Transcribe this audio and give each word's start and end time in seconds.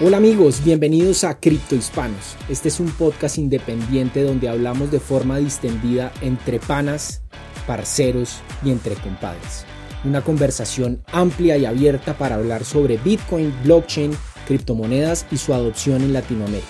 Hola 0.00 0.18
amigos, 0.18 0.62
bienvenidos 0.64 1.24
a 1.24 1.40
Cripto 1.40 1.74
Hispanos. 1.74 2.36
Este 2.48 2.68
es 2.68 2.78
un 2.78 2.88
podcast 2.88 3.36
independiente 3.36 4.22
donde 4.22 4.48
hablamos 4.48 4.92
de 4.92 5.00
forma 5.00 5.38
distendida 5.38 6.12
entre 6.20 6.60
panas, 6.60 7.22
parceros 7.66 8.38
y 8.64 8.70
entre 8.70 8.94
compadres. 8.94 9.64
Una 10.04 10.22
conversación 10.22 11.02
amplia 11.10 11.56
y 11.56 11.66
abierta 11.66 12.16
para 12.16 12.36
hablar 12.36 12.64
sobre 12.64 12.96
Bitcoin, 12.98 13.52
blockchain, 13.64 14.12
criptomonedas 14.46 15.26
y 15.32 15.36
su 15.36 15.52
adopción 15.52 16.00
en 16.02 16.12
Latinoamérica. 16.12 16.68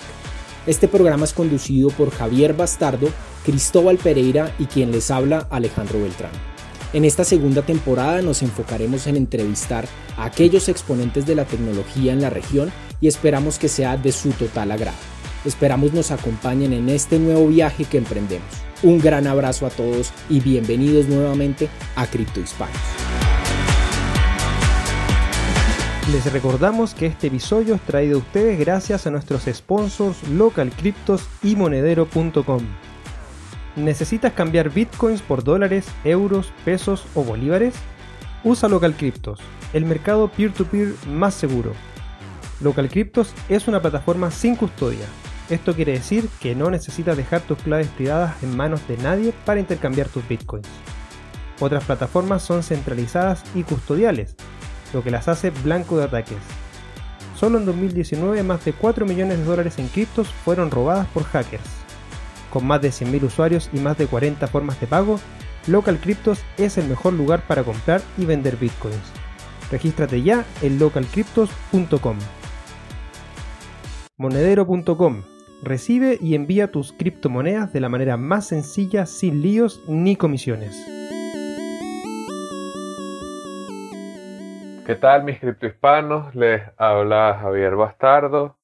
Este 0.65 0.87
programa 0.87 1.25
es 1.25 1.33
conducido 1.33 1.89
por 1.89 2.09
Javier 2.09 2.55
Bastardo, 2.55 3.09
Cristóbal 3.45 3.99
Pereira 3.99 4.55
y 4.57 4.65
quien 4.65 4.91
les 4.91 5.11
habla 5.11 5.47
Alejandro 5.51 6.01
Beltrán. 6.01 6.31
En 6.93 7.05
esta 7.05 7.23
segunda 7.23 7.61
temporada 7.61 8.23
nos 8.23 8.41
enfocaremos 8.41 9.05
en 9.05 9.17
entrevistar 9.17 9.87
a 10.17 10.25
aquellos 10.25 10.67
exponentes 10.67 11.27
de 11.27 11.35
la 11.35 11.45
tecnología 11.45 12.11
en 12.11 12.21
la 12.21 12.31
región 12.31 12.71
y 13.01 13.07
esperamos 13.07 13.59
que 13.59 13.67
sea 13.67 13.97
de 13.97 14.11
su 14.11 14.31
total 14.31 14.71
agrado. 14.71 14.97
Esperamos 15.45 15.93
nos 15.93 16.11
acompañen 16.11 16.73
en 16.73 16.89
este 16.89 17.17
nuevo 17.17 17.47
viaje 17.47 17.85
que 17.85 17.97
emprendemos. 17.97 18.47
Un 18.83 18.99
gran 18.99 19.27
abrazo 19.27 19.65
a 19.65 19.69
todos 19.69 20.11
y 20.29 20.39
bienvenidos 20.39 21.07
nuevamente 21.07 21.69
a 21.95 22.07
Cripto 22.07 22.39
Hispanos. 22.39 22.75
Les 26.11 26.31
recordamos 26.33 26.95
que 26.95 27.05
este 27.05 27.27
episodio 27.27 27.75
es 27.75 27.81
traído 27.81 28.17
a 28.17 28.21
ustedes 28.21 28.57
gracias 28.59 29.05
a 29.05 29.11
nuestros 29.11 29.43
sponsors 29.43 30.27
LocalCryptos 30.27 31.27
y 31.43 31.55
Monedero.com. 31.55 32.63
¿Necesitas 33.75 34.33
cambiar 34.33 34.71
bitcoins 34.71 35.21
por 35.21 35.43
dólares, 35.43 35.85
euros, 36.03 36.51
pesos 36.65 37.05
o 37.13 37.23
bolívares? 37.23 37.75
Usa 38.43 38.67
LocalCryptos, 38.67 39.39
el 39.73 39.85
mercado 39.85 40.29
peer-to-peer 40.29 40.95
-peer 40.95 41.07
más 41.07 41.35
seguro 41.35 41.73
LocalCryptos 42.61 43.33
es 43.47 43.67
una 43.67 43.81
plataforma 43.81 44.31
sin 44.31 44.55
custodia. 44.55 45.05
Esto 45.49 45.73
quiere 45.73 45.93
decir 45.93 46.27
que 46.39 46.55
no 46.55 46.69
necesitas 46.69 47.15
dejar 47.15 47.41
tus 47.41 47.57
claves 47.59 47.87
privadas 47.87 48.43
en 48.43 48.55
manos 48.55 48.87
de 48.87 48.97
nadie 48.97 49.33
para 49.45 49.59
intercambiar 49.59 50.07
tus 50.09 50.27
bitcoins. 50.27 50.67
Otras 51.59 51.83
plataformas 51.85 52.43
son 52.43 52.63
centralizadas 52.63 53.43
y 53.55 53.63
custodiales, 53.63 54.35
lo 54.93 55.03
que 55.03 55.11
las 55.11 55.27
hace 55.27 55.49
blanco 55.49 55.97
de 55.97 56.05
ataques. 56.05 56.37
Solo 57.35 57.57
en 57.57 57.65
2019 57.65 58.43
más 58.43 58.63
de 58.65 58.73
4 58.73 59.05
millones 59.05 59.39
de 59.39 59.45
dólares 59.45 59.79
en 59.79 59.87
criptos 59.87 60.27
fueron 60.27 60.69
robadas 60.69 61.07
por 61.07 61.23
hackers. 61.23 61.63
Con 62.51 62.65
más 62.65 62.81
de 62.81 62.89
100.000 62.89 63.23
usuarios 63.23 63.69
y 63.73 63.79
más 63.79 63.97
de 63.97 64.07
40 64.07 64.47
formas 64.47 64.79
de 64.81 64.87
pago, 64.87 65.19
LocalCryptos 65.67 66.39
es 66.57 66.77
el 66.77 66.87
mejor 66.87 67.13
lugar 67.13 67.41
para 67.47 67.63
comprar 67.63 68.01
y 68.17 68.25
vender 68.25 68.57
bitcoins. 68.57 68.97
Regístrate 69.71 70.21
ya 70.21 70.45
en 70.61 70.79
localcryptos.com. 70.79 72.17
Monedero.com. 74.19 75.23
Recibe 75.63 76.17
y 76.19 76.35
envía 76.35 76.69
tus 76.71 76.91
criptomonedas 76.91 77.71
de 77.71 77.79
la 77.79 77.87
manera 77.87 78.17
más 78.17 78.45
sencilla, 78.45 79.05
sin 79.05 79.41
líos 79.41 79.81
ni 79.87 80.17
comisiones. 80.17 80.75
¿Qué 84.85 84.95
tal 84.95 85.23
mis 85.23 85.39
criptohispanos? 85.39 86.35
Les 86.35 86.63
habla 86.75 87.37
Javier 87.39 87.77
Bastardo. 87.77 88.57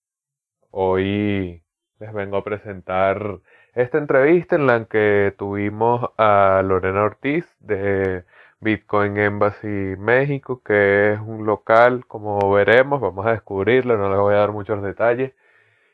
Hoy 0.71 1.63
les 1.99 2.13
vengo 2.13 2.35
a 2.35 2.43
presentar 2.43 3.39
esta 3.75 3.97
entrevista 3.97 4.57
en 4.57 4.67
la 4.67 4.83
que 4.83 5.33
tuvimos 5.37 6.09
a 6.17 6.63
Lorena 6.65 7.03
Ortiz 7.03 7.45
de 7.61 8.25
Bitcoin 8.59 9.17
Embassy 9.17 9.95
México, 9.97 10.61
que 10.65 11.13
es 11.13 11.19
un 11.21 11.45
local, 11.45 12.05
como 12.07 12.51
veremos, 12.51 12.99
vamos 12.99 13.25
a 13.25 13.31
descubrirlo, 13.31 13.95
no 13.95 14.09
les 14.09 14.19
voy 14.19 14.33
a 14.33 14.39
dar 14.39 14.51
muchos 14.51 14.83
detalles, 14.83 15.31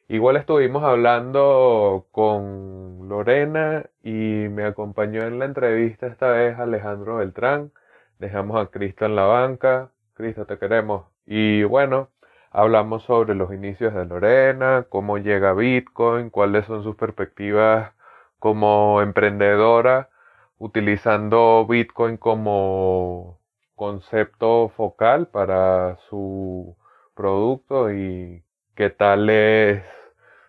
Igual 0.08 0.38
estuvimos 0.38 0.84
hablando 0.84 2.08
con 2.12 3.08
Lorena 3.10 3.86
y 4.04 4.48
me 4.50 4.66
acompañó 4.66 5.22
en 5.24 5.40
la 5.40 5.46
entrevista 5.46 6.08
esta 6.08 6.30
vez 6.32 6.60
Alejandro 6.60 7.18
Beltrán. 7.18 7.72
Dejamos 8.20 8.62
a 8.62 8.68
Cristo 8.70 9.06
en 9.06 9.16
la 9.16 9.24
banca. 9.24 9.92
Cristo, 10.14 10.46
te 10.46 10.60
queremos. 10.60 11.06
Y 11.26 11.64
bueno, 11.64 12.10
hablamos 12.52 13.04
sobre 13.04 13.36
los 13.36 13.54
inicios 13.54 13.94
de 13.94 14.06
Lorena, 14.06 14.86
cómo 14.90 15.18
llega 15.18 15.54
Bitcoin, 15.54 16.30
cuáles 16.30 16.66
son 16.66 16.84
sus 16.84 16.96
perspectivas 16.96 17.94
como 18.40 19.02
emprendedora, 19.02 20.10
utilizando 20.58 21.66
Bitcoin 21.68 22.18
como 22.18 23.40
concepto 23.76 24.70
focal 24.76 25.28
para 25.28 25.98
su 26.10 26.78
producto 27.16 27.92
y 27.94 28.44
qué 28.81 28.90
tal 28.90 29.30
es 29.30 29.84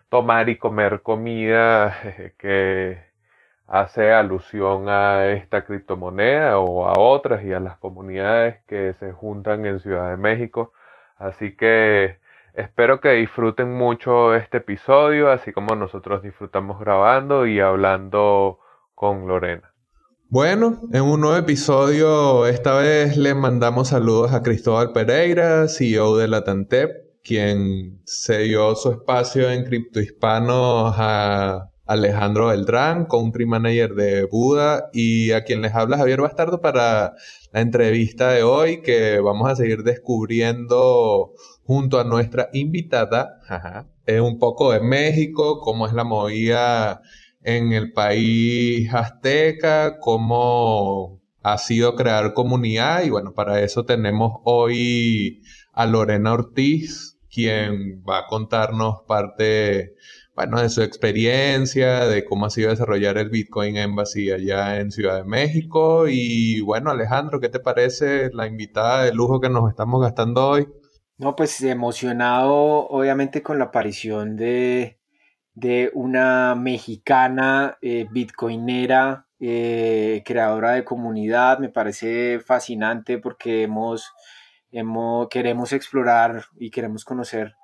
tomar 0.09 0.49
y 0.49 0.57
comer 0.57 1.03
comida 1.03 1.95
que 2.39 2.97
hace 3.67 4.11
alusión 4.11 4.89
a 4.89 5.27
esta 5.27 5.65
criptomoneda 5.65 6.57
o 6.57 6.87
a 6.87 6.97
otras 6.97 7.43
y 7.43 7.53
a 7.53 7.59
las 7.59 7.77
comunidades 7.77 8.55
que 8.65 8.95
se 8.99 9.11
juntan 9.11 9.67
en 9.67 9.79
Ciudad 9.79 10.09
de 10.09 10.17
México. 10.17 10.73
Así 11.15 11.55
que 11.55 12.17
espero 12.55 13.01
que 13.01 13.11
disfruten 13.11 13.71
mucho 13.71 14.33
este 14.33 14.57
episodio, 14.57 15.29
así 15.29 15.53
como 15.53 15.75
nosotros 15.75 16.23
disfrutamos 16.23 16.79
grabando 16.79 17.45
y 17.45 17.59
hablando 17.59 18.57
con 18.95 19.27
Lorena. 19.27 19.71
Bueno, 20.29 20.81
en 20.91 21.03
un 21.03 21.21
nuevo 21.21 21.37
episodio, 21.37 22.47
esta 22.47 22.79
vez 22.79 23.15
le 23.15 23.35
mandamos 23.35 23.89
saludos 23.89 24.33
a 24.33 24.41
Cristóbal 24.41 24.91
Pereira, 24.91 25.67
CEO 25.67 26.17
de 26.17 26.27
la 26.27 26.43
Tantep, 26.43 27.02
quien 27.23 28.01
se 28.05 28.39
dio 28.39 28.75
su 28.75 28.91
espacio 28.91 29.49
en 29.49 29.63
Cripto 29.63 30.01
Hispano 30.01 30.87
a 30.87 31.69
Alejandro 31.85 32.47
Beltrán, 32.47 33.05
country 33.05 33.45
manager 33.45 33.93
de 33.95 34.25
Buda, 34.25 34.89
y 34.93 35.31
a 35.31 35.43
quien 35.43 35.61
les 35.61 35.73
habla 35.73 35.97
Javier 35.97 36.21
Bastardo 36.21 36.61
para 36.61 37.13
la 37.51 37.61
entrevista 37.61 38.31
de 38.31 38.43
hoy 38.43 38.81
que 38.81 39.19
vamos 39.19 39.49
a 39.49 39.55
seguir 39.55 39.83
descubriendo 39.83 41.33
junto 41.63 41.99
a 41.99 42.03
nuestra 42.03 42.49
invitada. 42.53 43.39
Es 44.05 44.21
un 44.21 44.37
poco 44.39 44.71
de 44.71 44.81
México, 44.81 45.59
cómo 45.61 45.87
es 45.87 45.93
la 45.93 46.03
movida 46.03 47.01
en 47.41 47.73
el 47.73 47.91
país 47.91 48.93
azteca, 48.93 49.99
cómo 49.99 51.21
ha 51.41 51.57
sido 51.57 51.95
crear 51.95 52.33
comunidad 52.33 53.03
y 53.03 53.09
bueno, 53.09 53.33
para 53.33 53.61
eso 53.61 53.85
tenemos 53.85 54.39
hoy 54.45 55.41
a 55.73 55.85
Lorena 55.85 56.33
Ortiz, 56.33 57.12
quien 57.33 58.03
va 58.07 58.19
a 58.19 58.27
contarnos 58.27 59.01
parte, 59.07 59.95
bueno, 60.35 60.61
de 60.61 60.69
su 60.69 60.81
experiencia, 60.81 62.05
de 62.07 62.23
cómo 62.25 62.45
ha 62.45 62.49
sido 62.49 62.69
desarrollar 62.69 63.17
el 63.17 63.29
Bitcoin 63.29 63.77
Embassy 63.77 64.31
allá 64.31 64.79
en 64.79 64.91
Ciudad 64.91 65.17
de 65.17 65.23
México. 65.23 66.05
Y 66.07 66.61
bueno, 66.61 66.91
Alejandro, 66.91 67.39
¿qué 67.39 67.49
te 67.49 67.59
parece 67.59 68.29
la 68.33 68.45
invitada 68.45 69.03
de 69.03 69.13
lujo 69.13 69.41
que 69.41 69.49
nos 69.49 69.69
estamos 69.69 70.01
gastando 70.01 70.47
hoy? 70.47 70.67
No, 71.17 71.35
pues 71.35 71.61
emocionado, 71.61 72.87
obviamente, 72.87 73.41
con 73.41 73.57
la 73.57 73.65
aparición 73.65 74.35
de, 74.35 74.99
de 75.53 75.91
una 75.93 76.55
mexicana 76.55 77.77
eh, 77.81 78.07
bitcoinera, 78.11 79.27
eh, 79.39 80.21
creadora 80.25 80.71
de 80.71 80.83
comunidad. 80.83 81.59
Me 81.59 81.69
parece 81.69 82.39
fascinante 82.39 83.17
porque 83.17 83.63
hemos 83.63 84.11
queremos 85.29 85.73
explorar 85.73 86.45
y 86.57 86.71
queremos 86.71 87.05
conocer 87.05 87.55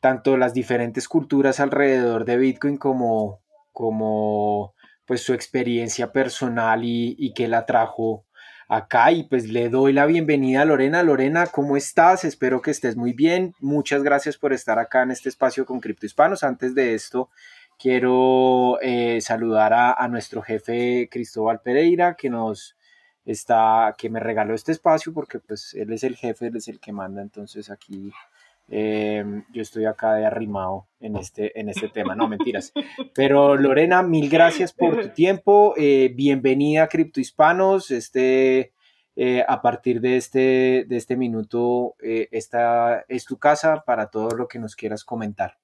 tanto 0.00 0.36
las 0.36 0.54
diferentes 0.54 1.08
culturas 1.08 1.60
alrededor 1.60 2.24
de 2.24 2.36
Bitcoin 2.36 2.76
como, 2.76 3.40
como 3.72 4.74
pues 5.06 5.22
su 5.22 5.34
experiencia 5.34 6.12
personal 6.12 6.84
y, 6.84 7.16
y 7.18 7.32
que 7.32 7.48
la 7.48 7.66
trajo 7.66 8.24
acá 8.68 9.10
y 9.12 9.24
pues 9.24 9.48
le 9.48 9.70
doy 9.70 9.92
la 9.92 10.06
bienvenida 10.06 10.62
a 10.62 10.64
Lorena. 10.64 11.02
Lorena, 11.02 11.46
¿cómo 11.46 11.76
estás? 11.76 12.24
Espero 12.24 12.60
que 12.60 12.70
estés 12.70 12.96
muy 12.96 13.12
bien. 13.12 13.54
Muchas 13.60 14.02
gracias 14.02 14.36
por 14.36 14.52
estar 14.52 14.78
acá 14.78 15.02
en 15.02 15.10
este 15.10 15.30
espacio 15.30 15.64
con 15.64 15.80
Cripto 15.80 16.06
Hispanos. 16.06 16.44
Antes 16.44 16.74
de 16.74 16.94
esto, 16.94 17.30
quiero 17.78 18.78
eh, 18.82 19.20
saludar 19.20 19.72
a, 19.72 19.92
a, 19.92 20.08
nuestro 20.08 20.42
jefe 20.42 21.08
Cristóbal 21.10 21.60
Pereira, 21.60 22.14
que 22.14 22.28
nos 22.28 22.76
está, 23.32 23.94
que 23.98 24.08
me 24.08 24.20
regaló 24.20 24.54
este 24.54 24.72
espacio 24.72 25.12
porque 25.12 25.38
pues 25.38 25.74
él 25.74 25.92
es 25.92 26.02
el 26.02 26.16
jefe, 26.16 26.46
él 26.46 26.56
es 26.56 26.68
el 26.68 26.80
que 26.80 26.92
manda, 26.92 27.20
entonces 27.20 27.70
aquí 27.70 28.10
eh, 28.70 29.22
yo 29.52 29.60
estoy 29.60 29.84
acá 29.84 30.14
de 30.14 30.24
arrimado 30.24 30.86
en 30.98 31.16
este, 31.16 31.58
en 31.60 31.68
este 31.68 31.88
tema, 31.88 32.14
no 32.14 32.26
mentiras. 32.26 32.72
Pero 33.14 33.56
Lorena, 33.56 34.02
mil 34.02 34.30
gracias 34.30 34.72
por 34.72 35.00
tu 35.00 35.08
tiempo, 35.10 35.74
eh, 35.76 36.10
bienvenida 36.14 36.84
a 36.84 36.88
Cripto 36.88 37.20
Hispanos, 37.20 37.90
este, 37.90 38.72
eh, 39.14 39.44
a 39.46 39.60
partir 39.60 40.00
de 40.00 40.16
este, 40.16 40.86
de 40.88 40.96
este 40.96 41.16
minuto, 41.16 41.96
esta 42.00 43.04
es 43.08 43.26
tu 43.26 43.36
casa 43.36 43.84
para 43.84 44.06
todo 44.06 44.30
lo 44.30 44.48
que 44.48 44.58
nos 44.58 44.74
quieras 44.74 45.04
comentar. 45.04 45.58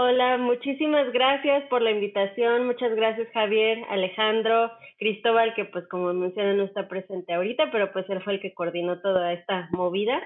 Hola, 0.00 0.36
muchísimas 0.38 1.12
gracias 1.12 1.64
por 1.68 1.82
la 1.82 1.90
invitación. 1.90 2.66
Muchas 2.66 2.94
gracias 2.94 3.26
Javier, 3.34 3.84
Alejandro, 3.90 4.70
Cristóbal, 4.96 5.54
que 5.56 5.64
pues 5.64 5.88
como 5.88 6.12
mencioné 6.12 6.54
no 6.54 6.62
está 6.62 6.86
presente 6.86 7.34
ahorita, 7.34 7.72
pero 7.72 7.92
pues 7.92 8.08
él 8.08 8.22
fue 8.22 8.34
el 8.34 8.40
que 8.40 8.54
coordinó 8.54 9.00
toda 9.00 9.32
esta 9.32 9.68
movida. 9.72 10.22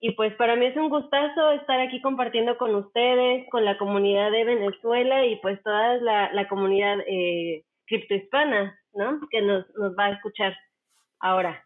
Y 0.00 0.10
pues 0.16 0.34
para 0.34 0.54
mí 0.54 0.66
es 0.66 0.76
un 0.76 0.90
gustazo 0.90 1.50
estar 1.52 1.80
aquí 1.80 2.02
compartiendo 2.02 2.58
con 2.58 2.74
ustedes, 2.74 3.48
con 3.48 3.64
la 3.64 3.78
comunidad 3.78 4.30
de 4.32 4.44
Venezuela 4.44 5.24
y 5.24 5.36
pues 5.36 5.62
toda 5.62 5.96
la, 5.96 6.46
comunidad 6.50 6.98
eh, 7.08 7.64
criptohispana, 7.86 8.78
¿no? 8.92 9.20
Que 9.30 9.40
nos, 9.40 9.64
nos 9.78 9.96
va 9.98 10.08
a 10.08 10.12
escuchar 10.12 10.54
ahora. 11.20 11.64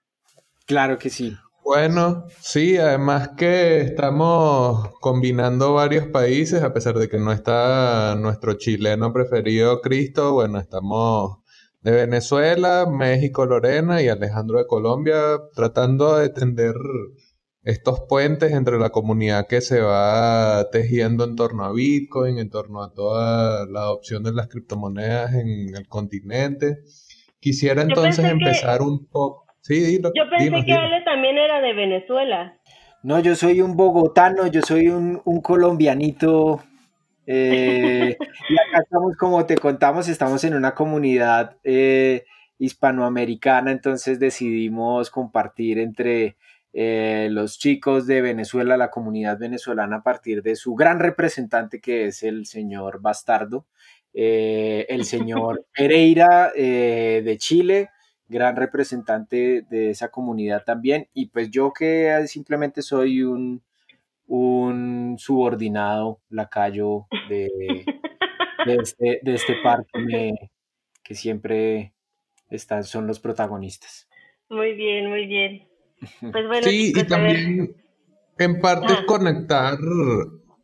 Claro 0.67 0.99
que 0.99 1.11
sí. 1.11 1.37
Bueno, 1.65 2.25
sí, 2.41 2.79
además 2.79 3.31
que 3.37 3.81
estamos 3.81 4.91
combinando 5.01 5.75
varios 5.75 6.07
países, 6.07 6.63
a 6.63 6.73
pesar 6.73 6.99
de 6.99 7.09
que 7.09 7.19
no 7.19 7.33
está 7.33 8.17
nuestro 8.19 8.55
chileno 8.55 9.13
preferido, 9.13 9.81
Cristo, 9.81 10.33
bueno, 10.33 10.59
estamos 10.59 11.39
de 11.83 11.93
Venezuela, 11.93 12.87
México, 12.91 13.47
Lorena 13.47 14.03
y 14.03 14.09
Alejandro 14.09 14.59
de 14.59 14.67
Colombia, 14.67 15.39
tratando 15.55 16.17
de 16.17 16.31
tender 16.31 16.75
estos 17.63 18.01
puentes 18.09 18.53
entre 18.53 18.79
la 18.79 18.91
comunidad 18.91 19.47
que 19.47 19.61
se 19.61 19.81
va 19.81 20.69
tejiendo 20.73 21.25
en 21.25 21.37
torno 21.37 21.65
a 21.65 21.73
Bitcoin, 21.73 22.39
en 22.39 22.51
torno 22.51 22.83
a 22.83 22.93
toda 22.93 23.67
la 23.67 23.81
adopción 23.81 24.23
de 24.23 24.33
las 24.33 24.49
criptomonedas 24.49 25.35
en 25.35 25.75
el 25.75 25.87
continente. 25.89 26.79
Quisiera 27.39 27.83
entonces 27.83 28.25
empezar 28.25 28.83
un 28.83 29.07
poco. 29.07 29.50
Sí, 29.61 29.81
dilo. 29.81 30.13
Yo 30.15 30.29
pensé 30.31 30.65
que 30.65 30.73
Ale 30.73 31.03
también 31.03 31.39
era 31.39 31.61
de 31.61 31.73
Venezuela. 31.73 32.59
No, 33.03 33.21
yo 33.21 33.35
soy 33.35 33.61
un 33.61 33.77
bogotano, 33.77 34.47
yo 34.47 34.61
soy 34.63 34.89
un, 34.89 35.21
un 35.25 35.41
colombianito. 35.41 36.63
Eh, 37.27 38.17
y 38.49 38.55
acá 38.55 38.83
estamos, 38.83 39.17
como 39.17 39.47
te 39.47 39.57
contamos, 39.57 40.09
estamos 40.09 40.45
en 40.45 40.55
una 40.55 40.75
comunidad 40.75 41.57
eh, 41.65 42.25
hispanoamericana, 42.59 43.73
entonces 43.73 44.21
decidimos 44.21 45.11
compartir 45.11 45.79
entre 45.79 46.37
eh, 46.73 47.29
los 47.31 47.59
chicos 47.59 48.07
de 48.07 48.21
Venezuela, 48.21 48.77
la 48.77 48.91
comunidad 48.91 49.39
venezolana, 49.39 49.97
a 49.97 50.03
partir 50.03 50.43
de 50.43 50.55
su 50.55 50.75
gran 50.75 51.01
representante 51.01 51.81
que 51.81 52.07
es 52.07 52.23
el 52.23 52.47
señor 52.47 53.01
Bastardo, 53.01 53.67
eh, 54.15 54.87
el 54.89 55.05
señor 55.05 55.67
Pereira 55.75 56.53
eh, 56.55 57.23
de 57.25 57.39
Chile, 57.39 57.91
gran 58.31 58.57
representante 58.57 59.67
de 59.69 59.91
esa 59.91 60.09
comunidad 60.09 60.65
también, 60.65 61.09
y 61.13 61.27
pues 61.27 61.51
yo 61.51 61.73
que 61.73 62.25
simplemente 62.29 62.81
soy 62.81 63.23
un, 63.23 63.63
un 64.27 65.17
subordinado 65.19 66.21
lacayo 66.31 67.07
de, 67.29 67.51
de, 68.65 68.75
este, 68.77 69.21
de 69.23 69.35
este 69.35 69.57
parque 69.63 70.33
que 71.03 71.15
siempre 71.17 71.93
están, 72.49 72.85
son 72.85 73.09
los 73.09 73.19
protagonistas. 73.19 74.09
Muy 74.49 74.75
bien, 74.75 75.11
muy 75.11 75.27
bien. 75.27 75.67
Pues 76.33 76.65
sí, 76.65 76.95
y 76.97 77.05
también 77.05 77.77
en 78.39 78.61
parte 78.63 78.95
ah. 78.97 79.05
conectar 79.07 79.77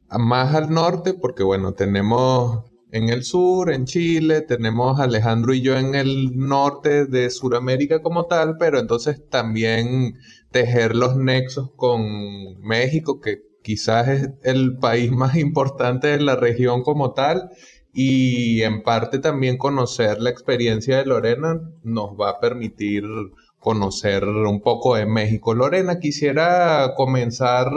más 0.09 0.55
al 0.55 0.71
norte, 0.71 1.13
porque 1.13 1.43
bueno, 1.43 1.75
tenemos 1.75 2.65
en 2.93 3.09
el 3.09 3.25
sur, 3.25 3.73
en 3.73 3.85
Chile, 3.85 4.43
tenemos 4.43 5.01
Alejandro 5.01 5.53
y 5.53 5.61
yo 5.61 5.77
en 5.77 5.95
el 5.95 6.37
norte 6.37 7.07
de 7.07 7.31
Sudamérica 7.31 8.01
como 8.01 8.27
tal, 8.27 8.57
pero 8.59 8.79
entonces 8.79 9.29
también 9.29 10.15
tejer 10.51 10.95
los 10.95 11.17
nexos 11.17 11.71
con 11.77 12.61
México, 12.61 13.21
que 13.21 13.43
quizás 13.63 14.09
es 14.09 14.31
el 14.45 14.79
país 14.79 15.11
más 15.11 15.37
importante 15.37 16.09
de 16.09 16.21
la 16.21 16.37
región 16.37 16.83
como 16.83 17.13
tal, 17.13 17.51
y 17.93 18.63
en 18.63 18.83
parte 18.83 19.19
también 19.19 19.57
conocer 19.57 20.21
la 20.21 20.31
experiencia 20.31 20.99
de 20.99 21.07
Lorena 21.07 21.61
nos 21.83 22.11
va 22.11 22.31
a 22.31 22.41
permitir 22.41 23.05
conocer 23.59 24.25
un 24.25 24.61
poco 24.61 24.95
de 24.95 25.07
México. 25.07 25.55
Lorena, 25.55 25.99
quisiera 25.99 26.93
comenzar 26.95 27.69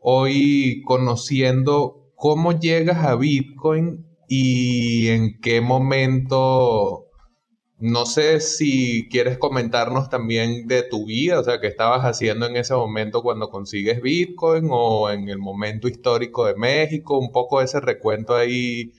hoy 0.00 0.82
conociendo 0.86 2.12
cómo 2.14 2.58
llegas 2.58 3.04
a 3.04 3.16
Bitcoin 3.16 4.06
y 4.34 5.10
en 5.10 5.38
qué 5.42 5.60
momento, 5.60 7.04
no 7.78 8.06
sé 8.06 8.40
si 8.40 9.06
quieres 9.10 9.36
comentarnos 9.36 10.08
también 10.08 10.66
de 10.66 10.82
tu 10.88 11.04
vida, 11.04 11.38
o 11.38 11.42
sea, 11.42 11.60
qué 11.60 11.66
estabas 11.66 12.00
haciendo 12.04 12.46
en 12.46 12.56
ese 12.56 12.72
momento 12.74 13.20
cuando 13.20 13.50
consigues 13.50 14.00
Bitcoin 14.00 14.68
o 14.70 15.10
en 15.10 15.28
el 15.28 15.36
momento 15.36 15.86
histórico 15.86 16.46
de 16.46 16.54
México, 16.54 17.18
un 17.18 17.30
poco 17.30 17.60
ese 17.60 17.78
recuento 17.78 18.34
ahí, 18.34 18.92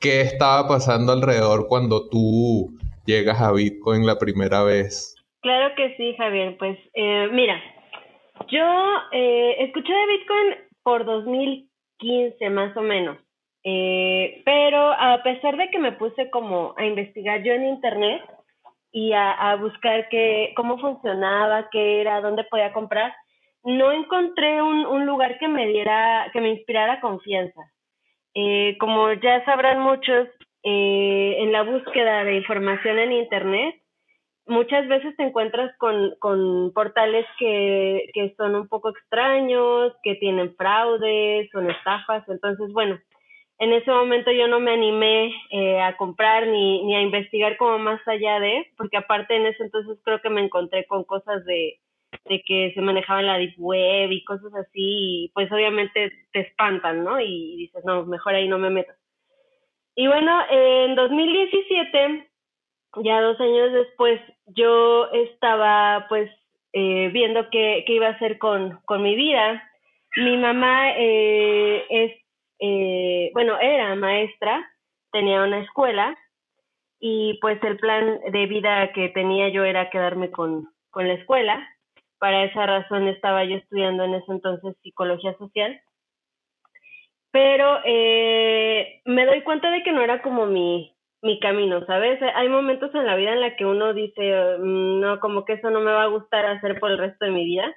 qué 0.00 0.22
estaba 0.22 0.66
pasando 0.66 1.12
alrededor 1.12 1.68
cuando 1.68 2.08
tú 2.08 2.76
llegas 3.06 3.40
a 3.40 3.52
Bitcoin 3.52 4.04
la 4.04 4.18
primera 4.18 4.64
vez. 4.64 5.14
Claro 5.42 5.76
que 5.76 5.94
sí, 5.96 6.16
Javier. 6.16 6.56
Pues 6.58 6.76
eh, 6.94 7.28
mira, 7.30 7.62
yo 8.50 8.64
eh, 9.12 9.62
escuché 9.64 9.92
de 9.92 10.06
Bitcoin 10.08 10.54
por 10.82 11.04
2015 11.04 12.50
más 12.50 12.76
o 12.76 12.82
menos, 12.82 13.16
eh, 13.64 14.42
pero 14.44 14.92
a 14.92 15.22
pesar 15.22 15.56
de 15.56 15.70
que 15.70 15.78
me 15.78 15.92
puse 15.92 16.30
como 16.30 16.74
a 16.76 16.84
investigar 16.84 17.42
yo 17.42 17.52
en 17.52 17.66
internet 17.66 18.22
y 18.90 19.12
a, 19.12 19.56
buscar 19.56 20.08
qué, 20.10 20.52
cómo 20.54 20.78
funcionaba, 20.78 21.68
qué 21.70 22.00
era, 22.00 22.20
dónde 22.20 22.44
podía 22.44 22.72
comprar, 22.72 23.14
no 23.64 23.92
encontré 23.92 24.60
un, 24.60 24.84
un 24.84 25.06
lugar 25.06 25.38
que 25.38 25.48
me 25.48 25.66
diera, 25.66 26.28
que 26.32 26.40
me 26.40 26.50
inspirara 26.50 27.00
confianza. 27.00 27.62
como 28.78 29.12
ya 29.14 29.44
sabrán 29.44 29.80
muchos, 29.80 30.28
en 30.64 31.52
la 31.52 31.62
búsqueda 31.62 32.24
de 32.24 32.36
información 32.36 32.98
en 32.98 33.12
internet, 33.12 33.82
muchas 34.46 34.86
veces 34.88 35.16
te 35.16 35.24
encuentras 35.24 35.76
con, 35.78 36.14
con 36.18 36.72
portales 36.72 37.26
que, 37.38 38.10
que 38.12 38.34
son 38.36 38.54
un 38.54 38.68
poco 38.68 38.90
extraños, 38.90 39.92
que 40.02 40.16
tienen 40.16 40.54
fraudes, 40.56 41.50
son 41.50 41.70
estafas, 41.70 42.28
entonces 42.28 42.72
bueno, 42.72 42.98
en 43.62 43.72
ese 43.72 43.92
momento 43.92 44.32
yo 44.32 44.48
no 44.48 44.58
me 44.58 44.72
animé 44.72 45.32
eh, 45.50 45.80
a 45.80 45.96
comprar 45.96 46.48
ni, 46.48 46.82
ni 46.82 46.96
a 46.96 47.00
investigar 47.00 47.56
como 47.56 47.78
más 47.78 48.00
allá 48.08 48.40
de, 48.40 48.66
porque 48.76 48.96
aparte 48.96 49.36
en 49.36 49.46
ese 49.46 49.62
entonces 49.62 49.98
creo 50.02 50.20
que 50.20 50.30
me 50.30 50.42
encontré 50.42 50.84
con 50.86 51.04
cosas 51.04 51.44
de, 51.44 51.78
de 52.24 52.42
que 52.42 52.72
se 52.74 52.80
manejaba 52.80 53.22
la 53.22 53.38
deep 53.38 53.54
web 53.58 54.10
y 54.10 54.24
cosas 54.24 54.52
así, 54.54 55.26
y 55.26 55.30
pues 55.32 55.50
obviamente 55.52 56.12
te 56.32 56.40
espantan, 56.40 57.04
¿no? 57.04 57.20
Y 57.20 57.56
dices, 57.56 57.84
no, 57.84 58.04
mejor 58.04 58.34
ahí 58.34 58.48
no 58.48 58.58
me 58.58 58.70
meto. 58.70 58.92
Y 59.94 60.08
bueno, 60.08 60.42
en 60.50 60.96
2017 60.96 62.28
ya 62.96 63.20
dos 63.20 63.40
años 63.40 63.72
después, 63.72 64.20
yo 64.46 65.08
estaba 65.12 66.06
pues 66.08 66.28
eh, 66.72 67.10
viendo 67.12 67.48
qué, 67.50 67.84
qué, 67.86 67.92
iba 67.92 68.08
a 68.08 68.12
hacer 68.12 68.38
con, 68.38 68.80
con 68.86 69.04
mi 69.04 69.14
vida. 69.14 69.62
Mi 70.16 70.36
mamá 70.36 70.90
eh, 70.96 71.86
es, 71.88 72.21
eh, 72.64 73.30
bueno, 73.34 73.58
era 73.60 73.94
maestra, 73.96 74.64
tenía 75.10 75.42
una 75.42 75.58
escuela 75.58 76.16
y 77.00 77.38
pues 77.40 77.62
el 77.64 77.76
plan 77.78 78.20
de 78.30 78.46
vida 78.46 78.92
que 78.92 79.08
tenía 79.08 79.48
yo 79.48 79.64
era 79.64 79.90
quedarme 79.90 80.30
con, 80.30 80.68
con 80.90 81.08
la 81.08 81.14
escuela. 81.14 81.68
Para 82.18 82.44
esa 82.44 82.64
razón 82.64 83.08
estaba 83.08 83.44
yo 83.44 83.56
estudiando 83.56 84.04
en 84.04 84.14
ese 84.14 84.30
entonces 84.30 84.76
psicología 84.80 85.36
social. 85.38 85.80
Pero 87.32 87.80
me 87.84 89.26
doy 89.26 89.42
cuenta 89.42 89.70
de 89.72 89.82
que 89.82 89.90
no 89.90 90.02
era 90.02 90.22
como 90.22 90.46
mi, 90.46 90.94
mi 91.22 91.38
camino, 91.40 91.84
¿sabes? 91.86 92.20
Hay 92.34 92.48
momentos 92.48 92.94
en 92.94 93.06
la 93.06 93.16
vida 93.16 93.32
en 93.32 93.40
la 93.40 93.56
que 93.56 93.64
uno 93.64 93.94
dice, 93.94 94.56
mm, 94.58 95.00
no, 95.00 95.20
como 95.20 95.44
que 95.44 95.54
eso 95.54 95.70
no 95.70 95.80
me 95.80 95.92
va 95.92 96.02
a 96.02 96.14
gustar 96.14 96.44
hacer 96.46 96.78
por 96.80 96.90
el 96.90 96.98
resto 96.98 97.24
de 97.24 97.30
mi 97.30 97.44
vida. 97.44 97.74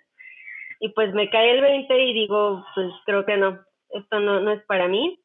Y 0.79 0.89
pues 0.89 1.13
me 1.13 1.29
cae 1.29 1.51
el 1.51 1.61
20 1.61 2.03
y 2.03 2.13
digo, 2.13 2.65
pues 2.75 2.91
creo 3.05 3.25
que 3.25 3.37
no, 3.37 3.59
esto 3.99 4.19
no, 4.19 4.39
no 4.39 4.51
es 4.51 4.63
para 4.65 4.87
mí. 4.87 5.19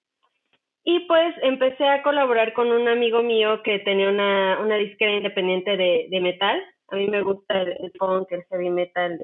Y 0.83 1.01
pues 1.01 1.35
empecé 1.43 1.87
a 1.87 2.03
colaborar 2.03 2.53
con 2.55 2.71
un 2.73 2.89
amigo 2.89 3.23
mío 3.23 3.63
que 3.63 3.81
tenía 3.81 4.09
una, 4.09 4.59
una 4.61 4.77
disquera 4.77 5.13
independiente 5.13 5.77
de, 5.77 6.21
metal. 6.21 6.63
A 6.89 6.97
mí 6.97 7.07
me 7.07 7.23
gusta 7.23 7.63
el, 7.63 7.93
punk, 7.99 8.33
el 8.33 8.45
heavy 8.45 8.71
metal, 8.71 9.19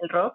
el, 0.00 0.08
rock. 0.08 0.34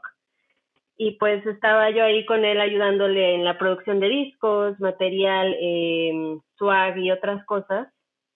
Y 0.98 1.18
pues 1.18 1.46
estaba 1.46 1.90
yo 1.90 2.04
ahí 2.04 2.26
con 2.26 2.46
él 2.46 2.60
ayudándole 2.62 3.36
en 3.36 3.44
la 3.44 3.58
producción 3.58 4.00
de 4.00 4.10
discos, 4.10 4.80
material, 4.80 5.56
eh, 5.60 6.40
swag 6.58 6.98
y 6.98 7.12
otras 7.12 7.44
cosas 7.46 7.88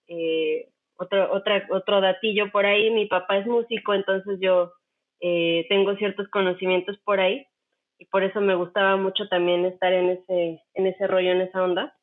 eh, 0.08 0.68
otro, 0.96 1.32
otro 1.70 2.00
datillo 2.00 2.50
por 2.52 2.66
ahí, 2.66 2.90
mi 2.90 3.06
papá 3.06 3.38
es 3.38 3.46
músico, 3.46 3.94
entonces 3.94 4.38
yo 4.40 4.72
eh, 5.20 5.66
tengo 5.68 5.96
ciertos 5.96 6.28
conocimientos 6.28 6.98
por 7.04 7.18
ahí 7.18 7.46
y 8.02 8.06
por 8.06 8.24
eso 8.24 8.40
me 8.40 8.56
gustaba 8.56 8.96
mucho 8.96 9.28
también 9.28 9.64
estar 9.64 9.92
en 9.92 10.10
ese, 10.10 10.60
en 10.74 10.86
ese 10.88 11.06
rollo, 11.06 11.30
en 11.30 11.42
esa 11.42 11.62
onda. 11.62 11.94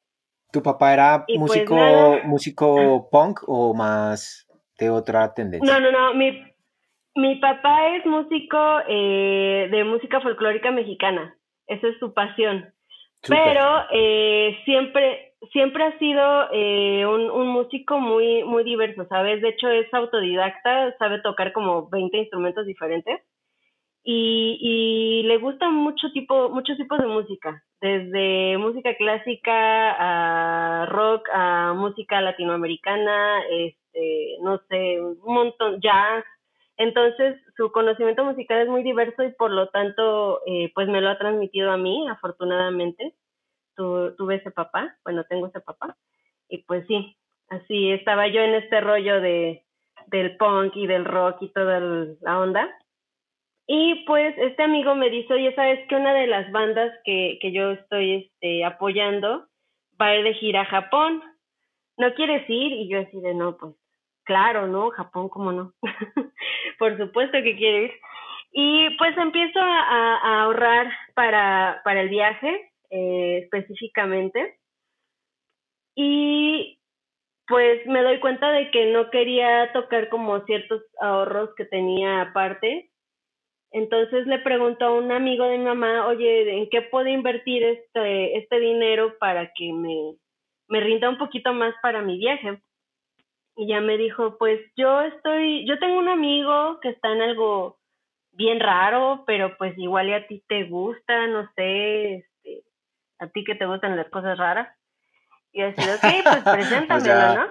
¿Tu 0.50 0.64
papá 0.64 0.94
era 0.94 1.26
pues 1.28 1.38
músico, 1.38 1.76
músico 2.24 3.10
punk 3.12 3.42
o 3.48 3.74
más 3.74 4.48
de 4.80 4.90
otra 4.90 5.34
tendencia? 5.34 5.74
No, 5.74 5.80
no, 5.80 5.92
no, 5.92 6.14
mi, 6.14 6.42
mi 7.16 7.36
papá 7.36 7.98
es 7.98 8.06
músico 8.06 8.58
eh, 8.88 9.68
de 9.70 9.84
música 9.84 10.22
folclórica 10.22 10.72
mexicana, 10.72 11.36
esa 11.68 11.88
es 11.88 12.00
su 12.00 12.14
pasión. 12.14 12.74
Pero 13.28 13.84
eh, 13.92 14.58
siempre, 14.64 15.34
siempre 15.52 15.84
ha 15.84 16.00
sido 16.00 16.48
eh, 16.54 17.06
un, 17.06 17.30
un, 17.30 17.48
músico 17.50 18.00
muy, 18.00 18.46
muy 18.46 18.64
diverso, 18.64 19.06
¿sabes? 19.10 19.42
De 19.42 19.50
hecho 19.50 19.70
es 19.70 19.94
autodidacta, 19.94 20.96
sabe 20.98 21.20
tocar 21.22 21.52
como 21.52 21.90
20 21.90 22.18
instrumentos 22.18 22.66
diferentes. 22.66 23.20
Y, 24.12 25.22
le 25.24 25.38
gusta 25.38 25.70
mucho 25.70 26.12
tipo, 26.12 26.50
muchos 26.50 26.78
tipos 26.78 26.98
de 27.00 27.06
música, 27.06 27.64
desde 27.80 28.58
música 28.58 28.96
clásica 28.96 29.52
a 29.52 30.86
rock, 30.88 31.30
a 31.32 31.74
música 31.74 32.20
latinoamericana, 32.20 33.44
este, 33.52 34.38
no 34.42 34.60
sé, 34.68 35.00
un 35.00 35.34
montón, 35.34 35.80
jazz. 35.80 36.26
Entonces, 36.78 37.38
su 37.56 37.72
conocimiento 37.72 38.24
musical 38.24 38.62
es 38.62 38.68
muy 38.68 38.82
diverso 38.82 39.22
y 39.24 39.32
por 39.34 39.52
lo 39.52 39.68
tanto, 39.70 40.42
eh, 40.48 40.72
pues 40.74 40.88
me 40.88 41.02
lo 41.02 41.10
ha 41.10 41.20
transmitido 41.20 41.72
a 41.72 41.78
mí, 41.78 42.08
afortunadamente. 42.10 43.14
tuve 43.76 44.36
ese 44.36 44.52
papá, 44.52 44.98
bueno, 45.04 45.24
tengo 45.26 45.48
ese 45.48 45.62
papá. 45.62 45.96
Y 46.50 46.64
pues 46.64 46.86
sí, 46.88 47.16
así 47.50 47.92
estaba 47.92 48.28
yo 48.28 48.42
en 48.42 48.56
este 48.56 48.82
rollo 48.82 49.22
de, 49.22 49.64
del 50.08 50.36
punk 50.38 50.76
y 50.76 50.88
del 50.88 51.06
rock 51.06 51.42
y 51.42 51.50
toda 51.50 51.80
la 52.22 52.40
onda. 52.40 52.68
Y 53.72 54.04
pues 54.08 54.36
este 54.40 54.64
amigo 54.64 54.96
me 54.96 55.12
dice, 55.12 55.32
oye, 55.32 55.54
¿sabes 55.54 55.88
que 55.88 55.96
una 55.96 56.12
de 56.12 56.26
las 56.26 56.52
bandas 56.52 56.92
que, 57.06 57.38
que 57.40 57.52
yo 57.52 57.74
estoy 57.74 58.26
este, 58.26 58.66
apoyando 58.66 59.46
va 60.02 60.08
a 60.08 60.16
ir 60.16 60.24
de 60.24 60.34
gira 60.34 60.62
a 60.62 60.66
Japón? 60.66 61.22
¿No 61.96 62.12
quieres 62.16 62.50
ir? 62.50 62.72
Y 62.72 62.90
yo 62.90 63.02
así 63.02 63.22
de, 63.22 63.36
no, 63.36 63.58
pues 63.58 63.76
claro, 64.24 64.66
¿no? 64.66 64.90
Japón, 64.90 65.30
¿cómo 65.30 65.52
no? 65.52 65.74
Por 66.80 66.98
supuesto 66.98 67.38
que 67.44 67.56
quiero 67.56 67.84
ir. 67.84 67.92
Y 68.54 68.90
pues 68.98 69.16
empiezo 69.16 69.60
a, 69.60 70.42
ahorrar 70.42 70.92
para, 71.14 71.82
para 71.84 72.02
el 72.02 72.10
viaje 72.10 72.72
eh, 72.90 73.42
específicamente. 73.44 74.58
Y 75.94 76.80
pues 77.48 77.86
me 77.86 78.02
doy 78.02 78.20
cuenta 78.20 78.50
de 78.50 78.72
que 78.72 78.88
no 78.88 79.12
quería 79.12 79.72
tocar 79.74 80.10
como 80.10 80.40
ciertos 80.46 80.82
ahorros 81.00 81.54
que 81.54 81.66
tenía 81.66 82.22
aparte 82.22 82.89
entonces 83.72 84.26
le 84.26 84.40
pregunto 84.40 84.86
a 84.86 84.92
un 84.92 85.12
amigo 85.12 85.46
de 85.46 85.58
mi 85.58 85.66
mamá, 85.66 86.08
oye, 86.08 86.58
¿en 86.58 86.70
qué 86.70 86.82
puedo 86.82 87.08
invertir 87.08 87.64
este, 87.64 88.38
este 88.38 88.60
dinero 88.60 89.18
para 89.20 89.52
que 89.54 89.72
me, 89.74 90.16
me 90.68 90.80
rinda 90.80 91.10
un 91.10 91.18
poquito 91.18 91.54
más 91.54 91.76
para 91.82 92.02
mi 92.02 92.18
viaje? 92.18 92.62
Y 93.56 93.68
ya 93.68 93.82
me 93.82 93.98
dijo, 93.98 94.38
pues 94.38 94.60
yo 94.76 95.02
estoy, 95.02 95.68
yo 95.68 95.78
tengo 95.80 96.00
un 96.00 96.08
amigo 96.08 96.80
que 96.80 96.90
está 96.90 97.12
en 97.12 97.22
algo 97.22 97.78
bien 98.32 98.60
raro, 98.60 99.24
pero 99.28 99.56
pues 99.58 99.78
igual 99.78 100.10
y 100.10 100.14
a 100.14 100.28
ti 100.28 100.44
te 100.48 100.64
gusta, 100.64 101.28
no 101.28 101.52
sé, 101.56 102.16
este, 102.16 102.64
a 103.20 103.28
ti 103.28 103.44
que 103.44 103.56
te 103.56 103.66
gustan 103.66 103.98
las 103.98 104.10
cosas 104.10 104.38
raras. 104.38 104.76
Y 105.52 105.62
así, 105.62 105.82
ok, 105.82 106.24
pues 106.24 106.44
preséntamelo, 106.56 107.36
¿no? 107.36 107.46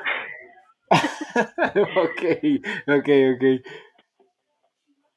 ok, 2.03 2.23
ok, 2.89 3.09
ok. 3.35 3.45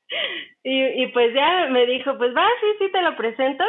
Y, 0.63 1.03
y 1.03 1.07
pues 1.07 1.33
ya 1.33 1.67
me 1.69 1.85
dijo, 1.85 2.17
pues 2.17 2.35
va, 2.35 2.47
sí, 2.61 2.67
sí, 2.79 2.91
te 2.91 3.01
lo 3.01 3.15
presento. 3.15 3.63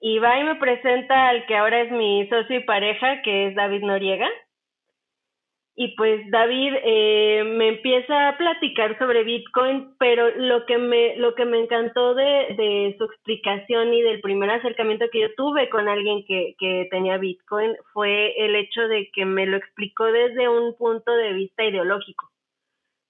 Y 0.00 0.18
va 0.18 0.38
y 0.38 0.44
me 0.44 0.56
presenta 0.56 1.28
al 1.28 1.46
que 1.46 1.56
ahora 1.56 1.80
es 1.80 1.90
mi 1.90 2.28
socio 2.28 2.58
y 2.58 2.64
pareja, 2.64 3.22
que 3.22 3.48
es 3.48 3.54
David 3.54 3.82
Noriega. 3.82 4.28
Y 5.76 5.96
pues 5.96 6.30
David 6.30 6.72
eh, 6.84 7.42
me 7.56 7.68
empieza 7.68 8.28
a 8.28 8.36
platicar 8.36 8.96
sobre 8.96 9.24
Bitcoin, 9.24 9.96
pero 9.98 10.30
lo 10.36 10.66
que 10.66 10.78
me, 10.78 11.16
lo 11.16 11.34
que 11.34 11.44
me 11.46 11.58
encantó 11.58 12.14
de, 12.14 12.24
de 12.56 12.94
su 12.96 13.04
explicación 13.04 13.92
y 13.92 14.02
del 14.02 14.20
primer 14.20 14.50
acercamiento 14.50 15.06
que 15.10 15.22
yo 15.22 15.34
tuve 15.36 15.68
con 15.70 15.88
alguien 15.88 16.24
que, 16.26 16.54
que 16.60 16.86
tenía 16.92 17.16
Bitcoin 17.18 17.74
fue 17.92 18.34
el 18.44 18.54
hecho 18.54 18.82
de 18.86 19.10
que 19.12 19.24
me 19.24 19.46
lo 19.46 19.56
explicó 19.56 20.04
desde 20.04 20.48
un 20.48 20.76
punto 20.76 21.10
de 21.10 21.32
vista 21.32 21.64
ideológico 21.64 22.30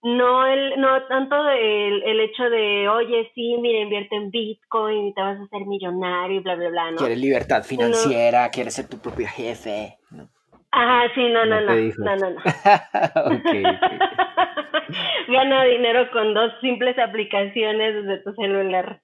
no 0.05 0.47
el 0.47 0.79
no 0.81 1.03
tanto 1.07 1.35
el, 1.51 2.03
el 2.03 2.21
hecho 2.21 2.45
de 2.51 2.89
oye 2.89 3.31
sí 3.35 3.57
mira 3.59 3.81
invierte 3.81 4.15
en 4.15 4.31
bitcoin 4.31 5.09
y 5.09 5.15
te 5.15 5.21
vas 5.21 5.39
a 5.39 5.45
hacer 5.45 5.67
millonario 5.67 6.41
y 6.41 6.43
bla 6.43 6.55
bla 6.57 6.69
bla 6.69 6.91
no 6.91 6.99
quieres 6.99 7.19
libertad 7.19 7.65
financiera 7.65 8.51
quieres 8.51 8.75
ser 8.75 8.87
tu 8.87 8.99
propio 8.99 9.27
jefe 9.27 9.97
¿no? 10.11 10.29
ajá 10.71 11.11
sí 11.15 11.27
no 11.31 11.47
no 11.47 11.61
no 11.63 11.75
no 11.75 12.17
no 12.17 12.31
no, 12.31 12.37
okay, 13.37 13.63
gana 15.29 15.65
dinero 15.65 16.11
con 16.13 16.35
dos 16.35 16.53
simples 16.61 16.99
aplicaciones 16.99 17.95
desde 17.95 18.23
tu 18.23 18.35
celular. 18.35 19.01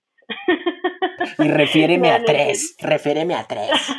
Y 1.38 1.48
refiéreme 1.48 2.10
a 2.10 2.22
tres 2.22 2.76
refiéreme 2.80 3.34
a 3.34 3.44
tres. 3.44 3.70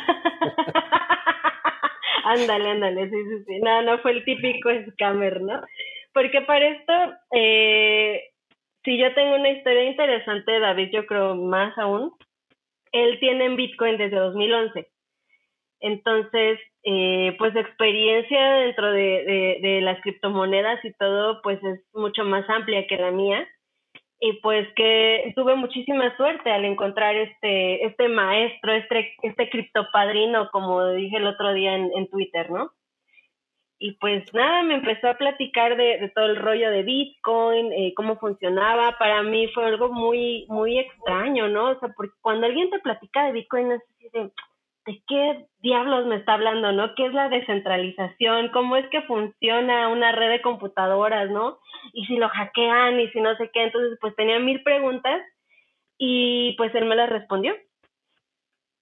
Ándale 2.24 2.70
ándale 2.70 3.10
sí 3.10 3.16
sí 3.16 3.44
sí. 3.46 3.58
No 3.60 3.82
no 3.82 3.98
fue 3.98 4.12
el 4.12 4.24
típico 4.24 4.70
scammer 4.92 5.42
no 5.42 5.60
porque 6.12 6.42
para 6.42 6.68
esto, 6.68 6.92
eh, 7.32 8.22
si 8.84 8.98
yo 8.98 9.14
tengo 9.14 9.36
una 9.36 9.50
historia 9.50 9.84
interesante, 9.84 10.58
David, 10.58 10.90
yo 10.92 11.06
creo 11.06 11.36
más 11.36 11.76
aún, 11.78 12.12
él 12.92 13.18
tiene 13.20 13.46
en 13.46 13.56
Bitcoin 13.56 13.96
desde 13.96 14.16
2011. 14.16 14.88
Entonces, 15.80 16.60
eh, 16.84 17.34
pues 17.38 17.56
experiencia 17.56 18.52
dentro 18.54 18.92
de, 18.92 19.80
las 19.82 20.00
criptomonedas 20.02 20.84
y 20.84 20.92
todo, 20.92 21.40
pues 21.42 21.62
es 21.64 21.80
mucho 21.92 22.24
más 22.24 22.48
amplia 22.48 22.86
que 22.86 22.96
la 22.96 23.10
mía. 23.10 23.46
Y 24.20 24.34
pues 24.34 24.68
que 24.76 25.32
tuve 25.34 25.56
muchísima 25.56 26.16
suerte 26.16 26.52
al 26.52 26.64
encontrar 26.64 27.16
este, 27.16 27.84
este 27.84 28.08
maestro, 28.08 28.72
este, 28.72 29.16
este 29.22 29.50
criptopadrino, 29.50 30.48
como 30.52 30.90
dije 30.90 31.16
el 31.16 31.26
otro 31.26 31.52
día 31.52 31.74
en, 31.74 31.90
en 31.96 32.08
Twitter, 32.08 32.48
¿no? 32.48 32.70
Y 33.82 33.90
pues 33.94 34.22
nada, 34.32 34.62
me 34.62 34.74
empezó 34.74 35.08
a 35.08 35.18
platicar 35.18 35.76
de, 35.76 36.08
todo 36.14 36.26
el 36.26 36.36
rollo 36.36 36.70
de 36.70 36.84
Bitcoin, 36.84 37.72
eh, 37.72 37.92
cómo 37.96 38.16
funcionaba. 38.16 38.96
Para 38.96 39.24
mí 39.24 39.48
fue 39.48 39.66
algo 39.66 39.88
muy, 39.88 40.46
muy 40.48 40.78
extraño, 40.78 41.48
¿no? 41.48 41.70
O 41.70 41.80
sea, 41.80 41.88
porque 41.96 42.14
cuando 42.20 42.46
alguien 42.46 42.70
te 42.70 42.78
platica 42.78 43.24
de 43.24 43.32
Bitcoin, 43.32 43.72
es 43.72 43.82
así 43.82 44.08
de, 44.12 44.30
¿de 44.86 45.02
qué 45.08 45.46
diablos 45.62 46.06
me 46.06 46.14
está 46.14 46.34
hablando, 46.34 46.70
no? 46.70 46.94
¿Qué 46.94 47.06
es 47.06 47.12
la 47.12 47.28
descentralización? 47.28 48.50
¿Cómo 48.50 48.76
es 48.76 48.86
que 48.90 49.02
funciona 49.02 49.88
una 49.88 50.12
red 50.12 50.30
de 50.30 50.42
computadoras, 50.42 51.28
no? 51.30 51.58
Y 51.92 52.06
si 52.06 52.18
lo 52.18 52.28
hackean 52.28 53.00
y 53.00 53.08
si 53.08 53.20
no 53.20 53.34
sé 53.36 53.50
qué. 53.52 53.64
Entonces, 53.64 53.98
pues 54.00 54.14
tenía 54.14 54.38
mil 54.38 54.62
preguntas 54.62 55.20
y 55.98 56.54
pues 56.56 56.72
él 56.76 56.84
me 56.84 56.94
las 56.94 57.10
respondió. 57.10 57.56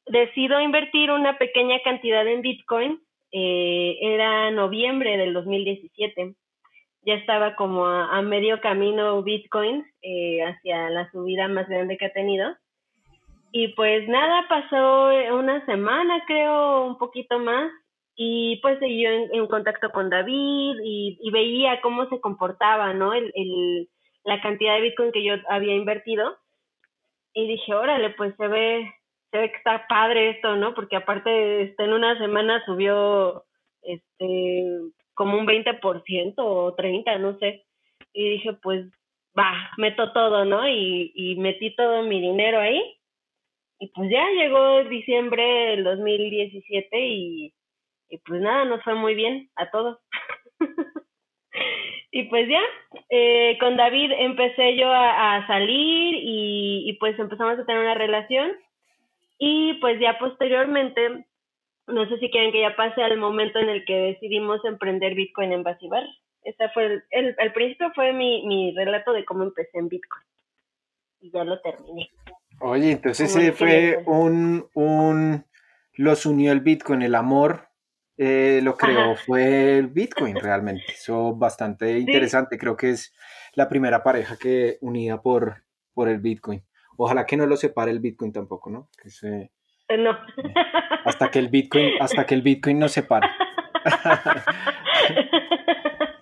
Decido 0.09 0.61
invertir 0.61 1.11
una 1.11 1.39
pequeña 1.39 1.81
cantidad 1.83 2.27
en 2.27 2.43
Bitcoin 2.43 3.01
eh, 3.33 3.99
era 4.01 4.51
noviembre 4.51 5.17
del 5.17 5.33
2017. 5.35 6.35
Ya 7.03 7.15
estaba 7.15 7.57
como 7.57 7.87
a, 7.87 8.21
medio 8.23 8.61
camino 8.61 9.23
Bitcoin 9.23 9.85
eh, 10.03 10.43
hacia 10.43 10.91
la 10.91 11.11
subida 11.11 11.49
más 11.49 11.69
grande 11.69 11.97
que 11.97 12.07
ha 12.07 12.13
tenido. 12.13 12.55
Y 13.53 13.69
pues 13.69 14.07
nada, 14.09 14.47
pasó 14.49 15.09
una 15.35 15.65
semana, 15.67 16.23
creo, 16.27 16.85
un 16.87 16.99
poquito 16.99 17.39
más, 17.39 17.73
y 18.23 18.57
pues 18.61 18.79
seguí 18.79 19.07
en, 19.07 19.47
contacto 19.47 19.91
con 19.91 20.11
David 20.11 20.77
y, 20.85 21.31
veía 21.33 21.81
cómo 21.81 22.07
se 22.11 22.21
comportaba, 22.21 22.93
¿no? 22.93 23.15
El, 23.15 23.33
el, 23.35 23.89
la 24.25 24.41
cantidad 24.43 24.75
de 24.75 24.83
Bitcoin 24.83 25.11
que 25.11 25.25
yo 25.25 25.35
había 25.49 25.75
invertido. 25.75 26.37
Y 27.33 27.47
dije, 27.49 27.75
órale, 27.75 28.11
pues 28.11 28.35
se 28.37 28.47
ve, 28.47 28.93
se 29.31 29.39
ve 29.39 29.51
que 29.51 29.57
está 29.57 29.87
padre 29.87 30.31
esto, 30.31 30.57
¿no? 30.57 30.75
Porque 30.75 30.97
aparte, 30.97 31.63
este, 31.63 31.85
en 31.85 31.93
una 31.93 32.19
semana 32.19 32.65
subió 32.65 33.45
este 33.83 34.81
como 35.15 35.39
un 35.39 35.47
20% 35.47 36.35
o 36.39 36.75
30, 36.75 37.19
no 37.19 37.39
sé. 37.39 37.67
Y 38.13 38.31
dije, 38.31 38.55
pues 38.55 38.87
va, 39.39 39.53
meto 39.77 40.13
todo, 40.13 40.45
¿no? 40.45 40.67
Y, 40.69 41.13
y 41.15 41.37
metí 41.37 41.75
todo 41.77 42.03
mi 42.03 42.21
dinero 42.21 42.59
ahí. 42.59 42.81
Y 43.79 43.89
pues 43.89 44.11
ya 44.11 44.27
llegó 44.31 44.85
diciembre 44.85 45.43
del 45.43 45.85
2017 45.85 47.01
y, 47.01 47.55
y 48.11 48.19
pues 48.19 48.41
nada, 48.41 48.65
nos 48.65 48.83
fue 48.83 48.95
muy 48.95 49.15
bien 49.15 49.51
a 49.57 49.71
todos. 49.71 49.99
y 52.11 52.25
pues 52.25 52.49
ya, 52.49 52.61
eh, 53.09 53.57
con 53.59 53.77
David 53.77 54.13
empecé 54.19 54.77
yo 54.77 54.91
a, 54.91 55.37
a 55.37 55.47
salir 55.47 56.15
y, 56.15 56.89
y, 56.89 56.93
pues 56.95 57.19
empezamos 57.19 57.59
a 57.59 57.65
tener 57.65 57.81
una 57.81 57.95
relación 57.95 58.53
y 59.41 59.75
pues 59.81 59.99
ya 59.99 60.19
posteriormente, 60.19 61.27
no 61.87 62.07
sé 62.09 62.19
si 62.19 62.31
quieren 62.31 62.53
que 62.53 62.61
ya 62.61 62.77
pase 62.77 63.03
al 63.03 63.17
momento 63.17 63.59
en 63.59 63.71
el 63.71 63.87
que 63.87 63.95
decidimos 63.95 64.63
emprender 64.67 65.15
Bitcoin 65.15 65.53
en 65.53 65.63
Basibar. 65.63 66.05
Ese 66.43 66.69
fue 66.69 67.03
el, 67.11 67.35
el, 67.37 67.53
principio 67.53 67.91
fue 67.95 68.13
mi, 68.13 68.47
mi 68.47 68.75
relato 68.77 69.13
de 69.13 69.25
cómo 69.25 69.43
empecé 69.43 69.79
en 69.79 69.89
Bitcoin. 69.89 70.23
Y 71.21 71.31
ya 71.31 71.43
lo 71.45 71.59
terminé. 71.61 72.11
Oye, 72.61 72.93
entonces 72.93 73.35
ese 73.35 73.53
fue 73.53 74.03
un, 74.07 74.69
un, 74.75 75.45
los 75.95 76.27
unió 76.27 76.53
el 76.53 76.61
Bitcoin, 76.61 77.01
el 77.01 77.15
amor 77.15 77.71
eh, 78.23 78.61
lo 78.63 78.77
creó 78.77 79.17
fue 79.17 79.79
el 79.79 79.87
Bitcoin 79.87 80.37
realmente. 80.37 80.85
Eso 80.93 81.35
bastante 81.35 81.99
interesante. 81.99 82.59
Creo 82.59 82.77
que 82.77 82.91
es 82.91 83.15
la 83.55 83.71
primera 83.71 84.03
pareja 84.03 84.37
que 84.37 84.77
unida 84.83 85.23
por, 85.23 85.65
por 85.95 86.11
el 86.11 86.19
Bitcoin. 86.19 86.63
Ojalá 87.03 87.25
que 87.25 87.37
no 87.37 87.47
lo 87.47 87.57
separe 87.57 87.91
el 87.91 88.01
Bitcoin 88.01 88.33
tampoco, 88.33 88.71
¿no? 88.71 88.89
Que 89.03 89.11
se, 89.11 89.51
eh, 89.91 89.99
no. 89.99 90.17
Hasta 91.05 91.31
que 91.31 91.39
el 91.41 91.49
Bitcoin, 91.49 91.91
hasta 92.01 92.25
que 92.25 92.35
el 92.35 92.41
Bitcoin 92.43 92.79
nos 92.79 92.93
separe. 92.93 93.29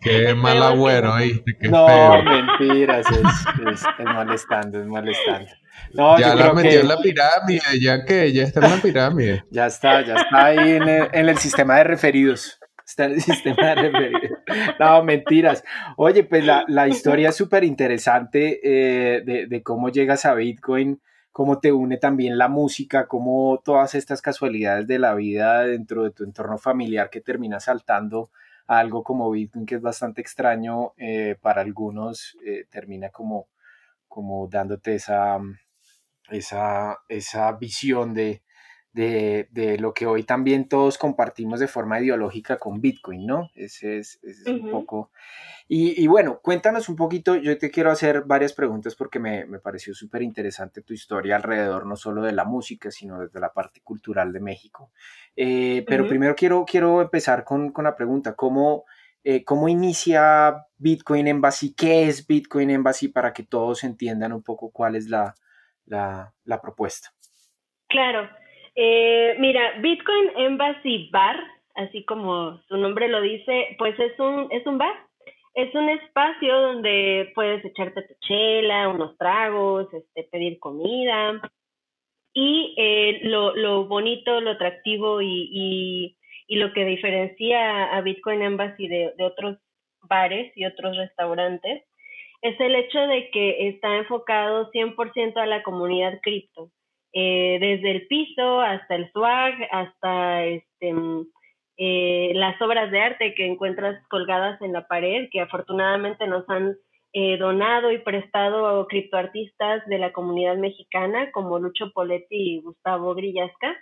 Qué 0.00 0.32
mal 0.34 0.62
agüero, 0.62 1.16
¿viste? 1.16 1.56
Qué 1.60 1.68
no, 1.68 1.86
feo. 1.86 2.22
mentiras, 2.22 3.04
es, 3.10 3.18
es, 3.18 3.84
molestando, 4.06 4.80
es 4.80 4.86
molestando. 4.86 5.50
No, 5.92 6.18
ya 6.18 6.34
la 6.36 6.54
metió 6.54 6.80
en 6.80 6.88
la 6.88 6.96
pirámide, 6.98 7.60
ya 7.80 8.04
que 8.04 8.32
ya 8.32 8.44
está 8.44 8.64
en 8.64 8.70
la 8.70 8.76
pirámide. 8.80 9.44
ya 9.50 9.66
está, 9.66 10.02
ya 10.02 10.14
está 10.14 10.46
ahí 10.46 10.76
en 10.76 10.88
el, 10.88 11.08
en 11.12 11.28
el 11.28 11.36
sistema 11.38 11.78
de 11.78 11.84
referidos. 11.84 12.60
Está 12.88 13.04
en 13.04 13.12
el 13.12 13.20
sistema 13.20 13.68
de 13.68 13.74
referidos. 13.74 14.38
No, 14.80 15.04
mentiras. 15.04 15.62
Oye, 15.96 16.24
pues 16.24 16.44
la, 16.44 16.64
la 16.68 16.88
historia 16.88 17.28
es 17.28 17.36
súper 17.36 17.62
interesante 17.62 18.60
eh, 18.62 19.20
de, 19.20 19.46
de 19.46 19.62
cómo 19.62 19.90
llegas 19.90 20.24
a 20.24 20.34
Bitcoin 20.34 21.00
cómo 21.30 21.60
te 21.60 21.70
une 21.70 21.98
también 21.98 22.36
la 22.36 22.48
música, 22.48 23.06
cómo 23.06 23.62
todas 23.64 23.94
estas 23.94 24.22
casualidades 24.22 24.88
de 24.88 24.98
la 24.98 25.14
vida 25.14 25.62
dentro 25.62 26.02
de 26.02 26.10
tu 26.10 26.24
entorno 26.24 26.58
familiar 26.58 27.10
que 27.10 27.20
termina 27.20 27.60
saltando 27.60 28.32
a 28.66 28.80
algo 28.80 29.04
como 29.04 29.30
Bitcoin, 29.30 29.64
que 29.64 29.76
es 29.76 29.80
bastante 29.80 30.20
extraño 30.20 30.94
eh, 30.96 31.36
para 31.40 31.60
algunos, 31.60 32.36
eh, 32.44 32.66
termina 32.68 33.10
como, 33.10 33.46
como 34.08 34.48
dándote 34.48 34.96
esa, 34.96 35.38
esa, 36.28 36.98
esa 37.08 37.52
visión 37.52 38.14
de, 38.14 38.42
de, 38.92 39.48
de, 39.50 39.78
lo 39.78 39.92
que 39.92 40.06
hoy 40.06 40.24
también 40.24 40.68
todos 40.68 40.98
compartimos 40.98 41.60
de 41.60 41.68
forma 41.68 42.00
ideológica 42.00 42.58
con 42.58 42.80
Bitcoin, 42.80 43.26
¿no? 43.26 43.50
Ese 43.54 43.98
es, 43.98 44.18
ese 44.22 44.42
es 44.42 44.48
uh 44.48 44.52
-huh. 44.52 44.64
un 44.64 44.70
poco... 44.70 45.10
Y, 45.70 46.02
y, 46.02 46.06
bueno, 46.06 46.40
cuéntanos 46.42 46.88
un 46.88 46.96
poquito, 46.96 47.36
yo 47.36 47.58
te 47.58 47.70
quiero 47.70 47.90
hacer 47.90 48.22
varias 48.24 48.54
preguntas 48.54 48.94
porque 48.96 49.18
me, 49.18 49.44
me 49.44 49.58
pareció 49.58 49.94
súper 49.94 50.22
interesante 50.22 50.80
tu 50.80 50.94
historia 50.94 51.36
alrededor 51.36 51.84
no 51.84 51.94
solo 51.94 52.22
de 52.22 52.32
la 52.32 52.44
música, 52.44 52.90
sino 52.90 53.20
desde 53.20 53.38
la 53.38 53.52
parte 53.52 53.82
cultural 53.82 54.32
de 54.32 54.40
México. 54.40 54.90
Eh, 55.36 55.84
pero 55.86 56.04
uh 56.04 56.06
-huh. 56.06 56.08
primero 56.08 56.34
quiero, 56.34 56.64
quiero 56.64 57.02
empezar 57.02 57.44
con, 57.44 57.70
con 57.70 57.84
la 57.84 57.94
pregunta, 57.94 58.34
¿cómo, 58.34 58.84
eh, 59.22 59.44
¿cómo 59.44 59.68
inicia 59.68 60.64
Bitcoin 60.78 61.26
Embassy? 61.26 61.74
¿Qué 61.74 62.08
es 62.08 62.26
Bitcoin 62.26 62.70
Embassy 62.70 63.08
para 63.08 63.34
que 63.34 63.42
todos 63.42 63.84
entiendan 63.84 64.32
un 64.32 64.42
poco 64.42 64.70
cuál 64.70 64.96
es 64.96 65.10
la, 65.10 65.34
la, 65.84 66.32
la 66.44 66.60
propuesta? 66.62 67.12
Claro. 67.88 68.26
Eh, 68.80 69.34
mira, 69.40 69.72
Bitcoin 69.80 70.30
Embassy 70.36 71.08
Bar, 71.10 71.36
así 71.74 72.04
como 72.04 72.62
su 72.68 72.76
nombre 72.76 73.08
lo 73.08 73.20
dice, 73.20 73.74
pues 73.76 73.98
es 73.98 74.16
un, 74.20 74.46
es 74.52 74.64
un 74.66 74.78
bar. 74.78 74.94
Es 75.54 75.74
un 75.74 75.88
espacio 75.88 76.56
donde 76.60 77.32
puedes 77.34 77.64
echarte 77.64 78.02
tu 78.02 78.14
chela, 78.20 78.88
unos 78.88 79.18
tragos, 79.18 79.92
este, 79.92 80.22
pedir 80.30 80.60
comida. 80.60 81.42
Y 82.32 82.76
eh, 82.78 83.18
lo, 83.24 83.56
lo, 83.56 83.86
bonito, 83.86 84.40
lo 84.40 84.50
atractivo 84.52 85.20
y, 85.22 85.48
y, 85.50 86.16
y, 86.46 86.56
lo 86.56 86.72
que 86.72 86.84
diferencia 86.84 87.92
a 87.96 88.00
Bitcoin 88.02 88.42
Embassy 88.42 88.86
de, 88.86 89.12
de 89.18 89.24
otros 89.24 89.58
bares 90.02 90.52
y 90.56 90.64
otros 90.66 90.96
restaurantes 90.96 91.82
es 92.42 92.60
el 92.60 92.76
hecho 92.76 93.00
de 93.08 93.28
que 93.30 93.70
está 93.70 93.96
enfocado 93.96 94.70
100% 94.70 95.36
a 95.36 95.46
la 95.46 95.64
comunidad 95.64 96.20
cripto 96.22 96.70
eh, 97.12 97.58
desde 97.60 97.90
el 97.90 98.06
piso 98.06 98.60
hasta 98.60 98.94
el 98.94 99.10
swag, 99.12 99.54
hasta 99.70 100.44
este, 100.44 100.94
eh, 101.80 102.32
las 102.34 102.60
obras 102.60 102.90
de 102.90 103.00
arte 103.00 103.34
que 103.34 103.46
encuentras 103.46 104.04
colgadas 104.08 104.60
en 104.62 104.72
la 104.72 104.88
pared, 104.88 105.28
que 105.30 105.40
afortunadamente 105.40 106.26
nos 106.26 106.48
han 106.50 106.76
eh, 107.12 107.36
donado 107.38 107.92
y 107.92 107.98
prestado 107.98 108.86
criptoartistas 108.88 109.86
de 109.86 109.98
la 109.98 110.12
comunidad 110.12 110.56
mexicana, 110.56 111.30
como 111.30 111.60
Lucho 111.60 111.92
Poletti 111.92 112.56
y 112.56 112.60
Gustavo 112.60 113.14
Grillasca. 113.14 113.76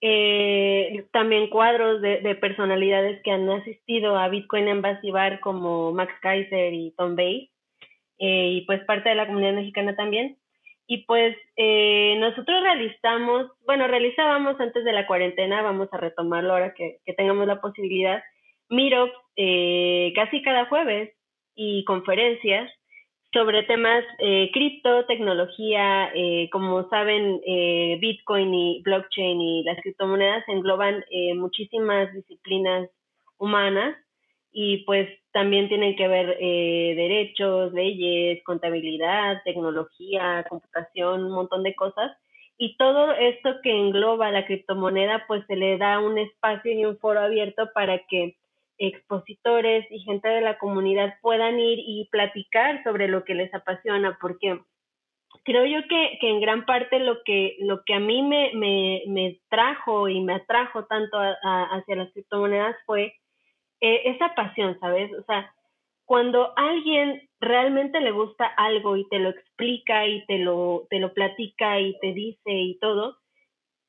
Eh, 0.00 1.06
también 1.12 1.50
cuadros 1.50 2.00
de, 2.00 2.20
de, 2.20 2.34
personalidades 2.36 3.20
que 3.22 3.32
han 3.32 3.50
asistido 3.50 4.16
a 4.16 4.28
Bitcoin 4.28 4.68
Embassy 4.68 5.10
Bar 5.10 5.40
como 5.40 5.92
Max 5.92 6.14
Kaiser 6.22 6.72
y 6.72 6.92
Tom 6.96 7.16
Bay, 7.16 7.50
y 8.16 8.62
pues 8.66 8.82
parte 8.84 9.08
de 9.08 9.14
la 9.16 9.26
comunidad 9.26 9.54
mexicana 9.54 9.96
también. 9.96 10.39
Y 10.92 11.04
pues 11.04 11.36
eh, 11.54 12.16
nosotros 12.18 12.64
realizamos, 12.64 13.46
bueno, 13.64 13.86
realizábamos 13.86 14.58
antes 14.58 14.84
de 14.84 14.92
la 14.92 15.06
cuarentena, 15.06 15.62
vamos 15.62 15.88
a 15.92 15.98
retomarlo 15.98 16.52
ahora 16.52 16.74
que, 16.74 16.98
que 17.06 17.12
tengamos 17.12 17.46
la 17.46 17.60
posibilidad, 17.60 18.20
meetups 18.70 19.12
eh, 19.36 20.12
casi 20.16 20.42
cada 20.42 20.66
jueves 20.66 21.14
y 21.54 21.84
conferencias 21.84 22.68
sobre 23.32 23.62
temas 23.62 24.02
eh, 24.18 24.50
cripto, 24.52 25.06
tecnología, 25.06 26.10
eh, 26.12 26.48
como 26.50 26.88
saben, 26.88 27.40
eh, 27.46 27.96
Bitcoin 28.00 28.52
y 28.52 28.82
blockchain 28.82 29.40
y 29.40 29.62
las 29.62 29.80
criptomonedas 29.82 30.42
engloban 30.48 31.04
eh, 31.08 31.34
muchísimas 31.34 32.12
disciplinas 32.12 32.90
humanas 33.38 33.96
y 34.52 34.84
pues 34.84 35.08
también 35.32 35.68
tienen 35.68 35.96
que 35.96 36.08
ver 36.08 36.36
eh, 36.40 36.94
derechos, 36.96 37.72
leyes, 37.72 38.42
contabilidad, 38.44 39.42
tecnología, 39.44 40.44
computación, 40.48 41.24
un 41.24 41.32
montón 41.32 41.62
de 41.62 41.74
cosas. 41.74 42.16
Y 42.58 42.76
todo 42.76 43.12
esto 43.12 43.56
que 43.62 43.70
engloba 43.70 44.30
la 44.30 44.44
criptomoneda, 44.44 45.24
pues 45.26 45.44
se 45.46 45.56
le 45.56 45.78
da 45.78 45.98
un 45.98 46.18
espacio 46.18 46.72
y 46.72 46.84
un 46.84 46.98
foro 46.98 47.20
abierto 47.20 47.70
para 47.72 47.98
que 48.06 48.36
expositores 48.76 49.86
y 49.90 50.00
gente 50.00 50.28
de 50.28 50.40
la 50.40 50.58
comunidad 50.58 51.14
puedan 51.22 51.60
ir 51.60 51.78
y 51.78 52.08
platicar 52.10 52.82
sobre 52.82 53.08
lo 53.08 53.24
que 53.24 53.34
les 53.34 53.52
apasiona, 53.54 54.18
porque 54.20 54.58
creo 55.44 55.64
yo 55.66 55.86
que, 55.88 56.18
que 56.20 56.28
en 56.28 56.40
gran 56.40 56.64
parte 56.64 56.98
lo 56.98 57.22
que, 57.24 57.56
lo 57.60 57.84
que 57.84 57.94
a 57.94 58.00
mí 58.00 58.22
me, 58.22 58.50
me, 58.54 59.02
me 59.06 59.40
trajo 59.48 60.08
y 60.08 60.20
me 60.20 60.34
atrajo 60.34 60.86
tanto 60.86 61.18
a, 61.18 61.34
hacia 61.72 61.96
las 61.96 62.12
criptomonedas 62.12 62.76
fue 62.86 63.14
eh, 63.80 64.02
esa 64.04 64.34
pasión, 64.34 64.78
¿sabes? 64.80 65.12
O 65.14 65.22
sea, 65.24 65.52
cuando 66.04 66.52
alguien 66.56 67.22
realmente 67.40 68.00
le 68.00 68.10
gusta 68.10 68.46
algo 68.56 68.96
y 68.96 69.08
te 69.08 69.18
lo 69.18 69.30
explica 69.30 70.06
y 70.06 70.26
te 70.26 70.38
lo, 70.38 70.86
te 70.90 70.98
lo 70.98 71.14
platica 71.14 71.80
y 71.80 71.96
te 72.00 72.12
dice 72.12 72.50
y 72.50 72.78
todo, 72.78 73.16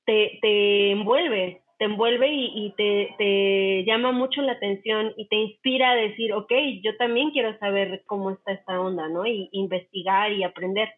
te, 0.05 0.37
te 0.41 0.91
envuelve, 0.91 1.61
te 1.79 1.85
envuelve 1.85 2.27
y, 2.27 2.65
y 2.65 2.75
te, 2.75 3.15
te, 3.17 3.83
llama 3.85 4.11
mucho 4.11 4.41
la 4.43 4.53
atención 4.53 5.13
y 5.17 5.27
te 5.27 5.35
inspira 5.35 5.91
a 5.91 5.95
decir, 5.95 6.31
ok, 6.33 6.51
yo 6.83 6.95
también 6.97 7.31
quiero 7.31 7.57
saber 7.57 8.03
cómo 8.05 8.29
está 8.31 8.51
esta 8.51 8.79
onda, 8.79 9.09
¿no? 9.09 9.25
Y 9.25 9.49
investigar 9.51 10.31
y 10.31 10.43
aprender. 10.43 10.89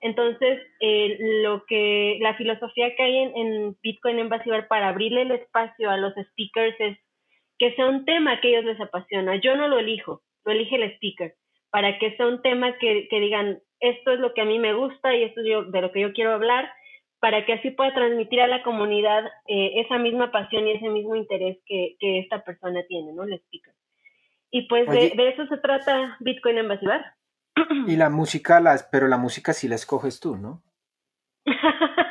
Entonces, 0.00 0.60
eh, 0.80 1.18
lo 1.42 1.64
que, 1.66 2.18
la 2.20 2.34
filosofía 2.34 2.94
que 2.94 3.02
hay 3.02 3.16
en, 3.16 3.36
en 3.36 3.76
Bitcoin 3.82 4.28
para 4.68 4.88
abrirle 4.88 5.22
el 5.22 5.32
espacio 5.32 5.90
a 5.90 5.96
los 5.96 6.14
speakers 6.14 6.76
es 6.78 6.98
que 7.58 7.74
sea 7.74 7.86
un 7.86 8.04
tema 8.04 8.40
que 8.40 8.48
a 8.48 8.50
ellos 8.50 8.64
les 8.64 8.80
apasiona. 8.80 9.36
Yo 9.36 9.56
no 9.56 9.68
lo 9.68 9.78
elijo, 9.78 10.22
lo 10.44 10.52
elige 10.52 10.76
el 10.76 10.92
speaker, 10.94 11.34
para 11.70 11.98
que 11.98 12.16
sea 12.16 12.26
un 12.26 12.42
tema 12.42 12.78
que, 12.78 13.08
que 13.08 13.20
digan, 13.20 13.60
esto 13.80 14.12
es 14.12 14.20
lo 14.20 14.34
que 14.34 14.40
a 14.40 14.44
mí 14.44 14.58
me 14.58 14.74
gusta 14.74 15.14
y 15.14 15.24
esto 15.24 15.40
es 15.40 15.46
yo, 15.46 15.64
de 15.64 15.80
lo 15.80 15.92
que 15.92 16.00
yo 16.00 16.12
quiero 16.12 16.32
hablar, 16.34 16.70
para 17.20 17.44
que 17.44 17.54
así 17.54 17.70
pueda 17.70 17.92
transmitir 17.94 18.40
a 18.40 18.46
la 18.46 18.62
comunidad 18.62 19.24
eh, 19.46 19.80
esa 19.80 19.98
misma 19.98 20.30
pasión 20.30 20.66
y 20.66 20.72
ese 20.72 20.88
mismo 20.88 21.16
interés 21.16 21.58
que, 21.66 21.96
que, 21.98 22.20
esta 22.20 22.44
persona 22.44 22.82
tiene, 22.88 23.12
¿no? 23.12 23.24
El 23.24 23.34
speaker. 23.34 23.74
Y 24.50 24.68
pues 24.68 24.88
de, 24.88 25.12
de, 25.14 25.28
eso 25.28 25.46
se 25.46 25.58
trata 25.58 26.16
Bitcoin 26.20 26.68
Bar. 26.68 27.14
Y 27.86 27.96
la 27.96 28.08
música, 28.08 28.60
las, 28.60 28.88
pero 28.90 29.08
la 29.08 29.18
música 29.18 29.52
sí 29.52 29.68
la 29.68 29.74
escoges 29.74 30.20
tú, 30.20 30.36
¿no? 30.36 30.62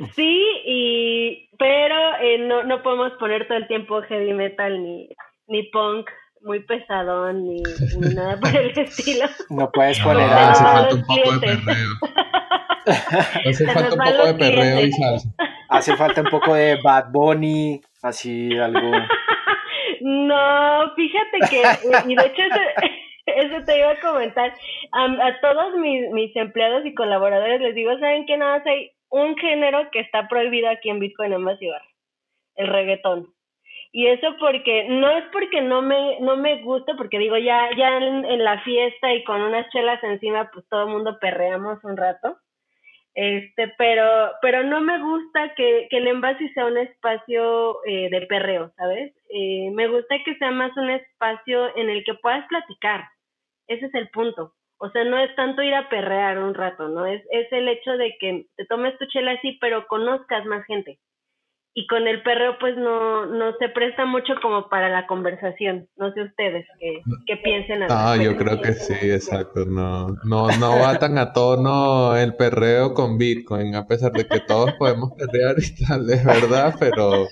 sí, 0.14 0.42
y, 0.64 1.50
pero 1.58 2.16
eh, 2.20 2.38
no, 2.38 2.62
no 2.64 2.82
podemos 2.82 3.12
poner 3.14 3.46
todo 3.46 3.58
el 3.58 3.66
tiempo 3.66 4.02
heavy 4.02 4.32
metal 4.32 4.82
ni, 4.82 5.08
ni 5.46 5.64
punk 5.64 6.08
muy 6.42 6.60
pesadón 6.60 7.44
ni, 7.44 7.62
ni 7.98 8.14
nada 8.14 8.38
por 8.40 8.54
el 8.54 8.78
estilo. 8.78 9.26
No 9.50 9.70
puedes 9.70 10.00
poner 10.00 10.26
no, 10.26 10.32
a... 10.32 10.50
Hace 10.50 10.64
falta 10.64 10.94
un 10.94 11.02
poco 11.02 11.32
de 11.32 11.38
perreo. 11.40 11.90
hace 13.46 13.66
falta 13.66 13.94
un 13.94 13.98
poco 13.98 14.26
de 14.26 14.34
perreo 14.34 14.86
y 14.86 14.92
salsa. 14.92 15.28
Hace 15.68 15.96
falta 15.96 16.20
un 16.22 16.30
poco 16.30 16.54
de 16.54 16.78
Bad 16.82 17.12
Bunny, 17.12 17.80
así 18.02 18.56
algo. 18.58 18.90
No, 20.00 20.94
fíjate 20.96 21.38
que, 21.50 21.62
y 22.08 22.16
de 22.16 22.26
hecho 22.26 22.42
eso, 22.42 22.60
eso 23.26 23.64
te 23.66 23.78
iba 23.78 23.90
a 23.90 24.00
comentar, 24.00 24.52
a, 24.92 25.04
a 25.04 25.40
todos 25.40 25.76
mis, 25.76 26.10
mis 26.10 26.34
empleados 26.34 26.84
y 26.86 26.94
colaboradores 26.94 27.60
les 27.60 27.74
digo, 27.74 27.92
¿saben 27.98 28.24
qué? 28.26 28.36
Nada 28.38 28.58
más 28.58 28.66
hay 28.66 28.92
un 29.10 29.36
género 29.36 29.90
que 29.90 30.00
está 30.00 30.28
prohibido 30.28 30.68
aquí 30.70 30.88
en 30.88 31.00
Bitcoin 31.00 31.32
Embassy 31.32 31.68
Bar, 31.68 31.82
el 32.56 32.66
reggaetón. 32.68 33.34
Y 33.92 34.06
eso 34.06 34.36
porque, 34.38 34.86
no 34.88 35.10
es 35.10 35.24
porque 35.32 35.62
no 35.62 35.82
me, 35.82 36.20
no 36.20 36.36
me 36.36 36.62
gusta, 36.62 36.94
porque 36.96 37.18
digo, 37.18 37.36
ya, 37.36 37.70
ya 37.76 37.96
en, 37.96 38.44
la 38.44 38.62
fiesta 38.62 39.12
y 39.12 39.24
con 39.24 39.42
unas 39.42 39.68
chelas 39.70 40.02
encima, 40.04 40.48
pues 40.52 40.64
todo 40.68 40.84
el 40.84 40.90
mundo 40.90 41.18
perreamos 41.20 41.82
un 41.82 41.96
rato. 41.96 42.38
Este, 43.14 43.74
pero, 43.76 44.30
pero 44.40 44.62
no 44.62 44.80
me 44.80 45.00
gusta 45.00 45.52
que, 45.56 45.88
que 45.90 45.96
el 45.96 46.06
envase 46.06 46.48
sea 46.54 46.66
un 46.66 46.78
espacio 46.78 47.84
eh, 47.84 48.08
de 48.10 48.26
perreo, 48.26 48.70
¿sabes? 48.76 49.12
Eh, 49.28 49.70
me 49.72 49.88
gusta 49.88 50.22
que 50.24 50.36
sea 50.36 50.52
más 50.52 50.76
un 50.76 50.90
espacio 50.90 51.76
en 51.76 51.90
el 51.90 52.04
que 52.04 52.14
puedas 52.14 52.46
platicar. 52.46 53.08
Ese 53.66 53.86
es 53.86 53.94
el 53.94 54.08
punto. 54.10 54.54
O 54.82 54.90
sea, 54.90 55.04
no 55.04 55.18
es 55.18 55.34
tanto 55.36 55.62
ir 55.62 55.74
a 55.74 55.88
perrear 55.88 56.38
un 56.38 56.54
rato, 56.54 56.88
¿no? 56.88 57.06
Es, 57.06 57.22
es 57.30 57.52
el 57.52 57.68
hecho 57.68 57.92
de 57.92 58.16
que 58.18 58.46
te 58.56 58.64
tomes 58.64 58.96
tu 58.98 59.06
chela 59.06 59.32
así, 59.32 59.58
pero 59.60 59.86
conozcas 59.86 60.46
más 60.46 60.64
gente 60.64 60.98
y 61.72 61.86
con 61.86 62.08
el 62.08 62.22
perreo 62.22 62.58
pues 62.58 62.76
no, 62.76 63.26
no 63.26 63.56
se 63.58 63.68
presta 63.68 64.04
mucho 64.04 64.34
como 64.42 64.68
para 64.68 64.88
la 64.88 65.06
conversación. 65.06 65.88
No 65.96 66.12
sé 66.12 66.22
ustedes 66.22 66.66
qué, 66.80 67.00
qué 67.26 67.36
piensen. 67.36 67.84
Ah, 67.88 68.16
yo 68.20 68.36
creo 68.36 68.60
que 68.60 68.72
sí, 68.72 68.94
exacto. 69.02 69.64
No, 69.66 70.08
no, 70.24 70.48
no 70.58 70.78
va 70.80 70.98
tan 70.98 71.16
a 71.18 71.32
tono 71.32 72.16
el 72.16 72.34
perreo 72.34 72.92
con 72.92 73.18
Bitcoin, 73.18 73.74
a 73.76 73.86
pesar 73.86 74.12
de 74.12 74.26
que 74.26 74.40
todos 74.40 74.72
podemos 74.74 75.12
perrear 75.12 75.56
y 75.58 75.84
tal, 75.84 76.10
es 76.10 76.24
verdad, 76.24 76.74
pero... 76.78 77.28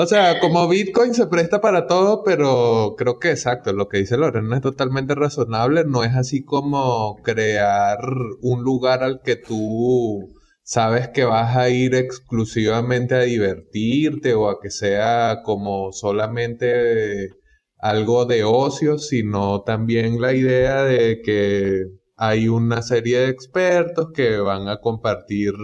O 0.00 0.06
sea, 0.06 0.38
como 0.38 0.68
Bitcoin 0.68 1.12
se 1.12 1.26
presta 1.26 1.60
para 1.60 1.88
todo, 1.88 2.22
pero 2.22 2.94
creo 2.96 3.18
que 3.18 3.32
exacto, 3.32 3.72
lo 3.72 3.88
que 3.88 3.98
dice 3.98 4.16
Lorena 4.16 4.54
es 4.54 4.62
totalmente 4.62 5.16
razonable. 5.16 5.84
No 5.84 6.04
es 6.04 6.14
así 6.14 6.44
como 6.44 7.16
crear 7.24 7.98
un 8.40 8.62
lugar 8.62 9.02
al 9.02 9.22
que 9.24 9.34
tú 9.34 10.28
sabes 10.62 11.08
que 11.08 11.24
vas 11.24 11.56
a 11.56 11.68
ir 11.70 11.96
exclusivamente 11.96 13.16
a 13.16 13.22
divertirte 13.22 14.34
o 14.34 14.48
a 14.48 14.60
que 14.60 14.70
sea 14.70 15.40
como 15.42 15.90
solamente 15.90 17.30
algo 17.78 18.24
de 18.24 18.44
ocio, 18.44 18.98
sino 18.98 19.62
también 19.62 20.20
la 20.20 20.32
idea 20.32 20.84
de 20.84 21.22
que 21.24 21.86
hay 22.16 22.48
una 22.48 22.82
serie 22.82 23.18
de 23.18 23.30
expertos 23.30 24.12
que 24.14 24.36
van 24.38 24.68
a 24.68 24.80
compartir 24.80 25.54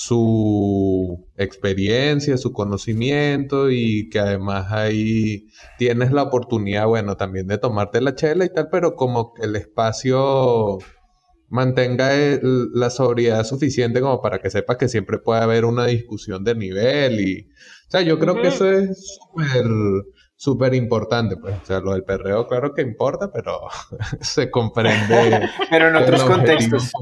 su 0.00 1.26
experiencia, 1.36 2.36
su 2.36 2.52
conocimiento 2.52 3.68
y 3.68 4.08
que 4.10 4.20
además 4.20 4.70
ahí 4.70 5.48
tienes 5.76 6.12
la 6.12 6.22
oportunidad, 6.22 6.86
bueno, 6.86 7.16
también 7.16 7.48
de 7.48 7.58
tomarte 7.58 8.00
la 8.00 8.14
chela 8.14 8.44
y 8.44 8.52
tal, 8.52 8.68
pero 8.70 8.94
como 8.94 9.34
que 9.34 9.46
el 9.46 9.56
espacio 9.56 10.78
mantenga 11.48 12.12
la 12.42 12.90
sobriedad 12.90 13.42
suficiente 13.42 14.00
como 14.00 14.22
para 14.22 14.38
que 14.38 14.50
sepas 14.50 14.76
que 14.76 14.88
siempre 14.88 15.18
puede 15.18 15.40
haber 15.40 15.64
una 15.64 15.86
discusión 15.86 16.44
de 16.44 16.54
nivel 16.54 17.20
y, 17.20 17.50
o 17.88 17.90
sea, 17.90 18.00
yo 18.02 18.20
creo 18.20 18.40
que 18.40 18.48
eso 18.48 18.70
es 18.70 19.18
súper, 19.18 19.66
súper 20.36 20.74
importante, 20.74 21.36
pues, 21.38 21.56
o 21.60 21.66
sea, 21.66 21.80
lo 21.80 21.94
del 21.94 22.04
perreo 22.04 22.46
claro 22.46 22.72
que 22.72 22.82
importa, 22.82 23.32
pero 23.32 23.62
se 24.20 24.48
comprende. 24.48 25.48
pero 25.70 25.88
en 25.88 25.96
otros 25.96 26.22
contextos. 26.22 26.92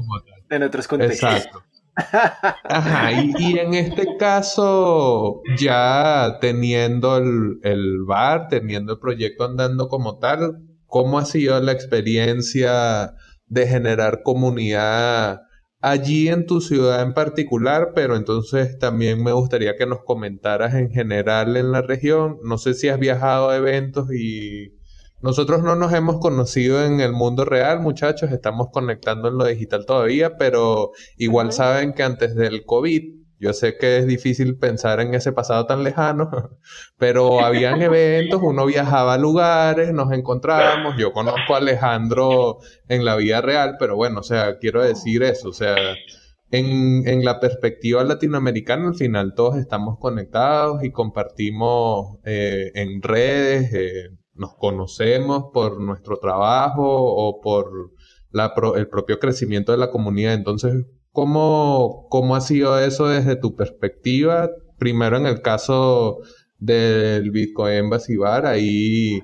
En 0.49 0.63
otros 0.63 0.87
contextos. 0.87 1.31
Exacto. 1.31 1.66
Ajá, 1.97 3.11
y, 3.11 3.57
en 3.57 3.73
este 3.73 4.17
caso, 4.17 5.41
ya 5.57 6.37
teniendo 6.39 7.17
el, 7.17 7.59
el 7.63 8.03
bar, 8.05 8.49
teniendo 8.49 8.93
el 8.93 8.99
proyecto 8.99 9.45
andando 9.45 9.87
como 9.87 10.19
tal, 10.19 10.57
¿cómo 10.85 11.17
ha 11.17 11.25
sido 11.25 11.59
la 11.59 11.71
experiencia 11.71 13.15
de 13.47 13.67
generar 13.67 14.21
comunidad 14.23 15.41
allí 15.81 16.27
en 16.27 16.45
tu 16.45 16.61
ciudad 16.61 17.01
en 17.01 17.13
particular, 17.13 17.91
pero 17.95 18.15
entonces 18.15 18.77
también 18.79 19.23
me 19.23 19.31
gustaría 19.31 19.75
que 19.75 19.85
nos 19.85 20.03
comentaras 20.03 20.73
en 20.73 20.91
general 20.91 21.55
en 21.57 21.71
la 21.71 21.81
región. 21.81 22.37
No 22.43 22.57
sé 22.57 22.73
si 22.73 22.89
has 22.89 22.99
viajado 22.99 23.49
a 23.49 23.57
eventos 23.57 24.11
y 24.13 24.76
nosotros 25.21 25.63
no 25.63 25.75
nos 25.75 25.93
hemos 25.93 26.19
conocido 26.19 26.83
en 26.83 26.99
el 26.99 27.11
mundo 27.11 27.45
real, 27.45 27.79
muchachos, 27.79 28.31
estamos 28.31 28.67
conectando 28.71 29.27
en 29.29 29.37
lo 29.37 29.45
digital 29.45 29.85
todavía, 29.85 30.37
pero 30.37 30.91
igual 31.17 31.51
saben 31.51 31.93
que 31.93 32.03
antes 32.03 32.35
del 32.35 32.65
COVID 32.65 33.17
yo 33.39 33.53
sé 33.53 33.77
que 33.77 33.97
es 33.97 34.07
difícil 34.07 34.57
pensar 34.57 34.99
en 34.99 35.13
ese 35.13 35.31
pasado 35.31 35.65
tan 35.67 35.83
lejano, 35.83 36.29
pero 36.97 37.41
habían 37.45 37.81
eventos, 37.81 38.41
uno 38.41 38.65
viajaba 38.65 39.13
a 39.13 39.17
lugares, 39.17 39.93
nos 39.93 40.11
encontrábamos, 40.11 40.95
yo 40.97 41.13
conozco 41.13 41.53
a 41.53 41.57
Alejandro 41.57 42.57
en 42.87 43.05
la 43.05 43.15
vida 43.15 43.41
real, 43.41 43.75
pero 43.79 43.95
bueno, 43.95 44.21
o 44.21 44.23
sea, 44.23 44.57
quiero 44.57 44.81
decir 44.81 45.23
eso, 45.23 45.49
o 45.49 45.53
sea, 45.53 45.75
en, 46.49 47.07
en 47.07 47.23
la 47.25 47.39
perspectiva 47.39 48.03
latinoamericana 48.03 48.87
al 48.87 48.95
final 48.95 49.33
todos 49.35 49.57
estamos 49.57 49.99
conectados 49.99 50.83
y 50.83 50.91
compartimos 50.91 52.17
eh, 52.25 52.71
en 52.73 53.01
redes, 53.01 53.71
eh, 53.73 54.09
nos 54.37 54.55
conocemos 54.55 55.45
por 55.53 55.79
nuestro 55.79 56.17
trabajo 56.17 56.83
o 56.85 57.41
por 57.41 57.91
la, 58.31 58.53
el 58.75 58.87
propio 58.87 59.19
crecimiento 59.19 59.71
de 59.71 59.77
la 59.77 59.91
comunidad, 59.91 60.33
entonces 60.33 60.85
¿Cómo, 61.17 62.05
¿Cómo 62.11 62.35
ha 62.35 62.41
sido 62.41 62.79
eso 62.79 63.07
desde 63.07 63.35
tu 63.35 63.55
perspectiva? 63.55 64.51
Primero 64.77 65.17
en 65.17 65.25
el 65.25 65.41
caso 65.41 66.19
del 66.59 67.31
Bitcoin 67.31 67.73
Embassy 67.73 68.17
ahí 68.43 69.23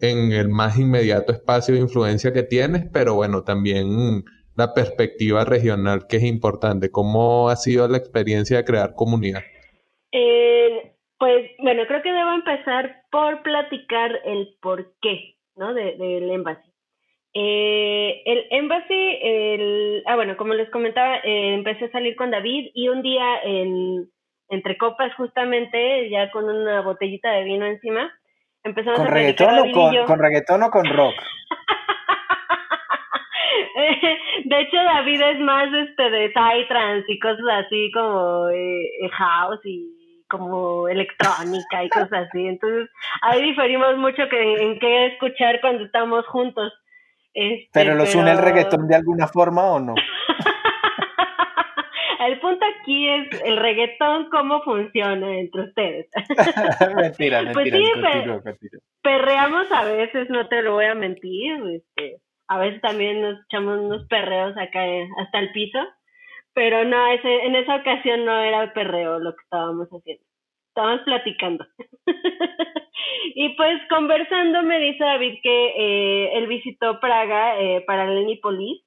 en 0.00 0.32
el 0.32 0.48
más 0.48 0.78
inmediato 0.78 1.34
espacio 1.34 1.74
de 1.74 1.82
influencia 1.82 2.32
que 2.32 2.42
tienes, 2.42 2.86
pero 2.90 3.16
bueno, 3.16 3.44
también 3.44 4.24
la 4.54 4.72
perspectiva 4.72 5.44
regional 5.44 6.06
que 6.06 6.16
es 6.16 6.22
importante. 6.22 6.90
¿Cómo 6.90 7.50
ha 7.50 7.56
sido 7.56 7.86
la 7.86 7.98
experiencia 7.98 8.56
de 8.56 8.64
crear 8.64 8.94
comunidad? 8.94 9.42
Eh, 10.12 10.95
pues 11.18 11.50
bueno, 11.58 11.84
creo 11.86 12.02
que 12.02 12.12
debo 12.12 12.32
empezar 12.32 13.02
por 13.10 13.42
platicar 13.42 14.20
el 14.24 14.56
por 14.60 14.94
qué, 15.00 15.36
¿no? 15.56 15.74
del 15.74 16.30
Embassy. 16.30 16.76
Eh, 17.38 18.22
el 18.24 18.46
Embassy, 18.50 19.18
el, 19.20 20.02
ah 20.06 20.16
bueno, 20.16 20.36
como 20.36 20.54
les 20.54 20.70
comentaba, 20.70 21.16
eh, 21.16 21.54
empecé 21.54 21.86
a 21.86 21.90
salir 21.90 22.16
con 22.16 22.30
David 22.30 22.70
y 22.74 22.88
un 22.88 23.02
día 23.02 23.42
en, 23.44 24.08
entre 24.48 24.78
copas 24.78 25.14
justamente, 25.16 26.08
ya 26.08 26.30
con 26.30 26.48
una 26.48 26.80
botellita 26.80 27.30
de 27.32 27.44
vino 27.44 27.66
encima, 27.66 28.10
empezamos 28.62 28.98
¿Con 28.98 29.08
a 29.08 29.10
reggaetón 29.10 29.58
o 29.58 29.72
con, 29.72 30.06
con 30.06 30.18
reggaetón 30.18 30.62
o 30.62 30.70
con 30.70 30.86
rock? 30.86 31.14
de 34.44 34.60
hecho, 34.60 34.76
David 34.76 35.20
es 35.20 35.40
más 35.40 35.68
este 35.74 36.10
de 36.10 36.30
trance 36.30 37.12
y 37.12 37.18
cosas 37.18 37.66
así 37.66 37.90
como 37.92 38.48
eh, 38.48 39.10
house 39.12 39.60
y 39.64 39.95
como 40.28 40.88
electrónica 40.88 41.84
y 41.84 41.88
cosas 41.88 42.28
así. 42.28 42.46
Entonces, 42.46 42.90
ahí 43.22 43.42
diferimos 43.42 43.96
mucho 43.96 44.28
que, 44.28 44.62
en 44.62 44.78
qué 44.78 45.06
escuchar 45.06 45.60
cuando 45.60 45.84
estamos 45.84 46.26
juntos. 46.26 46.72
Este, 47.34 47.68
¿Pero 47.72 47.94
los 47.94 48.14
une 48.14 48.32
el 48.32 48.38
reggaetón 48.38 48.88
de 48.88 48.96
alguna 48.96 49.28
forma 49.28 49.70
o 49.70 49.80
no? 49.80 49.94
el 52.26 52.40
punto 52.40 52.64
aquí 52.80 53.08
es 53.08 53.42
el 53.42 53.56
reggaetón, 53.58 54.30
cómo 54.30 54.62
funciona 54.62 55.38
entre 55.38 55.62
ustedes. 55.62 56.06
mentira, 56.96 57.42
mentira. 57.54 58.40
Pues 58.42 58.56
sí, 58.60 58.68
perreamos 59.02 59.70
a 59.70 59.84
veces, 59.84 60.28
no 60.30 60.48
te 60.48 60.62
lo 60.62 60.72
voy 60.72 60.86
a 60.86 60.94
mentir. 60.94 61.62
Este, 61.74 62.20
a 62.48 62.58
veces 62.58 62.80
también 62.80 63.22
nos 63.22 63.44
echamos 63.44 63.80
unos 63.80 64.06
perreos 64.06 64.56
acá 64.56 64.86
eh, 64.86 65.08
hasta 65.18 65.38
el 65.38 65.52
piso. 65.52 65.78
Pero 66.56 66.84
no, 66.84 67.06
ese, 67.12 67.44
en 67.44 67.54
esa 67.54 67.76
ocasión 67.76 68.24
no 68.24 68.36
era 68.40 68.72
perreo 68.72 69.20
lo 69.20 69.36
que 69.36 69.42
estábamos 69.44 69.88
haciendo. 69.88 70.24
Estábamos 70.68 71.02
platicando. 71.04 71.66
Y 73.38 73.50
pues 73.50 73.78
conversando 73.90 74.62
me 74.62 74.78
dice 74.78 75.04
David 75.04 75.38
que 75.42 75.66
eh, 75.76 76.38
él 76.38 76.46
visitó 76.46 76.98
Praga 77.00 77.60
eh, 77.60 77.82
para 77.86 78.06
Lenipolis 78.06 78.82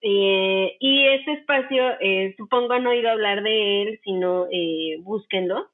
eh, 0.00 0.76
y 0.78 1.06
ese 1.06 1.32
espacio, 1.32 1.82
eh, 2.00 2.34
supongo 2.36 2.74
he 2.74 2.86
oído 2.86 3.10
hablar 3.10 3.42
de 3.42 3.82
él, 3.82 4.00
sino 4.04 4.46
eh, 4.52 4.98
búsquenlo. 5.00 5.66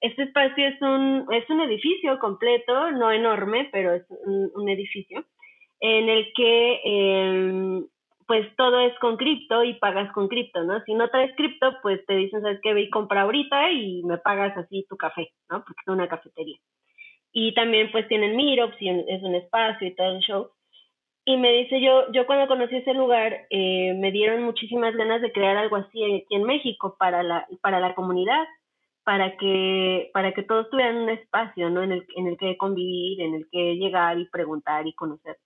Este 0.00 0.24
espacio 0.24 0.66
es 0.66 0.80
un, 0.82 1.26
es 1.32 1.48
un 1.50 1.60
edificio 1.60 2.18
completo, 2.18 2.90
no 2.92 3.12
enorme, 3.12 3.68
pero 3.72 3.94
es 3.94 4.04
un, 4.08 4.68
edificio, 4.68 5.24
en 5.80 6.08
el 6.08 6.32
que 6.34 6.80
em, 6.84 7.86
pues 8.28 8.46
todo 8.56 8.78
es 8.80 8.96
con 8.98 9.16
cripto 9.16 9.64
y 9.64 9.72
pagas 9.74 10.12
con 10.12 10.28
cripto, 10.28 10.62
¿no? 10.62 10.80
Si 10.84 10.92
no 10.92 11.08
traes 11.08 11.34
cripto, 11.34 11.72
pues 11.82 12.04
te 12.04 12.14
dicen, 12.14 12.42
¿sabes 12.42 12.60
qué? 12.62 12.74
Ve 12.74 12.82
y 12.82 12.90
compra 12.90 13.22
ahorita 13.22 13.72
y 13.72 14.02
me 14.04 14.18
pagas 14.18 14.54
así 14.58 14.84
tu 14.86 14.98
café, 14.98 15.30
¿no? 15.50 15.64
Porque 15.64 15.80
es 15.80 15.88
una 15.88 16.08
cafetería. 16.08 16.58
Y 17.32 17.54
también 17.54 17.90
pues 17.90 18.06
tienen 18.06 18.36
meetups 18.36 18.76
y 18.82 18.90
es 18.90 19.22
un 19.22 19.34
espacio 19.34 19.88
y 19.88 19.94
todo 19.94 20.12
el 20.16 20.20
show. 20.20 20.50
Y 21.24 21.38
me 21.38 21.52
dice, 21.52 21.80
yo, 21.80 22.12
yo 22.12 22.26
cuando 22.26 22.48
conocí 22.48 22.76
ese 22.76 22.92
lugar, 22.92 23.46
eh, 23.48 23.94
me 23.94 24.12
dieron 24.12 24.42
muchísimas 24.42 24.94
ganas 24.94 25.22
de 25.22 25.32
crear 25.32 25.56
algo 25.56 25.76
así 25.76 26.04
aquí 26.04 26.34
en 26.34 26.44
México 26.44 26.96
para 26.98 27.22
la, 27.22 27.46
para 27.62 27.80
la 27.80 27.94
comunidad, 27.94 28.46
para 29.04 29.38
que, 29.38 30.10
para 30.12 30.34
que 30.34 30.42
todos 30.42 30.68
tuvieran 30.68 30.96
un 30.96 31.08
espacio, 31.08 31.70
¿no? 31.70 31.82
En 31.82 31.92
el, 31.92 32.06
en 32.14 32.26
el 32.26 32.36
que 32.36 32.58
convivir, 32.58 33.22
en 33.22 33.34
el 33.36 33.48
que 33.50 33.76
llegar 33.76 34.18
y 34.18 34.28
preguntar 34.28 34.86
y 34.86 34.92
conocer. 34.92 35.38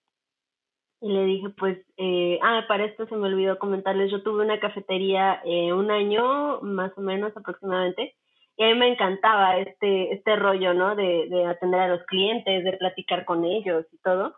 Y 1.03 1.09
le 1.13 1.25
dije, 1.25 1.49
pues, 1.59 1.79
eh, 1.97 2.39
ah, 2.43 2.65
para 2.69 2.85
esto 2.85 3.07
se 3.09 3.17
me 3.17 3.27
olvidó 3.27 3.59
comentarles, 3.59 4.09
yo 4.13 4.23
tuve 4.23 4.45
una 4.45 4.61
cafetería 4.61 5.43
eh, 5.45 5.73
un 5.73 5.91
año, 5.91 6.61
más 6.61 6.97
o 6.97 7.01
menos 7.01 7.37
aproximadamente, 7.37 8.15
y 8.57 8.63
a 8.63 8.69
mí 8.69 8.75
me 8.75 8.87
encantaba 8.87 9.59
este, 9.59 10.15
este 10.15 10.37
rollo, 10.37 10.75
¿no? 10.75 10.95
De, 10.95 11.27
de 11.29 11.47
atender 11.47 11.81
a 11.81 11.89
los 11.89 12.05
clientes, 12.05 12.63
de 12.63 12.73
platicar 12.75 13.25
con 13.25 13.45
ellos 13.45 13.85
y 13.91 13.99
todo. 13.99 14.37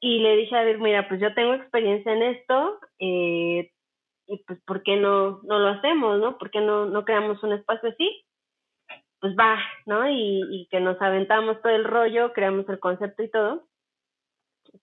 Y 0.00 0.18
le 0.18 0.36
dije 0.36 0.56
a 0.56 0.64
ver, 0.64 0.78
mira, 0.80 1.06
pues 1.08 1.20
yo 1.20 1.32
tengo 1.32 1.54
experiencia 1.54 2.12
en 2.12 2.22
esto, 2.24 2.80
eh, 2.98 3.70
y 4.26 4.38
pues, 4.48 4.60
¿por 4.66 4.82
qué 4.82 4.96
no, 4.96 5.42
no 5.44 5.60
lo 5.60 5.68
hacemos, 5.68 6.18
no? 6.18 6.38
¿Por 6.38 6.50
qué 6.50 6.60
no, 6.60 6.86
no 6.86 7.04
creamos 7.04 7.40
un 7.44 7.52
espacio 7.52 7.90
así? 7.90 8.24
Pues 9.20 9.34
va, 9.38 9.58
¿no? 9.86 10.08
Y, 10.10 10.42
y 10.50 10.66
que 10.72 10.80
nos 10.80 11.00
aventamos 11.00 11.62
todo 11.62 11.72
el 11.72 11.84
rollo, 11.84 12.32
creamos 12.32 12.68
el 12.68 12.80
concepto 12.80 13.22
y 13.22 13.30
todo. 13.30 13.62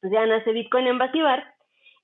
Pues 0.02 0.12
ya 0.12 0.26
nace 0.26 0.52
Bitcoin 0.52 0.88
en 0.88 0.98
Basibar. 0.98 1.54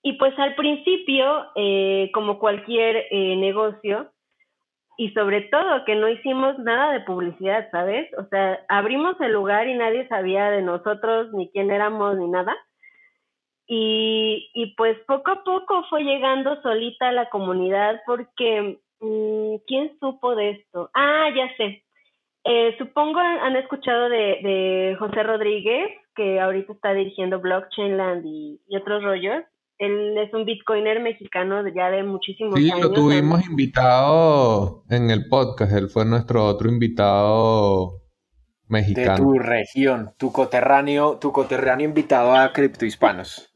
Y 0.04 0.14
pues 0.14 0.38
al 0.40 0.56
principio, 0.56 1.48
eh, 1.56 2.12
como 2.14 2.40
cualquier 2.40 3.08
eh, 3.12 3.36
negocio, 3.36 4.12
y 4.98 5.12
sobre 5.12 5.42
todo 5.42 5.86
que 5.86 5.96
no 5.96 6.10
hicimos 6.10 6.58
nada 6.60 6.92
de 6.92 7.02
publicidad, 7.02 7.70
¿sabes? 7.72 8.10
O 8.18 8.26
sea, 8.30 8.60
abrimos 8.68 9.20
el 9.22 9.32
lugar 9.32 9.68
y 9.68 9.76
nadie 9.76 10.08
sabía 10.08 10.50
de 10.50 10.64
nosotros, 10.64 11.32
ni 11.34 11.50
quién 11.52 11.70
éramos, 11.70 12.18
ni 12.18 12.28
nada. 12.28 12.56
Y, 13.68 14.50
y 14.56 14.76
pues 14.76 14.98
poco 15.06 15.32
a 15.32 15.44
poco 15.44 15.84
fue 15.90 16.04
llegando 16.04 16.60
solita 16.62 17.12
la 17.12 17.30
comunidad 17.30 18.02
porque, 18.08 18.80
mm, 19.00 19.56
¿quién 19.68 20.00
supo 20.00 20.36
de 20.36 20.52
esto? 20.52 20.90
Ah, 20.96 21.30
ya 21.36 21.56
sé. 21.58 21.84
Eh, 22.46 22.76
supongo 22.80 23.20
han 23.20 23.56
escuchado 23.56 24.10
de, 24.10 24.40
de 24.42 24.96
José 24.98 25.22
Rodríguez, 25.22 25.92
que 26.18 26.42
ahorita 26.42 26.74
está 26.74 26.94
dirigiendo 26.94 27.40
Blockchainland 27.40 28.26
y, 28.26 28.60
y 28.68 28.76
otros 28.76 29.04
rollos. 29.04 29.44
Él 29.78 30.18
es 30.18 30.34
un 30.34 30.44
bitcoiner 30.44 31.00
mexicano 31.00 31.64
de 31.64 31.72
ya 31.74 31.92
de 31.92 32.02
muchísimos 32.04 32.56
años. 32.56 32.76
Sí, 32.76 32.82
lo 32.82 32.92
tuvimos 32.92 33.48
invitado 33.48 34.84
en 34.90 35.12
el 35.12 35.28
podcast. 35.30 35.72
Él 35.78 35.88
fue 35.88 36.04
nuestro 36.04 36.46
otro 36.46 36.68
invitado 36.68 38.02
mexicano. 38.68 39.12
De 39.12 39.18
tu 39.18 39.40
región, 39.40 40.14
tu 40.18 40.32
coterráneo, 40.32 41.20
tu 41.20 41.32
coterráneo 41.32 41.88
invitado 41.88 42.34
a 42.34 42.52
Criptohispanos. 42.52 43.54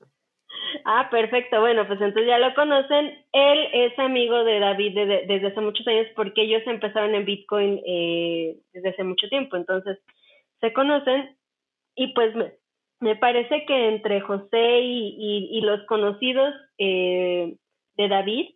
Ah, 0.86 1.10
perfecto. 1.10 1.60
Bueno, 1.60 1.88
pues 1.88 2.00
entonces 2.00 2.28
ya 2.28 2.38
lo 2.38 2.54
conocen. 2.54 3.12
Él 3.32 3.60
es 3.74 3.98
amigo 3.98 4.44
de 4.44 4.60
David 4.60 4.96
desde 5.28 5.48
hace 5.48 5.62
muchos 5.62 5.88
años 5.88 6.08
porque 6.16 6.44
ellos 6.44 6.62
empezaron 6.66 7.16
en 7.16 7.26
Bitcoin 7.26 7.82
eh, 7.86 8.58
desde 8.74 8.90
hace 8.90 9.04
mucho 9.04 9.28
tiempo. 9.28 9.58
Entonces, 9.58 9.98
se 10.60 10.72
conocen 10.72 11.36
y 11.96 12.14
pues 12.14 12.34
me 13.02 13.16
parece 13.16 13.66
que 13.66 13.90
entre 13.90 14.22
José 14.22 14.80
y, 14.82 15.60
los 15.62 15.84
conocidos 15.88 16.54
eh, 16.78 17.56
de 17.98 18.08
David, 18.08 18.52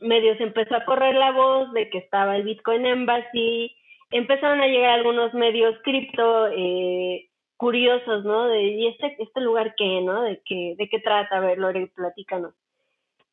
medio 0.00 0.36
se 0.36 0.42
empezó 0.42 0.74
a 0.74 0.84
correr 0.84 1.14
la 1.14 1.32
voz 1.32 1.72
de 1.72 1.88
que 1.90 1.98
estaba 1.98 2.36
el 2.36 2.44
Bitcoin 2.44 2.86
Embassy, 2.86 3.76
empezaron 4.10 4.60
a 4.60 4.66
llegar 4.66 4.90
algunos 4.90 5.34
medios 5.34 5.76
cripto 5.84 6.48
eh, 6.48 7.28
curiosos, 7.56 8.24
¿no? 8.24 8.48
De, 8.48 8.62
¿y 8.62 8.86
este, 8.88 9.16
este 9.18 9.40
lugar 9.40 9.74
qué, 9.76 10.00
no? 10.00 10.22
¿De 10.22 10.40
qué, 10.44 10.74
de 10.78 10.88
qué 10.88 10.98
trata? 11.00 11.36
A 11.36 11.40
ver, 11.40 11.58
Lore, 11.58 11.88
platícanos. 11.94 12.54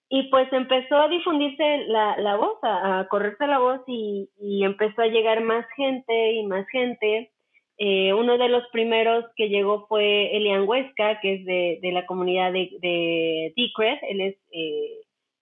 Y 0.09 0.23
pues 0.23 0.51
empezó 0.51 0.97
a 0.97 1.07
difundirse 1.07 1.85
la, 1.87 2.17
la 2.17 2.35
voz, 2.35 2.57
a, 2.61 2.99
a 2.99 3.07
correrse 3.07 3.47
la 3.47 3.59
voz 3.59 3.81
y, 3.87 4.29
y 4.39 4.63
empezó 4.63 5.01
a 5.01 5.07
llegar 5.07 5.41
más 5.41 5.65
gente 5.75 6.33
y 6.33 6.45
más 6.45 6.67
gente 6.67 7.32
eh, 7.77 8.13
uno 8.13 8.37
de 8.37 8.49
los 8.49 8.63
primeros 8.71 9.25
que 9.35 9.49
llegó 9.49 9.87
fue 9.87 10.35
Elian 10.35 10.67
Huesca, 10.67 11.19
que 11.21 11.35
es 11.35 11.45
de, 11.45 11.91
la 11.91 12.05
comunidad 12.05 12.53
de, 12.53 12.69
de 12.81 13.53
Decred. 13.55 13.97
Él 14.09 14.21
es, 14.21 14.35
eh, 14.51 15.01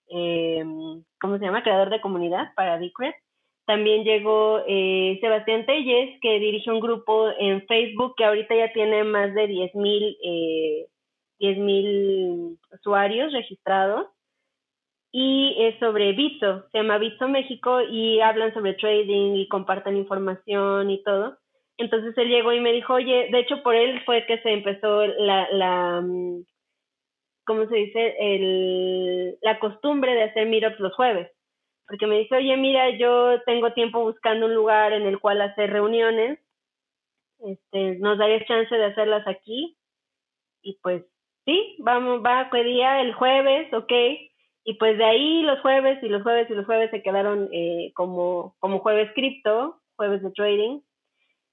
eh, 0.09 0.63
¿cómo 1.19 1.37
se 1.37 1.45
llama? 1.45 1.63
Creador 1.63 1.89
de 1.89 2.01
comunidad 2.01 2.53
para 2.55 2.79
Decred. 2.79 3.13
También 3.65 4.03
llegó 4.03 4.63
eh, 4.67 5.17
Sebastián 5.21 5.65
Telles, 5.65 6.19
que 6.21 6.39
dirige 6.39 6.71
un 6.71 6.79
grupo 6.79 7.29
en 7.39 7.65
Facebook 7.67 8.15
que 8.17 8.25
ahorita 8.25 8.55
ya 8.55 8.73
tiene 8.73 9.03
más 9.03 9.33
de 9.33 9.47
10.000 9.47 10.17
eh, 10.23 11.55
mil 11.57 12.59
usuarios 12.71 13.31
registrados. 13.31 14.07
Y 15.13 15.55
es 15.59 15.77
sobre 15.79 16.13
Bitso, 16.13 16.69
se 16.71 16.77
llama 16.77 16.97
Bitso 16.97 17.27
México 17.27 17.81
y 17.81 18.21
hablan 18.21 18.53
sobre 18.53 18.75
trading 18.75 19.35
y 19.35 19.47
comparten 19.49 19.97
información 19.97 20.89
y 20.89 21.03
todo. 21.03 21.37
Entonces 21.81 22.15
él 22.17 22.29
llegó 22.29 22.53
y 22.53 22.59
me 22.59 22.71
dijo, 22.71 22.93
oye, 22.93 23.29
de 23.31 23.39
hecho 23.39 23.63
por 23.63 23.75
él 23.75 24.01
fue 24.05 24.25
que 24.27 24.39
se 24.41 24.51
empezó 24.51 25.05
la, 25.05 25.47
la 25.51 26.01
mm, 26.01 26.43
¿cómo 27.45 27.67
se 27.67 27.75
dice? 27.75 29.37
La 29.41 29.59
costumbre 29.59 30.13
de 30.13 30.23
hacer 30.23 30.47
meetups 30.47 30.79
los 30.79 30.95
jueves. 30.95 31.31
Porque 31.87 32.07
me 32.07 32.19
dice, 32.19 32.35
oye, 32.35 32.55
mira, 32.55 32.91
yo 32.91 33.41
tengo 33.45 33.73
tiempo 33.73 34.01
buscando 34.01 34.45
un 34.45 34.53
lugar 34.53 34.93
en 34.93 35.07
el 35.07 35.19
cual 35.19 35.41
hacer 35.41 35.71
reuniones. 35.71 36.39
Este, 37.39 37.97
¿Nos 37.97 38.19
darías 38.19 38.45
chance 38.45 38.73
de 38.73 38.85
hacerlas 38.85 39.27
aquí? 39.27 39.75
Y 40.61 40.77
pues, 40.83 41.03
sí, 41.45 41.75
vamos, 41.79 42.23
va, 42.23 42.49
¿qué 42.51 42.63
día? 42.63 43.01
El 43.01 43.13
jueves, 43.15 43.73
ok. 43.73 43.91
Y 44.63 44.75
pues 44.75 44.97
de 44.99 45.03
ahí 45.03 45.41
los 45.41 45.59
jueves 45.61 46.01
y 46.03 46.07
los 46.07 46.21
jueves 46.21 46.47
y 46.49 46.53
los 46.53 46.67
jueves 46.67 46.91
se 46.91 47.01
quedaron 47.01 47.49
eh, 47.51 47.91
como, 47.95 48.55
como 48.59 48.79
jueves 48.79 49.11
cripto, 49.15 49.81
jueves 49.95 50.21
de 50.21 50.31
trading 50.31 50.81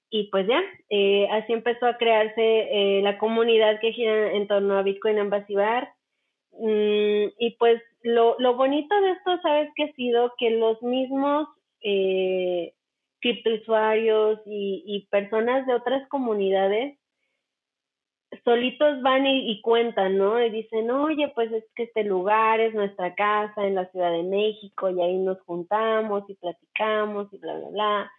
y 0.09 0.29
pues 0.29 0.47
ya, 0.47 0.61
eh, 0.89 1.27
así 1.31 1.53
empezó 1.53 1.85
a 1.85 1.97
crearse 1.97 2.41
eh, 2.41 3.01
la 3.03 3.17
comunidad 3.19 3.79
que 3.79 3.93
gira 3.93 4.33
en 4.33 4.47
torno 4.47 4.77
a 4.77 4.81
Bitcoin 4.83 5.19
Embassy 5.19 5.53
Bar. 5.55 5.93
Mm, 6.53 7.29
y 7.37 7.55
pues 7.59 7.81
lo, 8.01 8.35
lo 8.39 8.55
bonito 8.55 8.99
de 9.01 9.11
esto, 9.11 9.39
¿sabes 9.41 9.69
qué 9.75 9.83
ha 9.83 9.93
sido? 9.93 10.33
Que 10.39 10.49
los 10.51 10.81
mismos 10.81 11.47
eh, 11.81 12.73
criptousuarios 13.21 14.39
y, 14.45 14.83
y 14.85 15.07
personas 15.07 15.67
de 15.67 15.75
otras 15.75 16.07
comunidades 16.09 16.97
solitos 18.43 19.01
van 19.01 19.25
y, 19.25 19.51
y, 19.51 19.61
cuentan, 19.61 20.17
¿no? 20.17 20.43
Y 20.43 20.49
dicen, 20.51 20.89
oye, 20.91 21.29
pues 21.29 21.51
es 21.51 21.63
que 21.75 21.83
este 21.83 22.03
lugar 22.03 22.59
es 22.59 22.73
nuestra 22.75 23.15
casa 23.15 23.65
en 23.65 23.75
la 23.75 23.85
Ciudad 23.87 24.11
de 24.11 24.23
México 24.23 24.89
y 24.89 25.01
ahí 25.01 25.17
nos 25.17 25.41
juntamos 25.41 26.23
y 26.29 26.35
platicamos 26.35 27.31
y 27.33 27.37
bla, 27.37 27.55
bla, 27.55 27.69
bla 27.69 28.11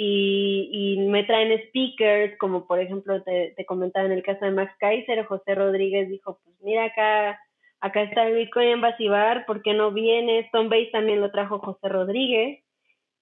y, 0.00 0.70
y 0.70 1.08
me 1.08 1.24
traen 1.24 1.60
speakers, 1.66 2.38
como 2.38 2.68
por 2.68 2.78
ejemplo 2.78 3.20
te, 3.24 3.52
te 3.56 3.66
comentaba 3.66 4.06
en 4.06 4.12
el 4.12 4.22
caso 4.22 4.44
de 4.44 4.52
Max 4.52 4.72
Kaiser, 4.78 5.24
José 5.24 5.56
Rodríguez 5.56 6.08
dijo, 6.08 6.38
pues 6.44 6.56
mira 6.62 6.84
acá, 6.84 7.40
acá 7.80 8.02
está 8.02 8.28
el 8.28 8.36
Bitcoin 8.36 8.68
en 8.68 8.80
Basibar, 8.80 9.44
¿por 9.44 9.60
qué 9.60 9.74
no 9.74 9.90
viene? 9.90 10.46
Stonebase 10.48 10.90
también 10.92 11.20
lo 11.20 11.32
trajo 11.32 11.58
José 11.58 11.88
Rodríguez. 11.88 12.64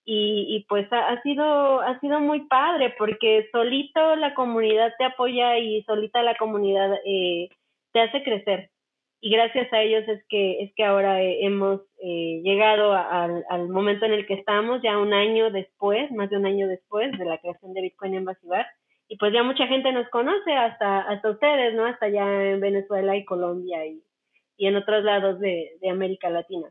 Y, 0.05 0.55
y 0.55 0.67
pues 0.69 0.87
ha, 0.93 1.09
ha, 1.09 1.23
sido 1.23 1.81
ha 1.81 1.99
sido 1.99 2.21
muy 2.21 2.47
padre 2.47 2.95
porque 2.99 3.49
solito 3.51 4.15
la 4.17 4.35
comunidad 4.35 4.93
te 4.99 5.05
apoya 5.05 5.59
y 5.59 5.83
solita 5.85 6.23
la 6.23 6.37
comunidad 6.37 6.95
eh, 7.07 7.49
te 7.93 8.01
hace 8.01 8.23
crecer 8.23 8.71
y 9.21 9.31
gracias 9.31 9.73
a 9.73 9.81
ellos 9.81 10.07
es 10.09 10.23
que 10.29 10.63
es 10.63 10.73
que 10.75 10.85
ahora 10.85 11.23
eh, 11.23 11.45
hemos 11.45 11.81
eh, 12.03 12.41
llegado 12.43 12.93
al, 12.93 13.45
al 13.49 13.69
momento 13.69 14.05
en 14.07 14.13
el 14.13 14.27
que 14.27 14.35
estamos 14.35 14.81
ya 14.83 14.99
un 14.99 15.13
año 15.13 15.51
después 15.51 16.11
más 16.13 16.31
de 16.31 16.37
un 16.37 16.47
año 16.47 16.69
después 16.69 17.11
de 17.19 17.25
la 17.25 17.39
creación 17.39 17.73
de 17.73 17.83
Bitcoin 17.83 18.15
en 18.15 18.25
Basibar 18.25 18.67
y 19.09 19.17
pues 19.17 19.33
ya 19.33 19.43
mucha 19.43 19.67
gente 19.67 19.93
nos 19.93 20.09
conoce 20.11 20.53
hasta 20.53 21.01
hasta 21.03 21.31
ustedes 21.31 21.75
no 21.75 21.87
hasta 21.87 22.07
allá 22.07 22.51
en 22.51 22.61
Venezuela 22.61 23.17
y 23.17 23.25
Colombia 23.25 23.87
y, 23.87 24.03
y 24.57 24.67
en 24.67 24.77
otros 24.77 25.03
lados 25.03 25.41
de, 25.41 25.77
de 25.81 25.91
América 25.91 26.29
Latina. 26.31 26.69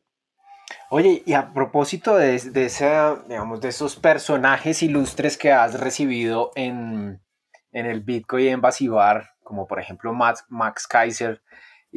Oye, 0.89 1.23
y 1.25 1.34
a 1.34 1.51
propósito 1.53 2.15
de, 2.15 2.39
de, 2.39 2.65
esa, 2.65 3.23
digamos, 3.27 3.60
de 3.62 3.69
esos 3.69 3.95
personajes 3.95 4.84
ilustres 4.84 5.38
que 5.38 5.51
has 5.51 5.79
recibido 5.79 6.51
en, 6.55 7.21
en 7.71 7.86
el 7.86 8.01
Bitcoin 8.01 8.47
en 8.47 8.62
Basibar, 8.62 9.31
como 9.43 9.67
por 9.67 9.79
ejemplo 9.79 10.13
Max, 10.13 10.45
Max 10.47 10.88
Kaiser, 10.88 11.41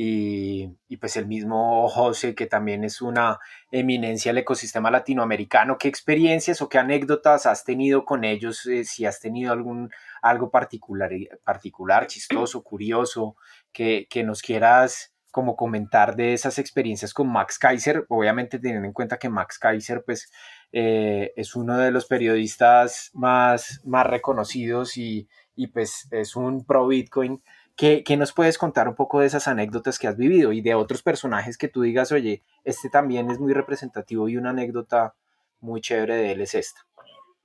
y, 0.00 0.96
pues 1.00 1.16
el 1.16 1.26
mismo 1.26 1.88
José, 1.88 2.36
que 2.36 2.46
también 2.46 2.84
es 2.84 3.02
una 3.02 3.40
eminencia 3.72 4.30
del 4.30 4.38
ecosistema 4.38 4.92
latinoamericano. 4.92 5.76
¿Qué 5.76 5.88
experiencias 5.88 6.62
o 6.62 6.68
qué 6.68 6.78
anécdotas 6.78 7.46
has 7.46 7.64
tenido 7.64 8.04
con 8.04 8.22
ellos? 8.22 8.64
Eh, 8.66 8.84
si 8.84 9.06
has 9.06 9.18
tenido 9.18 9.52
algún 9.52 9.90
algo 10.22 10.52
particular, 10.52 11.10
particular 11.42 12.06
chistoso, 12.06 12.62
curioso, 12.62 13.34
que, 13.72 14.06
que 14.08 14.22
nos 14.22 14.40
quieras 14.40 15.12
como 15.32 15.56
comentar 15.56 16.14
de 16.14 16.32
esas 16.32 16.60
experiencias 16.60 17.12
con 17.12 17.28
Max 17.28 17.58
Kaiser, 17.58 18.06
obviamente 18.08 18.60
teniendo 18.60 18.86
en 18.86 18.92
cuenta 18.92 19.18
que 19.18 19.28
Max 19.28 19.58
Kaiser 19.58 20.04
pues 20.04 20.30
eh, 20.70 21.32
es 21.34 21.56
uno 21.56 21.76
de 21.76 21.90
los 21.90 22.06
periodistas 22.06 23.10
más, 23.14 23.80
más 23.84 24.06
reconocidos 24.06 24.96
y, 24.96 25.28
y 25.56 25.66
pues 25.66 26.06
es 26.12 26.36
un 26.36 26.64
pro 26.64 26.86
Bitcoin 26.86 27.42
¿Qué, 27.78 28.02
¿Qué, 28.04 28.16
nos 28.16 28.32
puedes 28.34 28.58
contar 28.58 28.88
un 28.88 28.96
poco 28.96 29.20
de 29.20 29.26
esas 29.26 29.46
anécdotas 29.46 30.00
que 30.00 30.08
has 30.08 30.18
vivido 30.18 30.52
y 30.52 30.60
de 30.60 30.74
otros 30.74 31.02
personajes 31.02 31.56
que 31.56 31.68
tú 31.68 31.82
digas, 31.82 32.10
oye, 32.10 32.42
este 32.64 32.90
también 32.90 33.30
es 33.30 33.38
muy 33.38 33.52
representativo 33.54 34.28
y 34.28 34.36
una 34.36 34.50
anécdota 34.50 35.14
muy 35.60 35.80
chévere 35.80 36.16
de 36.16 36.32
él 36.32 36.40
es 36.40 36.54
esta? 36.54 36.80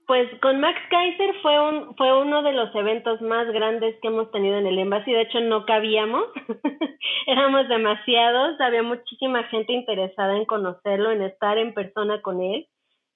Pues 0.05 0.27
con 0.41 0.59
Max 0.59 0.79
Kaiser 0.89 1.35
fue, 1.41 1.59
un, 1.61 1.95
fue 1.95 2.19
uno 2.19 2.41
de 2.43 2.51
los 2.51 2.75
eventos 2.75 3.21
más 3.21 3.47
grandes 3.51 3.95
que 4.01 4.09
hemos 4.09 4.31
tenido 4.31 4.57
en 4.57 4.67
el 4.67 4.77
Embassy. 4.79 5.11
De 5.11 5.21
hecho, 5.21 5.39
no 5.39 5.65
cabíamos, 5.65 6.25
éramos 7.27 7.69
demasiados, 7.69 8.59
había 8.59 8.83
muchísima 8.83 9.43
gente 9.45 9.71
interesada 9.71 10.35
en 10.35 10.45
conocerlo, 10.45 11.11
en 11.11 11.21
estar 11.21 11.57
en 11.57 11.73
persona 11.73 12.21
con 12.21 12.41
él. 12.41 12.67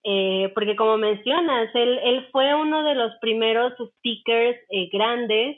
Eh, 0.04 0.52
porque 0.54 0.78
como 0.78 0.98
mencionas, 0.98 1.70
él, 1.74 2.00
él 2.04 2.28
fue 2.32 2.56
uno 2.56 2.84
de 2.84 2.96
los 2.96 3.12
primeros 3.20 3.74
speakers 3.98 4.58
eh, 4.70 4.90
grandes 4.94 5.58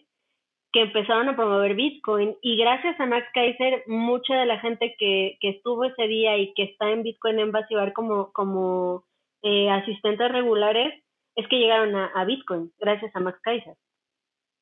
que 0.72 0.82
empezaron 0.82 1.28
a 1.30 1.36
promover 1.36 1.74
Bitcoin 1.76 2.36
y 2.42 2.58
gracias 2.58 3.00
a 3.00 3.06
Max 3.06 3.28
Kaiser, 3.34 3.84
mucha 3.88 4.36
de 4.36 4.46
la 4.46 4.60
gente 4.60 4.96
que, 5.00 5.38
que 5.42 5.50
estuvo 5.50 5.84
ese 5.84 6.08
día 6.08 6.38
y 6.38 6.54
que 6.54 6.64
está 6.64 6.92
en 6.92 7.04
Bitcoin 7.04 7.40
en 7.40 7.52
Bar 7.52 7.94
como, 7.94 8.32
como 8.34 9.04
eh, 9.42 9.70
asistentes 9.70 10.32
regulares, 10.32 10.94
es 11.36 11.48
que 11.48 11.58
llegaron 11.58 11.96
a, 11.96 12.08
a, 12.08 12.26
Bitcoin, 12.26 12.72
gracias 12.78 13.16
a 13.16 13.20
Max 13.20 13.40
Kaiser. 13.42 13.76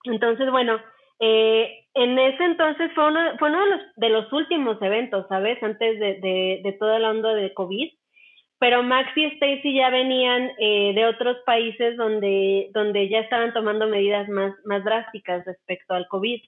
Entonces, 0.03 0.49
bueno, 0.49 0.79
eh, 1.19 1.85
en 1.93 2.17
ese 2.19 2.43
entonces 2.43 2.91
fue 2.93 3.07
uno, 3.07 3.19
fue 3.39 3.49
uno 3.49 3.63
de, 3.65 3.69
los, 3.71 3.81
de 3.95 4.09
los 4.09 4.31
últimos 4.31 4.81
eventos, 4.81 5.25
¿sabes? 5.27 5.61
Antes 5.61 5.99
de, 5.99 6.19
de, 6.21 6.61
de 6.63 6.71
toda 6.73 6.99
la 6.99 7.09
onda 7.09 7.33
de 7.33 7.53
COVID, 7.53 7.89
pero 8.59 8.83
Max 8.83 9.11
y 9.15 9.25
Stacy 9.25 9.73
ya 9.75 9.89
venían 9.89 10.51
eh, 10.59 10.93
de 10.95 11.05
otros 11.05 11.37
países 11.45 11.95
donde, 11.97 12.69
donde 12.73 13.07
ya 13.09 13.19
estaban 13.19 13.53
tomando 13.53 13.87
medidas 13.87 14.27
más, 14.29 14.53
más 14.65 14.83
drásticas 14.83 15.45
respecto 15.45 15.93
al 15.93 16.07
COVID. 16.07 16.41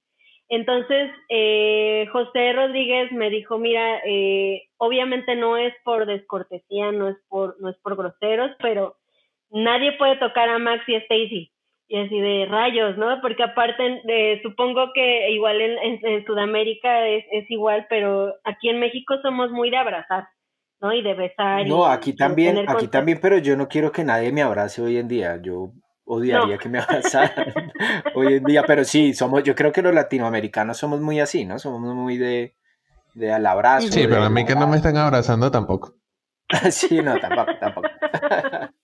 Entonces, 0.49 1.11
eh, 1.29 2.07
José 2.11 2.53
Rodríguez 2.53 3.11
me 3.11 3.29
dijo, 3.29 3.59
mira, 3.59 4.01
eh, 4.03 4.63
obviamente 4.77 5.35
no 5.35 5.57
es 5.57 5.73
por 5.83 6.07
descortesía, 6.07 6.91
no 6.91 7.09
es 7.09 7.17
por, 7.29 7.61
no 7.61 7.69
es 7.69 7.77
por 7.77 7.95
groseros, 7.95 8.51
pero 8.59 8.95
nadie 9.51 9.91
puede 9.93 10.17
tocar 10.17 10.49
a 10.49 10.57
Max 10.57 10.83
y 10.87 10.95
Stacy. 10.95 11.51
Y 11.87 11.97
así 11.97 12.19
de 12.19 12.45
rayos, 12.47 12.97
¿no? 12.97 13.19
Porque 13.21 13.43
aparte, 13.43 14.01
de, 14.03 14.39
supongo 14.43 14.91
que 14.93 15.31
igual 15.31 15.59
en, 15.59 16.25
Sudamérica 16.25 17.07
es, 17.07 17.49
igual, 17.49 17.87
pero 17.89 18.35
aquí 18.43 18.69
en 18.69 18.79
México 18.79 19.15
somos 19.23 19.49
muy 19.51 19.71
de 19.71 19.77
abrazar, 19.77 20.27
¿no? 20.81 20.93
Y 20.93 21.01
de 21.01 21.13
besar. 21.13 21.67
No, 21.67 21.87
y, 21.87 21.93
aquí 21.93 22.13
también, 22.13 22.65
aquí 22.67 22.87
también, 22.87 23.19
pero 23.21 23.37
yo 23.37 23.55
no 23.55 23.67
quiero 23.67 23.91
que 23.91 24.03
nadie 24.03 24.31
me 24.31 24.41
abrace 24.41 24.81
hoy 24.81 24.97
en 24.97 25.07
día. 25.07 25.39
Yo 25.41 25.73
odiaría 26.05 26.55
no. 26.55 26.57
que 26.57 26.69
me 26.69 26.79
abrazaran 26.79 27.53
hoy 28.15 28.35
en 28.35 28.43
día, 28.43 28.63
pero 28.65 28.83
sí, 28.83 29.13
somos, 29.13 29.43
yo 29.43 29.55
creo 29.55 29.71
que 29.71 29.81
los 29.81 29.93
latinoamericanos 29.93 30.77
somos 30.77 31.01
muy 31.01 31.19
así, 31.19 31.45
¿no? 31.45 31.59
Somos 31.59 31.93
muy 31.95 32.17
de, 32.17 32.55
de 33.13 33.31
al 33.31 33.45
abrazo. 33.45 33.87
Sí, 33.87 34.05
pero 34.07 34.23
a 34.23 34.29
mí 34.29 34.45
que 34.45 34.55
no 34.55 34.67
me 34.67 34.77
están 34.77 34.97
abrazando 34.97 35.51
tampoco. 35.51 35.93
sí, 36.71 37.01
no, 37.01 37.19
tampoco, 37.19 37.51
tampoco. 37.59 37.89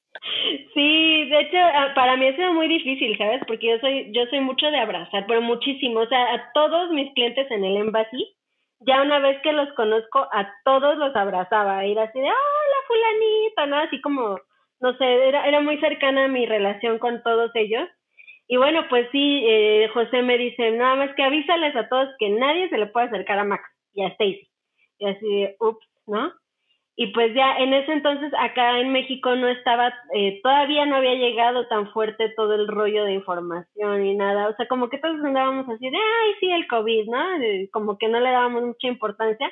Sí, 0.74 1.30
de 1.30 1.40
hecho, 1.40 1.58
para 1.96 2.18
mí 2.18 2.28
ha 2.28 2.36
sido 2.36 2.54
muy 2.54 2.68
difícil, 2.68 3.18
¿sabes? 3.18 3.42
Porque 3.48 3.70
yo 3.70 3.80
soy, 3.80 4.12
yo 4.12 4.26
soy 4.30 4.42
mucho 4.42 4.68
de 4.68 4.78
abrazar, 4.78 5.26
pero 5.26 5.42
muchísimo. 5.42 6.02
O 6.02 6.08
sea, 6.08 6.34
a 6.34 6.52
todos 6.54 6.92
mis 6.92 7.14
clientes 7.14 7.50
en 7.50 7.64
el 7.64 7.78
embassy, 7.78 8.35
ya 8.80 9.02
una 9.02 9.20
vez 9.20 9.42
que 9.42 9.54
los 9.54 9.72
conozco, 9.74 10.28
a 10.32 10.54
todos 10.64 10.98
los 10.98 11.16
abrazaba. 11.16 11.86
Ir 11.86 12.00
así 12.00 12.20
de, 12.20 12.26
hola, 12.26 12.78
fulanita, 12.88 13.66
¿no? 13.68 13.78
Así 13.78 14.02
como, 14.02 14.40
no 14.80 14.98
sé, 14.98 15.28
era, 15.28 15.48
era 15.48 15.62
muy 15.62 15.80
cercana 15.80 16.28
mi 16.28 16.46
relación 16.46 17.00
con 17.00 17.24
todos 17.24 17.52
ellos. 17.56 17.88
Y 18.48 18.58
bueno, 18.58 18.86
pues 18.90 19.08
sí, 19.12 19.44
eh, 19.48 19.90
José 19.94 20.22
me 20.22 20.38
dice, 20.38 20.72
nada 20.72 20.96
más 20.96 21.16
que 21.16 21.24
avísales 21.24 21.76
a 21.76 21.90
todos 21.90 22.10
que 22.20 22.30
nadie 22.30 22.70
se 22.70 22.78
le 22.78 22.88
puede 22.88 23.08
acercar 23.08 23.40
a 23.40 23.44
Max 23.44 23.64
y 23.94 24.04
a 24.04 24.10
Stacy. 24.10 24.48
Y 25.00 25.08
así 25.08 25.26
de, 25.26 25.56
ups, 25.60 25.88
¿no? 26.06 26.32
Y 26.98 27.08
pues 27.08 27.34
ya 27.34 27.58
en 27.58 27.74
ese 27.74 27.92
entonces 27.92 28.32
acá 28.40 28.80
en 28.80 28.94
México 28.94 29.36
no 29.36 29.50
estaba, 29.50 29.94
eh, 30.14 30.40
todavía 30.42 30.86
no 30.86 30.96
había 30.96 31.16
llegado 31.16 31.68
tan 31.68 31.92
fuerte 31.92 32.30
todo 32.38 32.54
el 32.54 32.68
rollo 32.70 33.04
de 33.04 33.14
información 33.14 34.06
y 34.06 34.16
nada, 34.16 34.48
o 34.48 34.56
sea, 34.56 34.66
como 34.70 34.90
que 34.90 35.00
todos 35.00 35.18
andábamos 35.22 35.68
así 35.68 35.90
de, 35.90 35.98
ay, 35.98 36.34
sí, 36.40 36.50
el 36.52 36.68
COVID, 36.68 37.10
¿no? 37.10 37.20
Como 37.72 37.98
que 37.98 38.08
no 38.08 38.22
le 38.22 38.32
dábamos 38.32 38.64
mucha 38.64 38.88
importancia. 38.88 39.52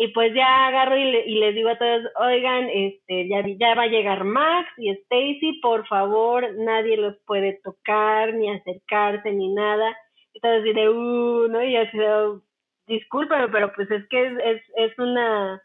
Y 0.00 0.08
pues 0.12 0.32
ya 0.32 0.68
agarro 0.68 0.96
y, 0.96 1.10
le, 1.10 1.26
y 1.26 1.40
les 1.40 1.56
digo 1.56 1.70
a 1.70 1.78
todos, 1.78 2.02
oigan, 2.20 2.68
este, 2.72 3.28
ya, 3.28 3.42
ya 3.44 3.74
va 3.74 3.82
a 3.82 3.88
llegar 3.88 4.22
Max 4.22 4.68
y 4.76 4.90
Stacy, 4.90 5.58
por 5.60 5.88
favor, 5.88 6.54
nadie 6.54 6.96
los 6.96 7.16
puede 7.26 7.58
tocar, 7.64 8.32
ni 8.34 8.48
acercarse, 8.48 9.32
ni 9.32 9.52
nada. 9.52 9.96
Y 10.32 10.38
todos 10.38 10.62
de, 10.62 10.88
uh, 10.88 11.48
¿no? 11.48 11.64
Y 11.64 11.74
así, 11.74 11.98
oh, 11.98 12.40
discúlpame, 12.86 13.48
pero 13.48 13.72
pues 13.74 13.90
es 13.90 14.08
que 14.08 14.26
es, 14.28 14.32
es, 14.44 14.62
es 14.76 14.98
una 15.00 15.60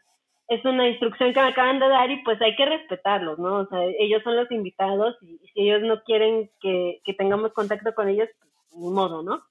es 0.48 0.64
una 0.64 0.88
instrucción 0.88 1.32
que 1.32 1.40
me 1.40 1.48
acaban 1.48 1.78
de 1.78 1.88
dar 1.88 2.10
y 2.10 2.22
pues 2.22 2.40
hay 2.42 2.54
que 2.56 2.66
respetarlos, 2.66 3.38
¿no? 3.38 3.60
O 3.60 3.66
sea, 3.66 3.80
ellos 3.98 4.22
son 4.22 4.36
los 4.36 4.50
invitados 4.50 5.16
y, 5.22 5.38
si 5.52 5.62
ellos 5.62 5.82
no 5.82 6.02
quieren 6.02 6.50
que, 6.60 7.00
que 7.04 7.14
tengamos 7.14 7.52
contacto 7.52 7.94
con 7.94 8.08
ellos, 8.08 8.28
pues 8.38 8.52
ni 8.76 8.90
modo, 8.90 9.22
¿no? 9.22 9.42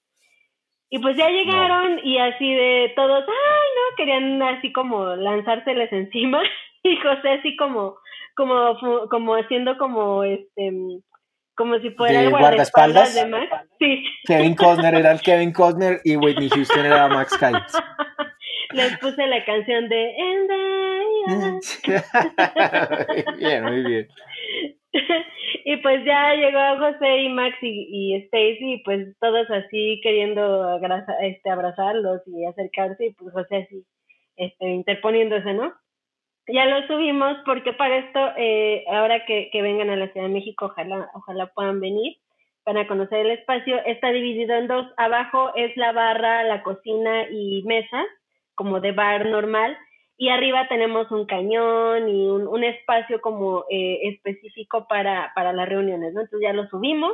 Y 0.90 1.00
pues 1.00 1.18
ya 1.18 1.28
llegaron 1.30 2.00
y 2.04 2.20
así 2.20 2.54
de 2.54 2.94
todos, 2.96 3.24
ay, 3.28 3.28
no, 3.28 3.96
querían 3.98 4.42
así 4.44 4.72
como 4.72 5.16
lanzárseles 5.16 5.92
encima 5.92 6.42
y 6.84 6.96
José 6.98 7.32
así 7.40 7.56
como, 7.58 7.96
como, 8.36 8.78
como 9.10 9.34
haciendo 9.34 9.76
como 9.78 10.24
este, 10.24 10.72
como 11.56 11.80
si 11.80 11.90
fuera 11.92 12.20
¿De 12.20 12.26
el 12.26 12.32
guardaespaldas 12.32 13.16
de 13.16 13.26
Max. 13.26 13.68
Sí. 13.80 14.06
Kevin 14.26 14.56
Costner 14.56 14.96
era 14.96 15.12
el 15.12 15.22
Kevin 15.22 15.52
Costner 15.52 16.00
y 16.04 16.16
Whitney 16.16 16.50
Houston 16.50 16.86
era 16.86 17.08
Max 17.08 17.38
Kyles. 17.38 17.74
Les 18.74 18.98
puse 19.00 19.28
la 19.28 19.44
canción 19.46 19.90
de 19.90 20.14
muy 23.28 23.38
bien, 23.38 23.64
muy 23.64 23.84
bien. 23.84 24.08
y 25.66 25.78
pues 25.78 26.06
ya 26.06 26.36
llegó 26.36 26.60
José 26.80 27.24
y 27.24 27.30
Max 27.30 27.58
y, 27.62 27.88
y 27.90 28.16
Stacy, 28.26 28.82
pues 28.84 29.18
todos 29.20 29.50
así 29.50 30.00
queriendo 30.04 30.64
abraza, 30.64 31.14
este, 31.22 31.50
abrazarlos 31.50 32.22
y 32.28 32.46
acercarse, 32.46 33.08
y 33.08 33.14
pues 33.14 33.34
José 33.34 33.66
así 33.66 33.86
este, 34.36 34.70
interponiéndose, 34.70 35.54
¿no? 35.54 35.74
Ya 36.48 36.66
lo 36.66 36.86
subimos 36.88 37.38
porque 37.46 37.72
para 37.74 38.00
esto, 38.00 38.20
eh, 38.38 38.84
ahora 38.92 39.26
que, 39.26 39.50
que 39.52 39.62
vengan 39.62 39.90
a 39.90 39.96
la 39.96 40.12
Ciudad 40.12 40.28
de 40.28 40.34
México, 40.34 40.66
ojalá, 40.66 41.10
ojalá 41.14 41.48
puedan 41.48 41.80
venir 41.80 42.18
para 42.66 42.86
conocer 42.86 43.20
el 43.20 43.32
espacio. 43.32 43.78
Está 43.86 44.12
dividido 44.12 44.54
en 44.56 44.68
dos. 44.68 44.86
Abajo 44.98 45.56
es 45.56 45.76
la 45.78 45.94
barra, 45.94 46.44
la 46.44 46.62
cocina 46.64 47.30
y 47.32 47.64
mesas 47.64 48.06
como 48.56 48.80
de 48.80 48.92
bar 48.92 49.26
normal, 49.26 49.78
y 50.18 50.30
arriba 50.30 50.68
tenemos 50.68 51.12
un 51.12 51.26
cañón 51.26 52.08
y 52.08 52.28
un, 52.28 52.48
un 52.48 52.64
espacio 52.64 53.20
como 53.20 53.66
eh, 53.70 54.00
específico 54.04 54.88
para, 54.88 55.32
para 55.36 55.54
las 55.54 55.68
reuniones, 55.68 56.14
¿no? 56.14 56.22
Entonces 56.22 56.48
ya 56.48 56.54
lo 56.54 56.68
subimos. 56.68 57.14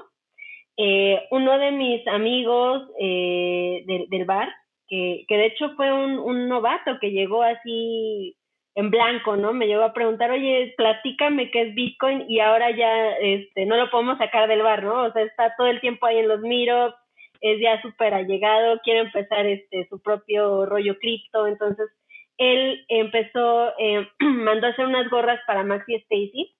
Eh, 0.77 1.21
uno 1.31 1.57
de 1.57 1.71
mis 1.71 2.07
amigos 2.07 2.89
eh, 2.99 3.83
de, 3.85 4.05
del 4.09 4.25
bar, 4.25 4.49
que, 4.87 5.25
que 5.27 5.37
de 5.37 5.45
hecho 5.47 5.71
fue 5.75 5.91
un, 5.91 6.19
un 6.19 6.47
novato 6.47 6.99
que 6.99 7.11
llegó 7.11 7.43
así 7.43 8.35
en 8.75 8.89
blanco, 8.91 9.35
¿no? 9.35 9.53
Me 9.53 9.67
llegó 9.67 9.83
a 9.83 9.93
preguntar, 9.93 10.31
oye, 10.31 10.73
platícame 10.77 11.51
qué 11.51 11.63
es 11.63 11.75
Bitcoin 11.75 12.25
y 12.29 12.39
ahora 12.39 12.71
ya 12.71 13.11
este, 13.17 13.65
no 13.65 13.75
lo 13.75 13.89
podemos 13.89 14.17
sacar 14.17 14.47
del 14.47 14.61
bar, 14.61 14.83
¿no? 14.83 15.03
O 15.03 15.11
sea, 15.11 15.23
está 15.23 15.53
todo 15.57 15.67
el 15.67 15.81
tiempo 15.81 16.05
ahí 16.05 16.19
en 16.19 16.27
los 16.27 16.41
meetups, 16.41 16.95
es 17.41 17.59
ya 17.61 17.81
súper 17.81 18.13
allegado, 18.13 18.79
quiere 18.83 19.01
empezar 19.01 19.45
este 19.45 19.87
su 19.89 20.01
propio 20.01 20.65
rollo 20.65 20.97
cripto, 20.99 21.47
entonces 21.47 21.89
él 22.37 22.85
empezó, 22.87 23.73
eh, 23.79 24.07
mandó 24.19 24.67
a 24.67 24.69
hacer 24.71 24.85
unas 24.85 25.09
gorras 25.09 25.39
para 25.47 25.63
Max 25.63 25.85
y 25.87 25.95
Stacy, 25.95 26.55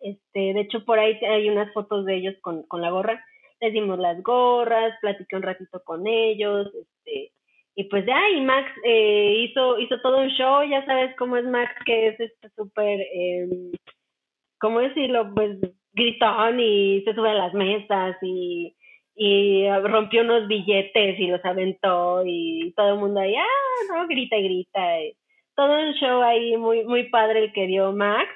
este, 0.00 0.54
de 0.54 0.60
hecho 0.60 0.84
por 0.84 0.98
ahí 0.98 1.18
hay 1.24 1.48
unas 1.48 1.72
fotos 1.72 2.04
de 2.04 2.16
ellos 2.16 2.34
con, 2.42 2.62
con 2.64 2.82
la 2.82 2.90
gorra, 2.90 3.24
les 3.60 3.72
dimos 3.72 3.98
las 3.98 4.22
gorras, 4.22 4.98
platiqué 5.00 5.36
un 5.36 5.42
ratito 5.42 5.82
con 5.84 6.06
ellos, 6.06 6.66
este, 6.74 7.32
y 7.74 7.84
pues 7.84 8.06
ya, 8.06 8.18
y 8.30 8.40
Max 8.40 8.70
eh, 8.84 9.48
hizo, 9.48 9.78
hizo 9.78 10.00
todo 10.00 10.18
un 10.18 10.28
show, 10.30 10.62
ya 10.64 10.84
sabes 10.86 11.14
cómo 11.16 11.36
es 11.36 11.44
Max, 11.44 11.72
que 11.84 12.08
es 12.08 12.20
este 12.20 12.48
súper, 12.56 13.00
eh, 13.00 13.46
¿cómo 14.58 14.80
decirlo? 14.80 15.30
Pues 15.34 15.58
gritón 15.92 16.60
y 16.60 17.02
se 17.02 17.14
sube 17.14 17.30
a 17.30 17.34
las 17.34 17.54
mesas 17.54 18.16
y 18.22 18.75
y 19.16 19.66
rompió 19.82 20.20
unos 20.20 20.46
billetes 20.46 21.18
y 21.18 21.28
los 21.28 21.42
aventó 21.42 22.22
y 22.24 22.74
todo 22.76 22.90
el 22.90 23.00
mundo 23.00 23.20
ahí, 23.20 23.34
ah, 23.34 23.94
no, 23.94 24.06
grita 24.06 24.36
y 24.36 24.44
grita. 24.44 24.80
todo 25.54 25.72
un 25.72 25.94
show 25.94 26.22
ahí 26.22 26.56
muy, 26.58 26.84
muy 26.84 27.08
padre 27.08 27.44
el 27.44 27.52
que 27.54 27.66
dio 27.66 27.92
Max, 27.92 28.28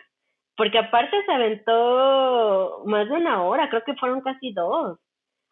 porque 0.57 0.79
aparte 0.79 1.17
se 1.27 1.33
aventó 1.33 2.83
más 2.87 3.09
de 3.09 3.15
una 3.15 3.45
hora, 3.45 3.69
creo 3.69 3.85
que 3.85 3.95
fueron 3.95 4.23
casi 4.23 4.55
dos, 4.55 4.99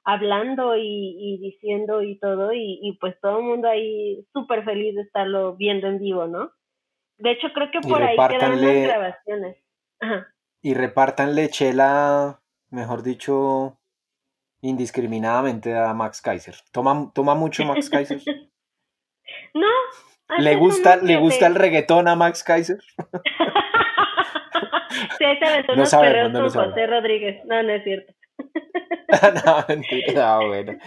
hablando 0.02 0.74
y, 0.76 1.16
y 1.18 1.38
diciendo 1.38 2.02
y 2.02 2.18
todo, 2.18 2.54
y, 2.54 2.78
y 2.82 2.92
pues 2.98 3.14
todo 3.20 3.40
el 3.40 3.44
mundo 3.44 3.68
ahí 3.68 4.24
súper 4.32 4.64
feliz 4.64 4.94
de 4.94 5.02
estarlo 5.02 5.56
viendo 5.56 5.88
en 5.88 5.98
vivo, 5.98 6.26
¿no? 6.26 6.50
De 7.18 7.32
hecho, 7.32 7.48
creo 7.52 7.70
que 7.70 7.80
por 7.80 8.02
ahí 8.02 8.16
quedan 8.16 8.62
las 8.62 8.82
grabaciones. 8.82 9.56
Ajá. 10.00 10.28
Y 10.62 10.74
repártanle 10.74 11.48
chela, 11.50 12.40
mejor 12.70 13.02
dicho, 13.02 13.77
indiscriminadamente 14.60 15.76
a 15.76 15.92
Max 15.94 16.20
Kaiser. 16.20 16.56
¿Toma, 16.72 17.10
toma 17.14 17.34
mucho 17.34 17.64
Max 17.64 17.88
Kaiser? 17.90 18.20
no. 19.54 19.68
¿Le 20.38 20.56
gusta, 20.56 20.96
¿Le 20.96 21.16
gusta 21.16 21.46
el 21.46 21.54
reggaetón 21.54 22.08
a 22.08 22.16
Max 22.16 22.44
Kaiser? 22.44 22.78
sí, 25.18 25.24
se 25.38 25.44
aventó 25.44 25.72
no 25.72 25.82
unos 25.82 25.94
perreos 25.94 26.32
no 26.32 26.40
con 26.40 26.50
José 26.50 26.86
Rodríguez. 26.86 27.44
No, 27.46 27.62
no 27.62 27.72
es 27.72 27.84
cierto. 27.84 28.12
no, 29.46 29.64
mentira, 29.68 30.38
bueno. 30.38 30.78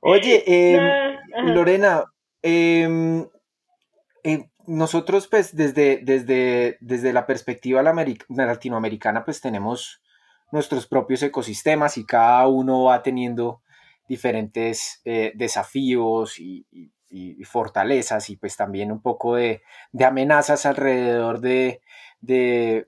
Oye, 0.00 0.42
eh, 0.46 1.18
no, 1.36 1.54
Lorena, 1.54 2.04
eh, 2.42 3.26
eh, 4.24 4.48
nosotros 4.66 5.28
pues 5.28 5.54
desde, 5.54 6.00
desde, 6.02 6.78
desde 6.80 7.12
la 7.12 7.26
perspectiva 7.26 7.82
latinoamericana 7.82 9.24
pues 9.24 9.40
tenemos 9.40 10.02
nuestros 10.52 10.86
propios 10.86 11.22
ecosistemas 11.22 11.98
y 11.98 12.04
cada 12.04 12.46
uno 12.46 12.84
va 12.84 13.02
teniendo 13.02 13.62
diferentes 14.08 15.00
eh, 15.04 15.32
desafíos 15.34 16.38
y, 16.38 16.66
fortalezas 17.44 18.28
y 18.28 18.36
pues 18.36 18.56
también 18.56 18.92
un 18.92 19.00
poco 19.00 19.36
de, 19.36 19.62
amenazas 20.04 20.66
alrededor 20.66 21.40
de, 21.40 21.80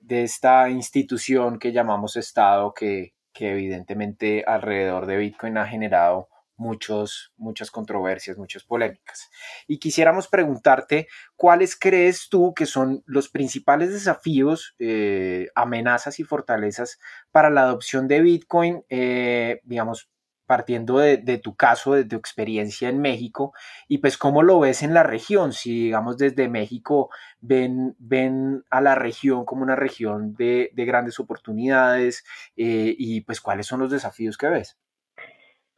esta 0.07 0.69
institución 0.69 1.57
que 1.57 1.71
llamamos 1.71 2.15
Estado 2.15 2.73
que 2.73 3.13
evidentemente 3.39 4.43
alrededor 4.45 5.07
de 5.07 5.17
Bitcoin 5.17 5.57
ha 5.57 5.65
generado 5.65 6.29
muchos, 6.59 7.33
muchas 7.37 7.71
controversias, 7.71 8.37
muchas 8.37 8.63
polémicas. 8.63 9.29
Y 9.67 9.79
quisiéramos 9.79 10.27
preguntarte, 10.27 11.07
¿cuáles 11.35 11.77
crees 11.77 12.29
tú 12.29 12.53
que 12.53 12.65
son 12.65 13.03
los 13.05 13.29
principales 13.29 13.91
desafíos, 13.91 14.75
eh, 14.79 15.47
amenazas 15.55 16.19
y 16.19 16.23
fortalezas 16.23 16.99
para 17.31 17.49
la 17.49 17.61
adopción 17.61 18.07
de 18.07 18.21
Bitcoin, 18.21 18.83
eh, 18.89 19.61
digamos, 19.63 20.09
partiendo 20.45 20.97
de, 20.97 21.37
tu 21.37 21.55
caso, 21.55 21.93
de 21.93 22.05
tu 22.05 22.15
experiencia 22.15 22.89
en 22.89 22.99
México, 22.99 23.53
y 23.87 23.99
pues 23.99 24.17
cómo 24.17 24.41
lo 24.41 24.59
ves 24.59 24.81
en 24.81 24.95
la 24.95 25.03
región, 25.03 25.53
si 25.53 25.83
digamos 25.83 26.17
desde 26.17 26.49
México 26.49 27.11
ven, 27.39 27.95
ven 27.99 28.63
a 28.71 28.81
la 28.81 28.95
región 28.95 29.45
como 29.45 29.61
una 29.61 29.75
región 29.75 30.33
de, 30.33 30.71
grandes 30.75 31.19
oportunidades, 31.19 32.23
eh, 32.57 32.95
y 32.97 33.21
pues 33.21 33.41
cuáles 33.41 33.67
son 33.67 33.81
los 33.81 33.91
desafíos 33.91 34.39
que 34.39 34.47
ves. 34.47 34.79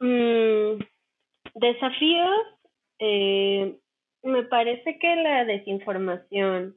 Mm, 0.02 0.82
desafíos, 1.54 2.40
eh, 2.98 3.78
me 4.24 4.42
parece 4.42 4.98
que 4.98 5.14
la 5.14 5.44
desinformación, 5.44 6.76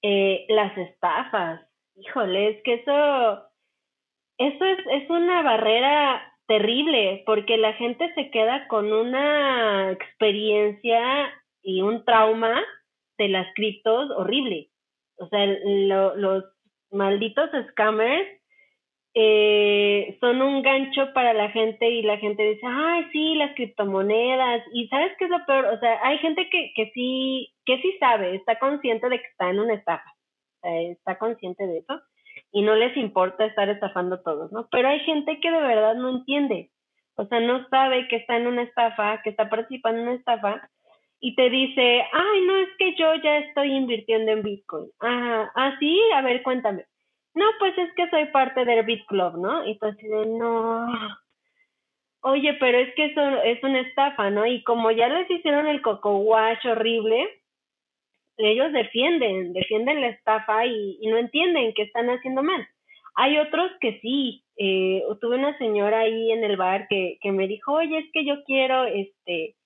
eh, 0.00 0.46
las 0.48 0.76
estafas, 0.78 1.60
híjole, 1.94 2.48
es 2.48 2.62
que 2.62 2.74
eso, 2.74 3.44
eso 4.38 4.64
es, 4.64 4.78
es 4.92 5.10
una 5.10 5.42
barrera 5.42 6.22
terrible, 6.46 7.22
porque 7.26 7.58
la 7.58 7.74
gente 7.74 8.10
se 8.14 8.30
queda 8.30 8.66
con 8.68 8.90
una 8.90 9.92
experiencia 9.92 11.34
y 11.62 11.82
un 11.82 12.02
trauma 12.06 12.62
de 13.18 13.28
las 13.28 13.46
criptos 13.54 14.10
horrible. 14.16 14.70
O 15.18 15.28
sea, 15.28 15.44
los 15.44 16.44
malditos 16.90 17.50
scammers 17.72 18.26
eh, 19.16 20.16
son 20.20 20.42
un 20.42 20.62
gancho 20.62 21.12
para 21.14 21.32
la 21.32 21.48
gente 21.50 21.88
y 21.88 22.02
la 22.02 22.18
gente 22.18 22.42
dice, 22.42 22.66
ay, 22.66 23.06
sí, 23.12 23.36
las 23.36 23.54
criptomonedas. 23.54 24.64
Y 24.72 24.88
¿sabes 24.88 25.12
qué 25.18 25.26
es 25.26 25.30
lo 25.30 25.44
peor? 25.46 25.66
O 25.66 25.78
sea, 25.78 26.00
hay 26.02 26.18
gente 26.18 26.48
que, 26.50 26.72
que 26.74 26.90
sí, 26.92 27.52
que 27.64 27.80
sí 27.80 27.96
sabe, 28.00 28.34
está 28.34 28.58
consciente 28.58 29.08
de 29.08 29.20
que 29.20 29.26
está 29.26 29.50
en 29.50 29.60
una 29.60 29.74
estafa, 29.74 30.12
está 30.62 31.16
consciente 31.18 31.64
de 31.66 31.78
eso 31.78 32.00
y 32.50 32.62
no 32.62 32.74
les 32.74 32.96
importa 32.96 33.44
estar 33.46 33.68
estafando 33.68 34.16
a 34.16 34.22
todos, 34.22 34.50
¿no? 34.50 34.66
Pero 34.70 34.88
hay 34.88 34.98
gente 35.00 35.38
que 35.40 35.50
de 35.50 35.60
verdad 35.60 35.94
no 35.94 36.08
entiende, 36.08 36.70
o 37.16 37.26
sea, 37.26 37.38
no 37.38 37.68
sabe 37.68 38.08
que 38.08 38.16
está 38.16 38.36
en 38.36 38.48
una 38.48 38.62
estafa, 38.62 39.22
que 39.22 39.30
está 39.30 39.48
participando 39.48 40.00
en 40.00 40.08
una 40.08 40.16
estafa 40.16 40.68
y 41.20 41.36
te 41.36 41.48
dice, 41.50 42.04
ay, 42.12 42.40
no, 42.46 42.56
es 42.56 42.68
que 42.78 42.94
yo 42.96 43.14
ya 43.22 43.38
estoy 43.38 43.72
invirtiendo 43.72 44.32
en 44.32 44.42
Bitcoin. 44.42 44.90
Ajá, 44.98 45.52
ah, 45.54 45.76
sí, 45.78 46.00
a 46.14 46.22
ver, 46.22 46.42
cuéntame 46.42 46.84
no, 47.34 47.46
pues 47.58 47.76
es 47.76 47.92
que 47.94 48.08
soy 48.10 48.26
parte 48.26 48.64
del 48.64 48.84
Beat 48.84 49.06
Club, 49.06 49.36
¿no? 49.38 49.66
Y 49.66 49.76
así 49.80 50.06
de, 50.06 50.26
no. 50.26 50.86
Oye, 52.22 52.54
pero 52.54 52.78
es 52.78 52.94
que 52.94 53.06
eso 53.06 53.20
es 53.42 53.62
una 53.62 53.80
estafa, 53.80 54.30
¿no? 54.30 54.46
Y 54.46 54.62
como 54.62 54.90
ya 54.90 55.08
les 55.08 55.30
hicieron 55.30 55.66
el 55.66 55.82
coco 55.82 56.10
horrible, 56.10 57.28
ellos 58.38 58.72
defienden, 58.72 59.52
defienden 59.52 60.00
la 60.00 60.08
estafa 60.08 60.64
y, 60.66 60.98
no 61.06 61.18
entienden 61.18 61.74
que 61.74 61.82
están 61.82 62.08
haciendo 62.08 62.42
mal. 62.42 62.66
Hay 63.16 63.38
otros 63.38 63.70
que 63.80 64.00
sí. 64.00 64.44
Eh, 64.56 65.02
tuve 65.20 65.36
una 65.36 65.58
señora 65.58 66.00
ahí 66.00 66.30
en 66.30 66.44
el 66.44 66.56
bar 66.56 66.86
que, 66.88 67.18
que 67.20 67.32
me 67.32 67.48
dijo, 67.48 67.72
oye, 67.72 67.98
es 67.98 68.12
que 68.12 68.24
yo 68.24 68.44
quiero, 68.44 68.84
este, 68.84 69.56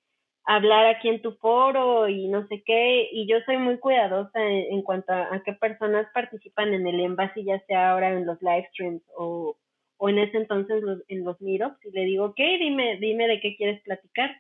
hablar 0.48 0.86
aquí 0.86 1.10
en 1.10 1.20
tu 1.20 1.32
foro 1.32 2.08
y 2.08 2.26
no 2.26 2.46
sé 2.48 2.62
qué, 2.64 3.06
y 3.12 3.26
yo 3.26 3.36
soy 3.44 3.58
muy 3.58 3.76
cuidadosa 3.76 4.42
en, 4.42 4.80
cuanto 4.80 5.12
a, 5.12 5.42
qué 5.44 5.52
personas 5.52 6.06
participan 6.14 6.72
en 6.72 6.86
el 6.86 7.00
envase, 7.00 7.44
ya 7.44 7.60
sea 7.66 7.90
ahora 7.90 8.08
en 8.08 8.24
los 8.24 8.40
live 8.40 8.66
streams 8.72 9.02
o, 9.14 9.58
o 9.98 10.08
en 10.08 10.18
ese 10.18 10.38
entonces 10.38 10.82
en 11.08 11.24
los 11.24 11.38
meetups, 11.42 11.84
y 11.84 11.90
le 11.90 12.04
digo, 12.04 12.24
ok, 12.24 12.38
dime, 12.38 12.96
dime 12.96 13.28
de 13.28 13.40
qué 13.40 13.56
quieres 13.56 13.82
platicar. 13.82 14.34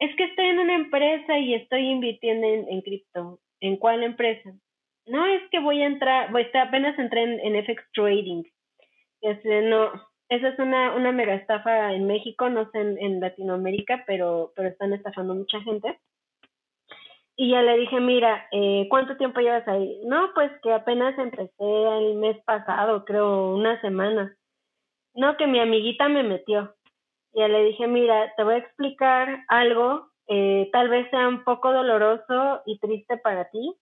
Es 0.00 0.14
que 0.16 0.24
estoy 0.24 0.48
en 0.48 0.58
una 0.58 0.74
empresa 0.74 1.38
y 1.38 1.54
estoy 1.54 1.88
invirtiendo 1.88 2.46
en, 2.46 2.82
cripto. 2.82 3.40
¿En 3.60 3.78
cuál 3.78 4.02
empresa? 4.02 4.52
No, 5.06 5.24
es 5.24 5.40
que 5.50 5.60
voy 5.60 5.80
a 5.80 5.86
entrar, 5.86 6.30
voy, 6.30 6.46
apenas 6.52 6.98
entré 6.98 7.22
en, 7.22 7.40
en 7.40 7.64
FX 7.64 7.90
Trading. 7.94 8.42
Este, 9.22 9.62
no, 9.62 9.92
esa 10.28 10.48
es 10.48 10.58
una, 10.58 10.94
una 10.94 11.12
mega 11.12 11.34
estafa 11.34 11.92
en 11.92 12.06
México, 12.06 12.48
no 12.48 12.68
sé 12.70 12.80
en, 12.80 13.20
Latinoamérica, 13.20 14.04
pero, 14.06 14.52
pero 14.56 14.68
están 14.68 14.92
estafando 14.92 15.34
mucha 15.34 15.60
gente. 15.60 16.00
Y 17.36 17.50
ya 17.50 17.62
le 17.62 17.76
dije, 17.76 18.00
mira, 18.00 18.48
eh, 18.50 18.86
¿cuánto 18.88 19.16
tiempo 19.16 19.40
llevas 19.40 19.68
ahí? 19.68 20.00
No, 20.04 20.30
pues 20.34 20.50
que 20.62 20.72
apenas 20.72 21.16
empecé 21.18 21.52
el 21.60 22.14
mes 22.16 22.42
pasado, 22.44 23.04
creo, 23.04 23.54
una 23.54 23.80
semana. 23.82 24.36
No, 25.14 25.36
que 25.36 25.46
mi 25.46 25.60
amiguita 25.60 26.08
me 26.08 26.22
metió. 26.22 26.74
Y 27.32 27.40
ya 27.40 27.48
le 27.48 27.62
dije, 27.64 27.86
mira, 27.86 28.32
te 28.36 28.42
voy 28.42 28.54
a 28.54 28.58
explicar 28.58 29.44
algo, 29.48 30.08
eh, 30.28 30.68
tal 30.72 30.88
vez 30.88 31.08
sea 31.10 31.28
un 31.28 31.44
poco 31.44 31.72
doloroso 31.72 32.62
y 32.66 32.78
triste 32.78 33.18
para 33.18 33.48
ti, 33.50 33.76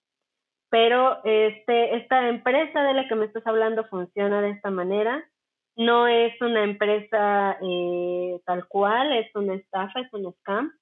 pero 0.69 1.25
este, 1.25 1.97
esta 1.97 2.29
empresa 2.29 2.83
de 2.83 2.95
la 2.95 3.09
que 3.09 3.15
me 3.15 3.27
estás 3.27 3.47
hablando 3.47 3.85
funciona 3.85 4.43
de 4.43 4.51
esta 4.51 4.71
manera 4.71 5.25
no 5.77 6.07
es 6.07 6.41
una 6.41 6.63
empresa 6.63 7.59
eh, 7.61 8.41
tal 8.45 8.67
cual, 8.69 9.13
es 9.13 9.35
una 9.35 9.55
estafa, 9.55 10.01
es 10.01 10.13
un 10.13 10.33
scam. 10.41 10.73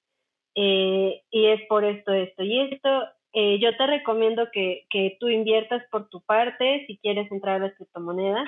Eh, 0.55 1.23
y 1.31 1.45
es 1.47 1.61
por 1.67 1.83
esto, 1.83 2.13
esto 2.13 2.43
y 2.43 2.59
esto. 2.59 2.89
Eh, 3.33 3.59
yo 3.59 3.75
te 3.75 3.87
recomiendo 3.87 4.49
que, 4.51 4.85
que 4.89 5.17
tú 5.19 5.27
inviertas 5.29 5.83
por 5.89 6.09
tu 6.09 6.21
parte 6.21 6.85
si 6.85 6.97
quieres 6.99 7.31
entrar 7.31 7.55
a 7.55 7.67
las 7.67 7.75
criptomonedas. 7.75 8.47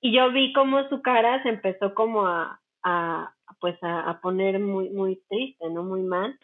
Y 0.00 0.12
yo 0.12 0.32
vi 0.32 0.52
cómo 0.52 0.88
su 0.88 1.02
cara 1.02 1.42
se 1.42 1.50
empezó 1.50 1.94
como 1.94 2.26
a, 2.26 2.60
a 2.82 3.34
pues 3.60 3.76
a, 3.82 4.20
poner 4.22 4.58
muy, 4.58 4.90
muy 4.90 5.22
triste, 5.28 5.68
¿no? 5.70 5.82
Muy 5.82 6.02
mal. 6.02 6.38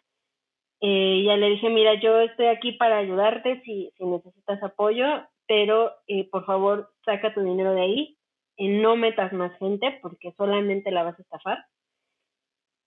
Eh, 0.80 1.22
ya 1.26 1.36
le 1.36 1.50
dije, 1.50 1.68
mira, 1.68 2.00
yo 2.00 2.18
estoy 2.20 2.46
aquí 2.46 2.72
para 2.72 2.98
ayudarte 2.98 3.60
si, 3.62 3.92
si 3.96 4.04
necesitas 4.04 4.62
apoyo, 4.62 5.04
pero 5.46 5.92
eh, 6.06 6.28
por 6.30 6.46
favor 6.46 6.90
saca 7.04 7.34
tu 7.34 7.42
dinero 7.42 7.74
de 7.74 7.80
ahí 7.82 8.19
no 8.68 8.96
metas 8.96 9.32
más 9.32 9.56
gente 9.58 9.98
porque 10.02 10.32
solamente 10.36 10.90
la 10.90 11.02
vas 11.02 11.18
a 11.18 11.22
estafar. 11.22 11.64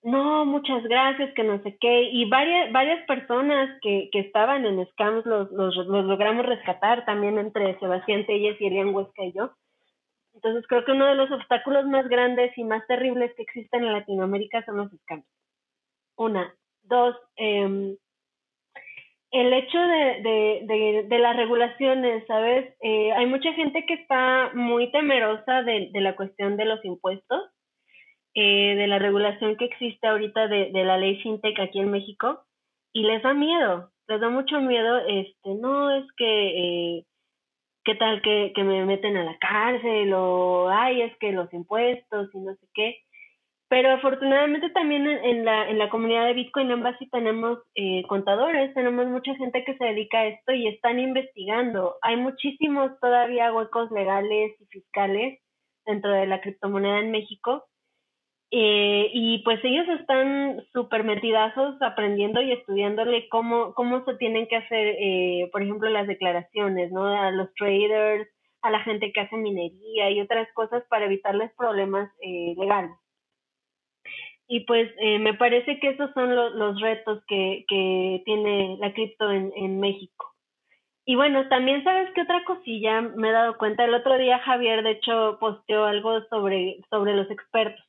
No, 0.03 0.45
muchas 0.45 0.83
gracias, 0.83 1.33
que 1.33 1.43
no 1.43 1.63
sé 1.63 1.77
qué. 1.79 2.03
Y 2.11 2.29
varias, 2.29 2.73
varias 2.73 3.05
personas 3.07 3.69
que, 3.81 4.09
que 4.11 4.19
estaban 4.19 4.65
en 4.65 4.85
scams 4.91 5.25
los, 5.25 5.49
los, 5.51 5.75
logramos 5.87 6.45
rescatar 6.45 7.05
también 7.05 7.37
entre 7.39 7.79
Sebastián 7.79 8.25
Telles 8.25 8.59
y 8.59 8.65
Elian 8.67 8.93
Huesca 8.93 9.23
y 9.23 9.31
yo. 9.31 9.51
Entonces 10.33 10.65
creo 10.67 10.83
que 10.83 10.91
uno 10.91 11.05
de 11.05 11.15
los 11.15 11.31
obstáculos 11.31 11.85
más 11.85 12.07
grandes 12.09 12.51
y 12.57 12.65
más 12.65 12.85
terribles 12.87 13.33
que 13.35 13.43
existen 13.43 13.85
en 13.85 13.93
Latinoamérica 13.93 14.65
son 14.65 14.77
los 14.77 14.91
scams. 14.91 15.25
Una. 16.17 16.53
Dos, 16.81 17.15
eh, 17.37 17.95
el 19.33 19.51
hecho 19.51 19.79
de, 19.79 21.05
de, 21.09 21.19
las 21.19 21.35
regulaciones, 21.35 22.23
¿sabes? 22.27 22.71
Eh, 22.81 23.11
hay 23.13 23.25
mucha 23.25 23.51
gente 23.53 23.83
que 23.87 23.95
está 23.95 24.51
muy 24.53 24.91
temerosa 24.91 25.63
de, 25.63 25.89
la 25.91 26.15
cuestión 26.15 26.55
de 26.55 26.65
los 26.65 26.85
impuestos, 26.85 27.41
eh, 28.35 28.75
de 28.75 28.85
la 28.85 28.99
regulación 28.99 29.57
que 29.57 29.65
existe 29.65 30.07
ahorita 30.07 30.47
de, 30.47 30.71
la 30.71 30.99
ley 30.99 31.19
FinTech 31.23 31.59
aquí 31.59 31.79
en 31.79 31.89
México, 31.89 32.45
y 32.93 33.01
les 33.01 33.23
da 33.23 33.33
miedo, 33.33 33.89
les 34.07 34.21
da 34.21 34.29
mucho 34.29 34.61
miedo, 34.61 34.99
este, 35.07 35.55
no, 35.55 35.89
es 35.89 36.05
que, 36.15 36.97
eh, 36.97 37.05
¿qué 37.85 37.95
tal 37.95 38.21
que, 38.21 38.53
que 38.53 38.63
me 38.63 38.85
meten 38.85 39.17
a 39.17 39.23
la 39.23 39.37
cárcel? 39.39 40.13
O, 40.13 40.69
ay, 40.69 41.01
es 41.01 41.17
que 41.17 41.31
los 41.31 41.51
impuestos 41.53 42.29
y 42.35 42.39
no 42.39 42.53
sé 42.53 42.67
qué. 42.75 42.97
Pero 43.73 43.89
afortunadamente 43.89 44.69
también 44.69 45.07
en 45.07 45.45
la, 45.45 45.67
en 45.67 45.79
la 45.79 45.89
comunidad 45.89 46.27
de 46.27 46.35
Bitcoin 46.35 46.69
en 46.69 46.83
base 46.83 47.07
tenemos 47.11 47.57
eh, 47.73 48.03
contadores, 48.07 48.71
tenemos 48.75 49.07
mucha 49.07 49.33
gente 49.33 49.63
que 49.65 49.75
se 49.75 49.85
dedica 49.85 50.19
a 50.19 50.27
esto 50.27 50.53
y 50.53 50.67
están 50.67 50.99
investigando. 50.99 51.95
Hay 52.03 52.17
muchísimos 52.17 52.91
todavía 52.99 53.51
huecos 53.51 53.89
legales 53.89 54.51
y 54.59 54.65
fiscales 54.67 55.39
dentro 55.87 56.11
de 56.11 56.27
la 56.27 56.39
criptomoneda 56.39 56.99
en 56.99 57.09
México. 57.09 57.65
Eh, 58.51 59.09
y 59.11 59.39
pues 59.39 59.59
ellos 59.63 59.87
están 59.99 60.61
súper 60.71 61.03
metidazos 61.03 61.81
aprendiendo 61.81 62.43
y 62.43 62.51
estudiándole 62.51 63.27
cómo, 63.27 63.73
cómo 63.73 64.05
se 64.05 64.13
tienen 64.17 64.45
que 64.47 64.57
hacer, 64.57 64.97
eh, 64.99 65.49
por 65.51 65.63
ejemplo, 65.63 65.89
las 65.89 66.05
declaraciones, 66.05 66.91
¿no? 66.91 67.07
A 67.07 67.31
los 67.31 67.51
traders, 67.55 68.29
a 68.61 68.69
la 68.69 68.81
gente 68.81 69.11
que 69.11 69.21
hace 69.21 69.35
minería 69.35 70.11
y 70.11 70.21
otras 70.21 70.47
cosas 70.53 70.83
para 70.89 71.05
evitarles 71.05 71.51
problemas 71.57 72.11
legales 72.21 72.91
y 74.53 74.59
pues 74.65 74.87
eh, 74.99 75.17
me 75.17 75.33
parece 75.33 75.79
que 75.79 75.89
esos 75.89 76.11
son 76.13 76.35
los 76.35 76.79
retos 76.79 77.23
que, 77.27 77.65
que 77.67 78.21
tiene 78.23 78.77
la 78.79 78.93
cripto 78.93 79.31
en, 79.31 79.51
en 79.55 79.79
México. 79.79 80.31
Y 81.07 81.15
bueno, 81.15 81.49
también 81.49 81.83
sabes 81.83 82.13
que 82.13 82.21
otra 82.21 82.43
cosilla 82.45 83.01
me 83.01 83.29
he 83.29 83.31
dado 83.31 83.57
cuenta, 83.57 83.83
el 83.83 83.95
otro 83.95 84.15
día 84.15 84.37
Javier 84.37 84.83
de 84.83 84.91
hecho 84.91 85.39
posteó 85.39 85.85
algo 85.85 86.21
sobre, 86.29 86.81
sobre 86.91 87.15
los 87.15 87.31
expertos, 87.31 87.83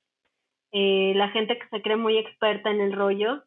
eh, 0.72 1.12
la 1.16 1.28
gente 1.28 1.58
que 1.58 1.68
se 1.68 1.82
cree 1.82 1.96
muy 1.96 2.16
experta 2.16 2.70
en 2.70 2.80
el 2.80 2.94
rollo. 2.94 3.42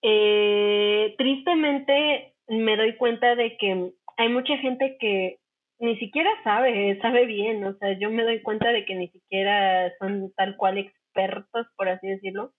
Eh, 0.00 1.14
tristemente 1.18 2.32
me 2.48 2.78
doy 2.78 2.96
cuenta 2.96 3.34
de 3.34 3.58
que 3.58 3.92
hay 4.16 4.28
mucha 4.30 4.56
gente 4.56 4.96
que 4.98 5.40
ni 5.78 5.98
siquiera 5.98 6.30
sabe, 6.42 6.98
sabe 7.02 7.26
bien, 7.26 7.62
o 7.66 7.74
sea, 7.74 7.98
yo 7.98 8.08
me 8.08 8.22
doy 8.22 8.40
cuenta 8.40 8.72
de 8.72 8.86
que 8.86 8.94
ni 8.94 9.08
siquiera 9.08 9.92
son 9.98 10.32
tal 10.38 10.56
cual 10.56 10.78
expertos 10.78 11.03
expertos, 11.14 11.66
por 11.76 11.88
así 11.88 12.08
decirlo. 12.08 12.52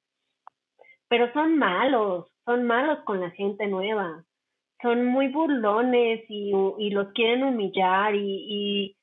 pero 1.07 1.31
son 1.33 1.57
malos, 1.57 2.31
son 2.45 2.63
malos 2.63 2.99
con 3.05 3.21
la 3.21 3.29
gente 3.31 3.67
nueva, 3.67 4.23
son 4.81 5.05
muy 5.05 5.27
burlones 5.27 6.23
y, 6.29 6.51
los 6.89 7.11
quieren 7.13 7.43
humillar 7.43 8.15
y, 8.15 8.95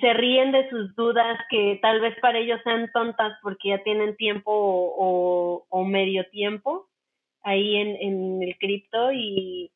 se 0.00 0.14
ríen 0.14 0.52
de 0.52 0.70
sus 0.70 0.94
dudas 0.94 1.38
que 1.50 1.78
tal 1.82 2.00
vez 2.00 2.14
para 2.20 2.38
ellos 2.38 2.60
sean 2.62 2.90
tontas 2.92 3.36
porque 3.42 3.70
ya 3.70 3.82
tienen 3.82 4.16
tiempo 4.16 4.50
o, 4.52 5.84
medio 5.84 6.24
tiempo 6.30 6.86
ahí 7.42 7.76
en, 7.76 8.42
el 8.42 8.56
cripto 8.58 9.12
y, 9.12 9.70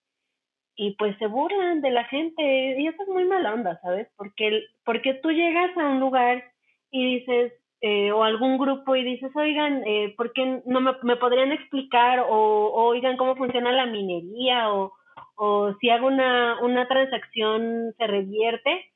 y 0.77 0.93
pues 0.93 1.17
se 1.19 1.27
burlan 1.27 1.83
de 1.83 1.91
la 1.91 2.05
gente 2.05 2.81
y 2.81 2.87
eso 2.87 3.03
es 3.03 3.09
muy 3.09 3.25
mala 3.25 3.53
onda, 3.55 3.81
¿sabes? 3.83 4.09
Porque, 4.17 4.63
porque 4.85 5.15
tú 5.15 5.31
llegas 5.31 5.77
a 5.77 5.89
un 5.89 6.01
lugar 6.01 6.45
y 6.91 7.19
dices, 7.19 7.53
eh, 7.87 8.13
o 8.13 8.25
algún 8.25 8.57
grupo 8.57 8.97
y 8.97 9.05
dices, 9.05 9.31
oigan, 9.37 9.87
eh, 9.87 10.15
¿por 10.17 10.33
qué 10.33 10.63
no 10.65 10.81
me, 10.81 11.17
podrían 11.17 11.53
explicar 11.53 12.25
o, 12.31 12.71
oigan 12.73 13.19
cómo 13.19 13.37
funciona 13.37 13.73
la 13.73 13.85
minería 13.85 14.73
o, 14.73 14.95
o 15.37 15.75
si 15.75 15.91
hago 15.91 16.07
una, 16.07 16.63
una 16.63 16.89
transacción 16.89 17.93
se 17.99 18.07
revierte? 18.07 18.87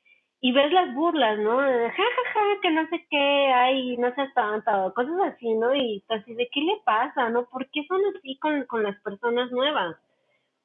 Y 0.41 0.53
ves 0.53 0.73
las 0.73 0.95
burlas, 0.95 1.37
¿no? 1.37 1.59
Ja, 1.59 1.91
ja, 1.91 2.31
ja, 2.33 2.61
que 2.63 2.71
no 2.71 2.87
sé 2.89 3.05
qué 3.11 3.51
hay, 3.53 3.95
no 3.97 4.07
sé 4.15 4.27
tanto, 4.33 4.91
cosas 4.95 5.35
así, 5.35 5.53
¿no? 5.53 5.75
Y 5.75 6.03
así 6.09 6.33
de, 6.33 6.49
¿qué 6.51 6.61
le 6.61 6.77
pasa, 6.83 7.29
no? 7.29 7.45
¿Por 7.45 7.69
qué 7.69 7.85
son 7.87 8.01
así 8.17 8.39
con, 8.39 8.63
con 8.63 8.81
las 8.81 8.99
personas 9.01 9.51
nuevas? 9.51 9.97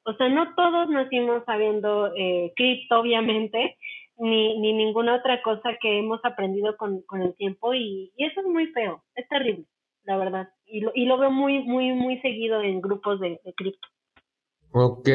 O 0.03 0.13
sea, 0.13 0.29
no 0.29 0.55
todos 0.55 0.89
nacimos 0.89 1.43
sabiendo 1.45 2.11
eh, 2.15 2.53
cripto, 2.55 3.01
obviamente, 3.01 3.77
ni, 4.17 4.59
ni 4.59 4.73
ninguna 4.73 5.15
otra 5.15 5.41
cosa 5.43 5.71
que 5.81 5.99
hemos 5.99 6.19
aprendido 6.23 6.77
con, 6.77 7.01
con 7.03 7.21
el 7.21 7.35
tiempo 7.35 7.73
y, 7.73 8.11
eso 8.17 8.41
es 8.41 8.47
muy 8.47 8.67
feo, 8.67 9.03
es 9.15 9.27
terrible, 9.27 9.65
la 10.03 10.17
verdad. 10.17 10.49
Y 10.65 10.81
lo, 10.81 10.91
y 10.93 11.05
lo 11.05 11.17
veo 11.17 11.31
muy, 11.31 11.63
muy, 11.63 11.93
muy 11.93 12.19
seguido 12.21 12.61
en 12.61 12.81
grupos 12.81 13.19
de, 13.19 13.39
de 13.43 13.53
cripto. 13.53 13.87
Ok, 14.71 15.09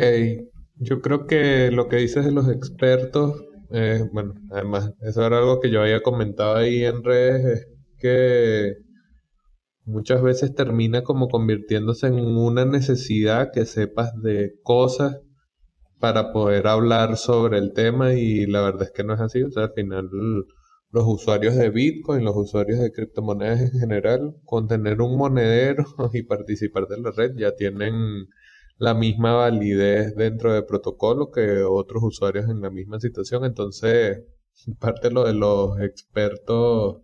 yo 0.77 1.01
creo 1.01 1.27
que 1.27 1.71
lo 1.71 1.89
que 1.89 1.97
dices 1.97 2.25
de 2.25 2.33
los 2.33 2.49
expertos, 2.49 3.45
eh, 3.73 4.01
bueno, 4.13 4.35
además, 4.51 4.95
eso 5.03 5.27
era 5.27 5.39
algo 5.39 5.61
que 5.61 5.71
yo 5.71 5.83
había 5.83 6.03
comentado 6.03 6.57
ahí 6.57 6.85
en 6.85 7.03
redes, 7.03 7.45
es 7.45 7.69
que 7.99 8.75
muchas 9.85 10.23
veces 10.23 10.55
termina 10.55 11.03
como 11.03 11.29
convirtiéndose 11.29 12.07
en 12.07 12.21
una 12.21 12.65
necesidad 12.65 13.51
que 13.53 13.67
sepas 13.67 14.15
de 14.23 14.53
cosas 14.63 15.21
para 16.01 16.33
poder 16.33 16.67
hablar 16.67 17.17
sobre 17.17 17.59
el 17.59 17.73
tema 17.73 18.15
y 18.15 18.47
la 18.47 18.63
verdad 18.63 18.85
es 18.85 18.91
que 18.93 19.05
no 19.05 19.15
es 19.15 19.21
así. 19.21 19.43
O 19.43 19.51
sea, 19.51 19.65
al 19.65 19.73
final 19.75 20.09
los 20.91 21.05
usuarios 21.07 21.55
de 21.57 21.71
Bitcoin, 21.71 22.25
los 22.25 22.37
usuarios 22.37 22.81
de 22.81 22.91
criptomonedas 22.91 23.61
en 23.61 23.81
general, 23.81 24.35
con 24.45 24.67
tener 24.67 25.01
un 25.01 25.17
monedero 25.17 25.85
y 26.13 26.23
participar 26.23 26.87
de 26.89 27.01
la 27.01 27.11
red 27.13 27.33
ya 27.37 27.55
tienen 27.55 28.27
la 28.79 28.95
misma 28.95 29.35
validez 29.35 30.17
dentro 30.17 30.55
del 30.55 30.65
protocolo 30.65 31.31
que 31.31 31.63
otros 31.63 32.03
usuarios 32.03 32.49
en 32.49 32.63
la 32.63 32.71
misma 32.71 32.99
situación. 32.99 33.45
Entonces, 33.45 34.23
parte 34.81 35.11
lo 35.11 35.25
de 35.25 35.35
los 35.35 35.79
expertos 35.81 37.03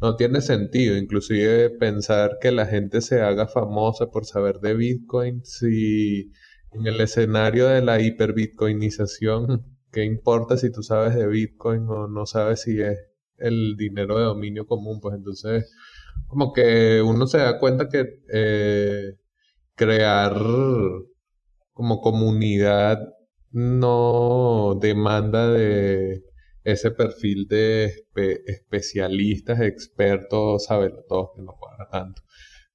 no 0.00 0.16
tiene 0.16 0.42
sentido, 0.42 0.96
inclusive 0.96 1.70
pensar 1.70 2.38
que 2.40 2.52
la 2.52 2.66
gente 2.66 3.00
se 3.00 3.22
haga 3.22 3.46
famosa 3.48 4.10
por 4.10 4.26
saber 4.26 4.60
de 4.60 4.74
Bitcoin 4.74 5.44
si 5.44 6.30
en 6.74 6.86
el 6.86 7.00
escenario 7.00 7.68
de 7.68 7.82
la 7.82 8.00
hiperbitcoinización, 8.00 9.64
¿qué 9.92 10.04
importa 10.04 10.56
si 10.56 10.72
tú 10.72 10.82
sabes 10.82 11.14
de 11.14 11.26
Bitcoin 11.26 11.86
o 11.88 12.08
no 12.08 12.26
sabes 12.26 12.62
si 12.62 12.80
es 12.80 12.98
el 13.38 13.76
dinero 13.76 14.18
de 14.18 14.24
dominio 14.24 14.66
común? 14.66 15.00
Pues 15.00 15.16
entonces, 15.16 15.72
como 16.26 16.52
que 16.52 17.02
uno 17.02 17.26
se 17.26 17.38
da 17.38 17.58
cuenta 17.58 17.88
que 17.88 18.20
eh, 18.32 19.14
crear 19.76 20.34
como 21.72 22.00
comunidad 22.00 22.98
no 23.50 24.78
demanda 24.80 25.48
de 25.48 26.24
ese 26.64 26.90
perfil 26.90 27.46
de 27.48 28.06
especialistas, 28.46 29.60
expertos, 29.60 30.64
saberlo 30.64 31.04
todo, 31.08 31.32
que 31.36 31.42
no 31.42 31.52
cuadra 31.58 31.88
tanto. 31.90 32.22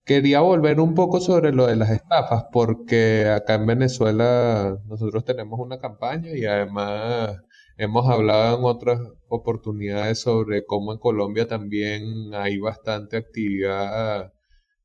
Quería 0.10 0.39
volver 0.39 0.80
un 0.80 0.95
poco 0.95 1.20
sobre 1.20 1.53
lo 1.53 1.68
de 1.68 1.76
las 1.76 1.91
estafas, 1.91 2.45
porque 2.51 3.28
acá 3.28 3.53
en 3.53 3.68
Venezuela 3.68 4.76
nosotros 4.88 5.24
tenemos 5.24 5.60
una 5.60 5.80
campaña 5.80 6.32
y 6.36 6.45
además 6.45 7.38
hemos 7.78 8.10
hablado 8.10 8.57
en 8.57 8.66
otras 8.66 8.99
oportunidades 9.28 10.22
sobre 10.22 10.66
cómo 10.66 10.93
en 10.93 10.97
Colombia 10.97 11.47
también 11.47 12.34
hay 12.34 12.57
bastante 12.57 13.18
actividad 13.18 14.34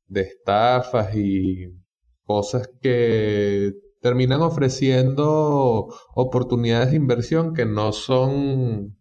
de 0.09 0.21
estafas 0.21 1.17
y 1.17 1.73
cosas 2.25 2.69
que 2.83 3.73
terminan 4.03 4.43
ofreciendo 4.43 5.89
oportunidades 6.15 6.91
de 6.91 6.97
inversión 6.97 7.55
que 7.55 7.65
no 7.65 7.93
son 7.93 8.99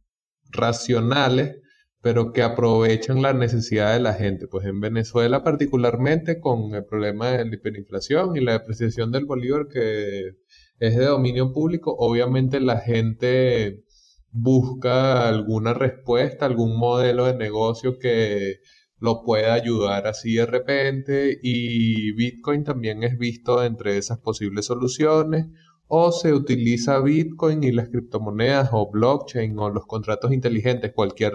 racionales, 0.51 1.57
pero 2.04 2.34
que 2.34 2.43
aprovechan 2.43 3.22
la 3.22 3.32
necesidad 3.32 3.93
de 3.93 4.01
la 4.01 4.14
gente. 4.14 4.47
Pues 4.47 4.66
en 4.66 4.82
Venezuela 4.82 5.41
particularmente 5.41 6.41
con 6.41 6.76
el 6.76 6.84
problema 6.86 7.30
de 7.30 7.45
la 7.45 7.56
hiperinflación 7.56 8.36
y 8.36 8.41
la 8.41 8.51
depreciación 8.51 9.14
del 9.14 9.26
bolívar 9.26 9.68
que 9.70 10.36
es 10.80 10.97
de 10.97 11.06
dominio 11.06 11.54
público, 11.54 11.95
obviamente 11.97 12.60
la 12.60 12.80
gente 12.82 13.86
busca 14.32 15.30
alguna 15.30 15.74
respuesta, 15.74 16.45
algún 16.45 16.78
modelo 16.78 17.26
de 17.26 17.36
negocio 17.38 17.97
que 17.99 18.58
lo 18.99 19.24
puede 19.24 19.45
ayudar 19.49 20.06
así 20.06 20.36
de 20.36 20.45
repente 20.45 21.39
y 21.41 22.12
Bitcoin 22.14 22.66
también 22.66 23.04
es 23.04 23.18
visto 23.18 23.64
entre 23.64 23.97
esas 23.97 24.20
posibles 24.20 24.66
soluciones 24.66 25.45
o 25.88 26.12
se 26.12 26.34
utiliza 26.34 26.99
Bitcoin 26.99 27.64
y 27.64 27.72
las 27.72 27.88
criptomonedas 27.88 28.70
o 28.74 28.91
blockchain 28.91 29.58
o 29.58 29.70
los 29.70 29.86
contratos 29.86 30.34
inteligentes, 30.34 30.91
cualquier 30.93 31.34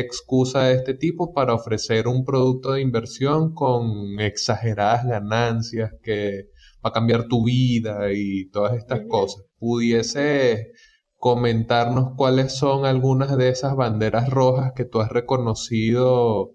excusa 0.00 0.64
de 0.64 0.74
este 0.74 0.94
tipo 0.94 1.32
para 1.32 1.54
ofrecer 1.54 2.08
un 2.08 2.24
producto 2.24 2.72
de 2.72 2.80
inversión 2.80 3.54
con 3.54 4.20
exageradas 4.20 5.06
ganancias 5.06 5.92
que 6.02 6.46
va 6.84 6.90
a 6.90 6.92
cambiar 6.92 7.28
tu 7.28 7.44
vida 7.44 8.12
y 8.12 8.48
todas 8.50 8.76
estas 8.76 9.02
cosas. 9.08 9.44
Pudiese 9.58 10.72
comentarnos 11.18 12.14
cuáles 12.16 12.56
son 12.56 12.84
algunas 12.84 13.36
de 13.36 13.48
esas 13.48 13.74
banderas 13.74 14.30
rojas 14.30 14.72
que 14.76 14.84
tú 14.84 15.00
has 15.00 15.10
reconocido 15.10 16.52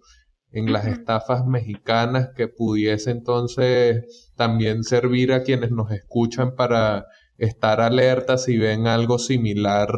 en 0.51 0.71
las 0.71 0.85
estafas 0.85 1.45
mexicanas 1.45 2.29
que 2.35 2.47
pudiese 2.47 3.11
entonces 3.11 4.31
también 4.35 4.83
servir 4.83 5.33
a 5.33 5.43
quienes 5.43 5.71
nos 5.71 5.91
escuchan 5.91 6.55
para 6.55 7.05
estar 7.37 7.81
alertas 7.81 8.45
si 8.45 8.57
ven 8.57 8.87
algo 8.87 9.17
similar 9.17 9.89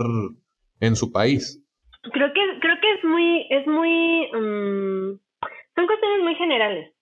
en 0.80 0.96
su 0.96 1.12
país. 1.12 1.62
Creo 2.12 2.34
que 2.34 2.42
creo 2.60 2.76
que 2.82 2.94
es 3.58 3.63
muy 3.74 4.30
um, 4.34 5.20
son 5.76 5.88
cuestiones 5.88 6.24
muy 6.24 6.36
generales. 6.36 6.94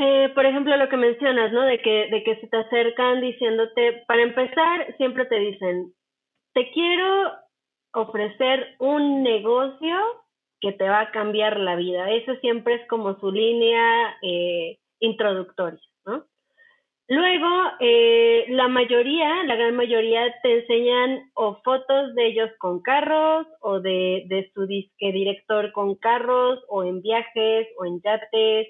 Eh, 0.00 0.30
por 0.34 0.46
ejemplo, 0.46 0.76
lo 0.76 0.88
que 0.88 0.96
mencionas, 0.96 1.52
¿no? 1.52 1.62
De 1.62 1.80
que 1.80 2.08
de 2.10 2.22
que 2.22 2.36
se 2.36 2.46
te 2.46 2.56
acercan 2.56 3.20
diciéndote, 3.20 4.04
para 4.06 4.22
empezar, 4.22 4.94
siempre 4.96 5.24
te 5.26 5.38
dicen, 5.38 5.92
te 6.54 6.70
quiero 6.70 7.32
ofrecer 7.94 8.76
un 8.78 9.22
negocio 9.22 9.96
que 10.60 10.72
te 10.72 10.88
va 10.88 11.00
a 11.00 11.10
cambiar 11.10 11.58
la 11.58 11.76
vida. 11.76 12.10
Eso 12.10 12.34
siempre 12.36 12.74
es 12.74 12.88
como 12.88 13.18
su 13.18 13.30
línea 13.30 14.16
eh, 14.22 14.78
introductoria. 15.00 15.80
Luego, 17.10 17.48
eh, 17.80 18.44
la 18.50 18.68
mayoría, 18.68 19.42
la 19.44 19.56
gran 19.56 19.74
mayoría, 19.74 20.30
te 20.42 20.60
enseñan 20.60 21.30
o 21.34 21.56
fotos 21.64 22.14
de 22.14 22.26
ellos 22.26 22.50
con 22.58 22.82
carros 22.82 23.46
o 23.60 23.80
de, 23.80 24.50
su 24.54 24.66
disque 24.66 25.10
director 25.12 25.72
con 25.72 25.94
carros 25.94 26.62
o 26.68 26.84
en 26.84 27.00
viajes 27.00 27.66
o 27.78 27.86
en 27.86 28.02
yates 28.02 28.68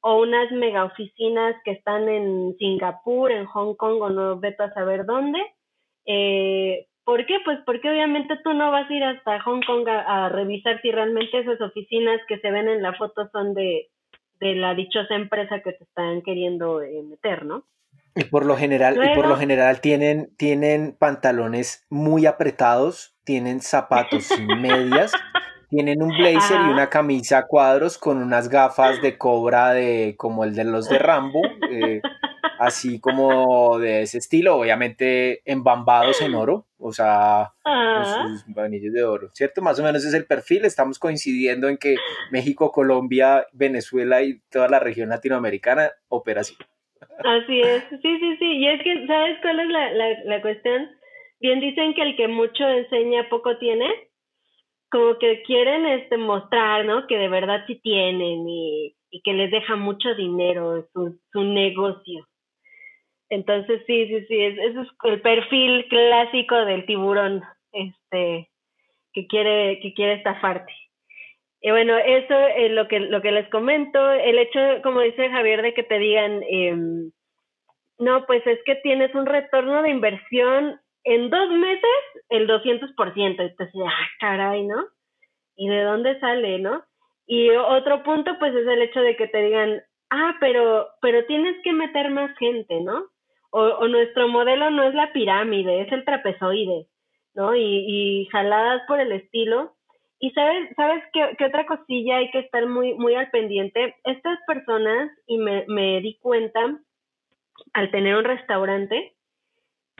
o 0.00 0.20
unas 0.20 0.50
mega 0.50 0.84
oficinas 0.84 1.54
que 1.64 1.72
están 1.72 2.08
en 2.08 2.56
Singapur, 2.58 3.30
en 3.30 3.46
Hong 3.46 3.76
Kong 3.76 4.02
o 4.02 4.10
no 4.10 4.40
vete 4.40 4.64
a 4.64 4.74
saber 4.74 5.06
dónde, 5.06 5.38
eh, 6.06 6.86
¿Por 7.06 7.24
qué? 7.24 7.38
Pues 7.44 7.60
porque 7.64 7.88
obviamente 7.88 8.36
tú 8.42 8.52
no 8.52 8.72
vas 8.72 8.90
a 8.90 8.92
ir 8.92 9.04
hasta 9.04 9.40
Hong 9.42 9.62
Kong 9.64 9.88
a, 9.88 10.28
revisar 10.28 10.82
si 10.82 10.90
realmente 10.90 11.38
esas 11.38 11.60
oficinas 11.60 12.20
que 12.26 12.40
se 12.40 12.50
ven 12.50 12.66
en 12.66 12.82
la 12.82 12.94
foto 12.94 13.28
son 13.30 13.54
de, 13.54 13.90
de 14.40 14.56
la 14.56 14.74
dichosa 14.74 15.14
empresa 15.14 15.60
que 15.60 15.72
te 15.72 15.84
están 15.84 16.22
queriendo 16.22 16.82
eh, 16.82 17.04
meter, 17.04 17.44
¿no? 17.44 17.62
Y 18.16 18.24
por 18.24 18.44
lo 18.44 18.56
general, 18.56 18.96
y 18.96 19.14
por 19.14 19.26
lo 19.26 19.36
general 19.36 19.80
tienen, 19.80 20.34
tienen 20.36 20.96
pantalones 20.98 21.84
muy 21.90 22.26
apretados, 22.26 23.14
tienen 23.24 23.60
zapatos 23.60 24.24
sin 24.24 24.46
medias, 24.60 25.12
tienen 25.68 26.02
un 26.02 26.08
blazer 26.08 26.60
y 26.62 26.70
una 26.70 26.88
camisa 26.88 27.38
a 27.38 27.46
cuadros 27.46 27.98
con 27.98 28.18
unas 28.18 28.48
gafas 28.48 29.00
de 29.02 29.18
cobra 29.18 29.72
de 29.72 30.14
como 30.16 30.44
el 30.44 30.54
de 30.54 30.64
los 30.64 30.88
de 30.88 30.98
Rambo, 30.98 31.42
eh, 31.70 32.00
así 32.58 32.98
como 32.98 33.78
de 33.78 34.02
ese 34.02 34.18
estilo, 34.18 34.56
obviamente 34.56 35.42
embambados 35.44 36.20
en 36.22 36.34
oro 36.34 36.66
o 36.78 36.92
sea, 36.92 37.52
Ah, 37.64 38.28
sus 38.44 38.56
anillos 38.58 38.92
de 38.92 39.02
oro, 39.02 39.30
¿cierto? 39.32 39.62
Más 39.62 39.78
o 39.78 39.82
menos 39.82 40.04
es 40.04 40.14
el 40.14 40.26
perfil, 40.26 40.64
estamos 40.64 40.98
coincidiendo 40.98 41.68
en 41.68 41.78
que 41.78 41.96
México, 42.30 42.70
Colombia, 42.70 43.46
Venezuela 43.52 44.22
y 44.22 44.40
toda 44.50 44.68
la 44.68 44.78
región 44.78 45.08
latinoamericana 45.08 45.90
opera 46.08 46.42
así. 46.42 46.56
Así 47.24 47.60
es. 47.60 47.84
Sí, 47.90 48.18
sí, 48.20 48.36
sí. 48.38 48.52
Y 48.58 48.68
es 48.68 48.82
que, 48.82 49.06
¿sabes 49.06 49.38
cuál 49.42 49.60
es 49.60 49.68
la, 49.68 49.90
la, 49.92 50.08
la 50.24 50.42
cuestión? 50.42 50.90
Bien 51.40 51.60
dicen 51.60 51.94
que 51.94 52.02
el 52.02 52.16
que 52.16 52.28
mucho 52.28 52.66
enseña 52.68 53.28
poco 53.28 53.56
tiene. 53.58 53.88
Como 54.90 55.18
que 55.18 55.42
quieren 55.42 55.86
este 55.86 56.16
mostrar, 56.16 56.84
¿no? 56.84 57.06
Que 57.06 57.18
de 57.18 57.28
verdad 57.28 57.64
sí 57.66 57.76
tienen 57.82 58.48
y, 58.48 58.96
que 59.24 59.32
les 59.32 59.50
deja 59.50 59.76
mucho 59.76 60.14
dinero 60.14 60.86
su, 60.92 61.18
su 61.32 61.42
negocio. 61.42 62.26
Entonces, 63.30 63.82
sí, 63.86 64.06
sí, 64.08 64.26
sí, 64.26 64.40
es- 64.40 64.58
ese 64.58 64.80
es 64.82 64.88
el 65.04 65.20
perfil 65.22 65.86
clásico 65.88 66.54
del 66.64 66.86
tiburón, 66.86 67.42
este, 67.72 68.50
que 69.12 69.26
quiere, 69.26 69.80
que 69.80 69.94
quiere 69.94 70.14
estafarte. 70.14 70.72
Y 71.66 71.70
bueno, 71.72 71.98
eso 71.98 72.38
es 72.56 72.70
lo 72.70 72.86
que, 72.86 73.00
lo 73.00 73.20
que 73.20 73.32
les 73.32 73.48
comento, 73.48 74.12
el 74.12 74.38
hecho, 74.38 74.60
como 74.84 75.00
dice 75.00 75.28
Javier, 75.28 75.62
de 75.62 75.74
que 75.74 75.82
te 75.82 75.98
digan, 75.98 76.44
em, 76.48 77.10
no, 77.98 78.24
pues 78.24 78.46
es 78.46 78.60
que 78.64 78.76
tienes 78.76 79.12
un 79.16 79.26
retorno 79.26 79.82
de 79.82 79.90
inversión 79.90 80.80
en 81.02 81.28
dos 81.28 81.50
meses, 81.50 81.90
el 82.28 82.46
200%, 82.46 83.32
y 83.32 83.56
te 83.56 83.64
dices, 83.64 83.82
ah, 83.84 84.06
caray, 84.20 84.64
¿no? 84.64 84.86
¿Y 85.56 85.68
de 85.68 85.82
dónde 85.82 86.20
sale, 86.20 86.60
no? 86.60 86.84
Y 87.26 87.50
otro 87.50 88.04
punto, 88.04 88.38
pues, 88.38 88.54
es 88.54 88.68
el 88.68 88.82
hecho 88.82 89.00
de 89.00 89.16
que 89.16 89.26
te 89.26 89.42
digan, 89.42 89.82
ah, 90.10 90.36
pero, 90.38 90.86
pero 91.02 91.26
tienes 91.26 91.60
que 91.64 91.72
meter 91.72 92.10
más 92.10 92.30
gente, 92.38 92.80
¿no? 92.80 93.06
O, 93.50 93.60
o 93.60 93.88
nuestro 93.88 94.28
modelo 94.28 94.70
no 94.70 94.84
es 94.84 94.94
la 94.94 95.12
pirámide, 95.12 95.80
es 95.80 95.90
el 95.90 96.04
trapezoide, 96.04 96.86
¿no? 97.34 97.56
Y, 97.56 97.84
y 97.88 98.26
jaladas 98.26 98.82
por 98.86 99.00
el 99.00 99.10
estilo. 99.10 99.72
Y 100.18 100.30
sabes, 100.30 100.74
sabes 100.76 101.04
qué, 101.12 101.44
otra 101.44 101.66
cosilla 101.66 102.16
hay 102.16 102.30
que 102.30 102.40
estar 102.40 102.66
muy, 102.66 102.94
muy 102.94 103.14
al 103.14 103.30
pendiente. 103.30 103.96
Estas 104.04 104.38
personas, 104.46 105.10
y 105.26 105.38
me, 105.38 105.64
me 105.68 106.00
di 106.00 106.18
cuenta 106.18 106.78
al 107.74 107.90
tener 107.90 108.16
un 108.16 108.24
restaurante, 108.24 109.14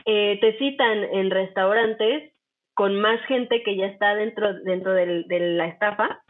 eh, 0.05 0.37
te 0.41 0.57
citan 0.57 1.03
en 1.03 1.29
restaurantes 1.29 2.33
con 2.73 2.99
más 2.99 3.19
gente 3.27 3.63
que 3.63 3.75
ya 3.75 3.87
está 3.87 4.15
dentro, 4.15 4.53
dentro 4.61 4.93
de 4.93 5.25
la 5.27 5.67
estafa 5.67 6.23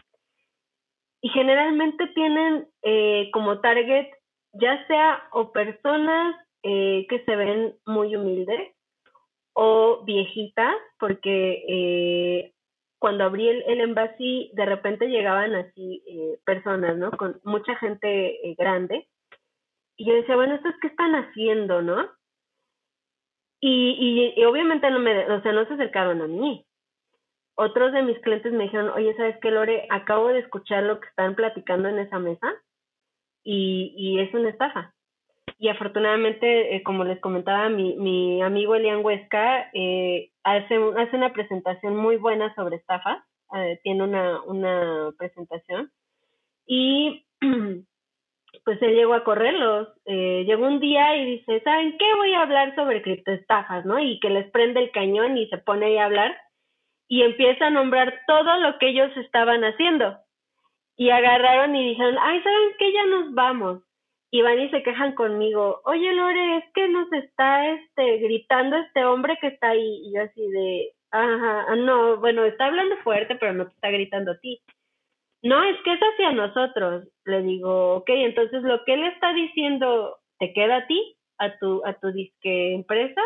y 1.22 1.30
generalmente 1.30 2.08
tienen 2.08 2.68
eh, 2.84 3.30
como 3.34 3.60
target 3.60 4.08
ya 4.54 4.86
sea 4.88 5.24
o 5.32 5.52
personas 5.52 6.36
eh, 6.64 7.06
que 7.10 7.24
se 7.26 7.36
ven 7.36 7.76
muy 7.86 8.16
humildes 8.16 8.74
o 9.54 10.04
viejitas, 10.06 10.76
porque 11.00 11.64
eh, 11.68 12.54
cuando 13.00 13.26
abrí 13.26 13.48
el, 13.48 13.64
el 13.68 13.82
envase 13.82 14.50
de 14.54 14.66
repente 14.66 15.08
llegaban 15.08 15.54
así 15.56 16.04
eh, 16.08 16.40
personas, 16.46 16.98
¿no? 16.98 17.12
Con 17.12 17.40
mucha 17.44 17.76
gente 17.76 18.50
eh, 18.50 18.56
grande. 18.58 19.08
Y 19.98 20.06
yo 20.06 20.14
decía, 20.16 20.36
bueno, 20.36 20.56
¿estos 20.56 20.74
qué 20.82 20.88
están 20.88 21.16
haciendo, 21.16 21.82
no? 21.82 22.10
Y, 23.60 24.34
y, 24.36 24.46
obviamente 24.46 24.90
no 24.92 25.00
me, 25.00 25.32
o 25.32 25.42
sea, 25.42 25.52
no 25.52 25.66
se 25.66 25.74
acercaron 25.74 26.22
a 26.22 26.28
mí. 26.28 26.66
Otros 27.56 27.92
de 27.92 28.04
mis 28.04 28.20
clientes 28.20 28.54
me 28.54 28.66
dijeron, 28.66 28.90
oye, 28.90 29.16
¿sabes 29.16 29.38
qué, 29.42 29.50
Lore? 29.50 29.88
Acabo 29.90 30.28
de 30.28 30.40
escuchar 30.40 30.84
lo 30.84 31.00
que 31.00 31.08
están 31.08 31.34
platicando 31.36 31.90
en 31.90 32.00
esa 32.00 32.20
mesa 32.20 32.54
y 33.44 34.20
es 34.20 34.34
una 34.34 34.50
estafa. 34.50 34.94
Y 35.60 35.70
afortunadamente, 35.70 36.76
eh, 36.76 36.84
como 36.84 37.04
les 37.04 37.20
comentaba, 37.20 37.70
mi, 37.70 37.96
mi 37.98 38.42
amigo 38.42 38.76
Elian 38.76 39.04
Huesca 39.04 39.70
eh, 39.74 40.32
hace, 40.44 40.76
hace 40.98 41.16
una 41.16 41.34
presentación 41.34 41.96
muy 41.96 42.18
buena 42.18 42.54
sobre 42.56 42.76
estafas, 42.78 43.24
eh, 43.56 43.80
tiene 43.84 44.04
una, 44.04 44.42
una 44.44 45.12
presentación 45.18 45.92
y 46.68 47.26
pues 48.66 48.82
él 48.82 48.96
llegó 48.96 49.14
a 49.14 49.24
correrlos. 49.24 49.88
Eh, 50.06 50.44
llegó 50.46 50.68
un 50.68 50.80
día 50.80 51.16
y 51.16 51.38
dice, 51.38 51.62
¿saben 51.62 51.98
qué? 51.98 52.06
Voy 52.16 52.34
a 52.34 52.42
hablar 52.42 52.76
sobre 52.76 53.02
criptoestafas, 53.02 53.86
¿no? 53.86 54.00
Y 54.00 54.20
que 54.20 54.30
les 54.30 54.52
prende 54.52 54.82
el 54.82 54.92
cañón 54.92 55.38
y 55.38 55.48
se 55.48 55.58
pone 55.58 55.88
ahí 55.88 55.98
a 55.98 56.06
hablar 56.06 56.38
y 57.08 57.22
empieza 57.22 57.68
a 57.68 57.70
nombrar 57.70 58.22
todo 58.28 58.58
lo 58.58 58.78
que 58.78 58.90
ellos 58.90 59.16
estaban 59.18 59.64
haciendo. 59.64 60.18
Y 60.98 61.10
agarraron 61.10 61.76
y 61.76 61.90
dijeron, 61.90 62.18
ay, 62.20 62.42
¿saben 62.42 62.70
qué? 62.78 62.92
Ya 62.92 63.06
nos 63.06 63.34
vamos. 63.34 63.84
Y 64.30 64.42
van 64.42 64.60
y 64.60 64.70
se 64.70 64.84
quejan 64.84 65.16
conmigo, 65.16 65.82
oye 65.86 66.12
Lore, 66.14 66.58
es 66.58 66.66
que 66.74 66.90
nos 66.90 67.12
está 67.14 67.70
este 67.70 68.18
gritando 68.18 68.76
este 68.76 69.06
hombre 69.06 69.38
que 69.40 69.48
está 69.48 69.70
ahí. 69.70 70.02
Y 70.04 70.14
yo 70.14 70.24
así 70.24 70.48
de, 70.50 70.92
ajá, 71.12 71.76
no, 71.78 72.18
bueno, 72.18 72.44
está 72.44 72.66
hablando 72.66 72.98
fuerte, 72.98 73.36
pero 73.36 73.54
no 73.54 73.68
te 73.68 73.74
está 73.74 73.90
gritando 73.90 74.32
a 74.34 74.40
ti. 74.40 74.62
No, 75.44 75.64
es 75.64 75.78
que 75.84 75.94
es 75.94 76.00
hacia 76.00 76.32
nosotros. 76.32 77.08
Le 77.26 77.42
digo, 77.42 77.96
ok, 77.96 78.10
entonces 78.10 78.64
lo 78.64 78.84
que 78.84 78.96
él 78.96 79.06
está 79.06 79.34
diciendo, 79.34 80.18
¿te 80.40 80.52
queda 80.54 80.78
a 80.78 80.88
ti? 80.88 81.18
¿A 81.38 81.58
tu, 81.58 81.86
a 81.86 81.94
tu 81.94 82.12
disque 82.12 82.74
empresa? 82.74 83.22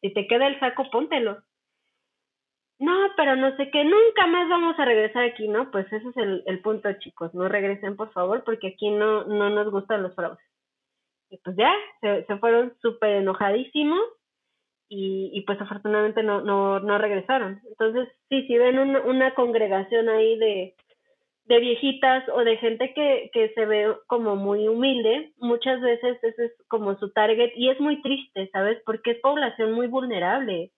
Si 0.00 0.14
te 0.14 0.26
queda 0.26 0.46
el 0.46 0.58
saco, 0.60 0.88
póntelo. 0.90 1.42
No, 2.78 2.92
pero 3.16 3.36
no 3.36 3.56
sé 3.56 3.70
qué, 3.70 3.84
nunca 3.84 4.26
más 4.26 4.48
vamos 4.50 4.78
a 4.78 4.84
regresar 4.84 5.24
aquí, 5.24 5.48
¿no? 5.48 5.70
Pues 5.70 5.86
ese 5.92 6.08
es 6.08 6.16
el, 6.16 6.42
el 6.46 6.60
punto, 6.60 6.92
chicos. 7.00 7.32
No 7.34 7.48
regresen, 7.48 7.96
por 7.96 8.12
favor, 8.12 8.44
porque 8.44 8.68
aquí 8.68 8.90
no, 8.90 9.24
no 9.24 9.48
nos 9.50 9.70
gustan 9.70 10.02
los 10.02 10.14
fraudes. 10.14 10.44
Y 11.30 11.38
pues 11.38 11.56
ya, 11.56 11.72
se, 12.02 12.24
se 12.26 12.36
fueron 12.38 12.74
súper 12.82 13.16
enojadísimos 13.16 14.00
y, 14.88 15.30
y 15.34 15.40
pues 15.42 15.60
afortunadamente 15.60 16.22
no, 16.22 16.42
no, 16.42 16.80
no 16.80 16.98
regresaron. 16.98 17.60
Entonces, 17.68 18.08
sí, 18.28 18.46
si 18.46 18.58
ven 18.58 18.78
un, 18.78 18.96
una 18.96 19.34
congregación 19.34 20.08
ahí 20.08 20.38
de, 20.38 20.74
de 21.46 21.60
viejitas 21.60 22.28
o 22.28 22.44
de 22.44 22.56
gente 22.58 22.92
que, 22.94 23.30
que 23.32 23.50
se 23.54 23.66
ve 23.66 23.94
como 24.06 24.36
muy 24.36 24.68
humilde, 24.68 25.32
muchas 25.38 25.80
veces 25.80 26.18
ese 26.22 26.46
es 26.46 26.52
como 26.68 26.96
su 26.98 27.10
target 27.12 27.52
y 27.56 27.70
es 27.70 27.80
muy 27.80 28.02
triste, 28.02 28.48
¿sabes? 28.52 28.80
Porque 28.84 29.12
es 29.12 29.20
población 29.20 29.72
muy 29.72 29.86
vulnerable, 29.86 30.72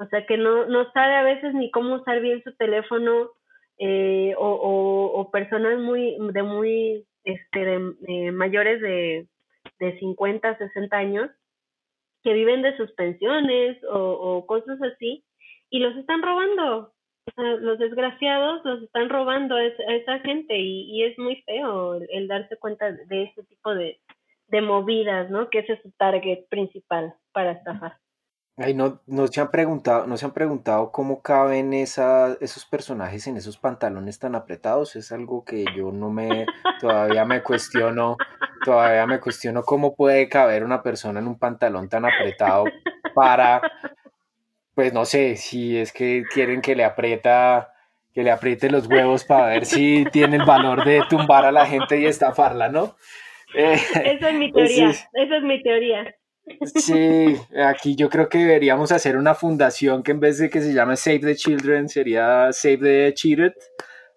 o 0.00 0.06
sea 0.06 0.24
que 0.24 0.38
no, 0.38 0.64
no 0.66 0.90
sabe 0.92 1.14
a 1.14 1.22
veces 1.22 1.52
ni 1.52 1.70
cómo 1.70 1.96
usar 1.96 2.20
bien 2.20 2.42
su 2.42 2.52
teléfono 2.56 3.30
eh, 3.78 4.34
o, 4.38 5.12
o, 5.14 5.30
personas 5.30 5.78
muy 5.78 6.16
de 6.18 6.42
muy 6.42 7.06
este 7.24 7.64
de, 7.64 7.92
de 8.00 8.32
mayores 8.32 8.80
de, 8.80 9.26
de 9.78 9.98
50, 9.98 10.56
60 10.56 10.96
años 10.96 11.30
que 12.22 12.32
viven 12.32 12.62
de 12.62 12.76
sus 12.78 12.90
pensiones 12.92 13.76
o, 13.90 14.44
cosas 14.46 14.80
así 14.82 15.22
y 15.68 15.80
los 15.80 15.94
están 15.96 16.22
robando 16.22 16.92
o 17.26 17.30
sea, 17.34 17.56
los 17.56 17.78
desgraciados 17.78 18.64
los 18.64 18.82
están 18.82 19.10
robando 19.10 19.56
a 19.56 19.64
esa, 19.64 20.18
gente 20.20 20.56
y, 20.56 20.90
y, 20.92 21.04
es 21.04 21.18
muy 21.18 21.42
feo 21.42 22.00
el, 22.08 22.26
darse 22.26 22.56
cuenta 22.56 22.90
de 22.90 23.24
ese 23.24 23.42
tipo 23.44 23.74
de, 23.74 24.00
de 24.48 24.62
movidas, 24.62 25.30
¿no? 25.30 25.50
Que 25.50 25.58
ese 25.58 25.74
es 25.74 25.82
su 25.82 25.90
target 25.92 26.46
principal 26.48 27.14
para 27.32 27.52
estafar. 27.52 27.98
Ay, 28.62 28.74
no, 28.74 29.00
no 29.06 29.26
se 29.26 29.40
han 29.40 29.50
preguntado, 29.50 30.06
no 30.06 30.18
se 30.18 30.26
han 30.26 30.34
preguntado 30.34 30.92
cómo 30.92 31.22
caben 31.22 31.72
esa, 31.72 32.36
esos 32.42 32.66
personajes 32.66 33.26
en 33.26 33.38
esos 33.38 33.56
pantalones 33.56 34.18
tan 34.18 34.34
apretados. 34.34 34.96
Es 34.96 35.12
algo 35.12 35.46
que 35.46 35.64
yo 35.74 35.92
no 35.92 36.10
me, 36.10 36.44
todavía 36.78 37.24
me 37.24 37.42
cuestiono, 37.42 38.18
todavía 38.62 39.06
me 39.06 39.18
cuestiono 39.18 39.62
cómo 39.62 39.94
puede 39.94 40.28
caber 40.28 40.62
una 40.62 40.82
persona 40.82 41.20
en 41.20 41.28
un 41.28 41.38
pantalón 41.38 41.88
tan 41.88 42.04
apretado 42.04 42.64
para, 43.14 43.62
pues 44.74 44.92
no 44.92 45.06
sé, 45.06 45.36
si 45.36 45.78
es 45.78 45.90
que 45.90 46.24
quieren 46.30 46.60
que 46.60 46.76
le 46.76 46.84
aprieta, 46.84 47.72
que 48.12 48.22
le 48.22 48.30
apriete 48.30 48.68
los 48.68 48.86
huevos 48.88 49.24
para 49.24 49.46
ver 49.46 49.64
si 49.64 50.04
tiene 50.12 50.36
el 50.36 50.44
valor 50.44 50.84
de 50.84 51.00
tumbar 51.08 51.46
a 51.46 51.52
la 51.52 51.64
gente 51.64 51.98
y 51.98 52.04
estafarla, 52.04 52.68
¿no? 52.68 52.94
Eh, 53.54 53.80
esa 54.04 54.28
es 54.28 54.34
mi 54.34 54.52
teoría, 54.52 54.90
es, 54.90 55.08
esa 55.14 55.36
es 55.38 55.42
mi 55.44 55.62
teoría. 55.62 56.14
Sí, 56.74 57.36
aquí 57.64 57.96
yo 57.96 58.08
creo 58.08 58.28
que 58.28 58.38
deberíamos 58.38 58.92
hacer 58.92 59.16
una 59.16 59.34
fundación 59.34 60.02
que 60.02 60.12
en 60.12 60.20
vez 60.20 60.38
de 60.38 60.50
que 60.50 60.60
se 60.60 60.72
llame 60.72 60.96
Save 60.96 61.20
the 61.20 61.36
Children 61.36 61.88
sería 61.88 62.52
Save 62.52 62.78
the 62.78 63.14
Cheated 63.14 63.52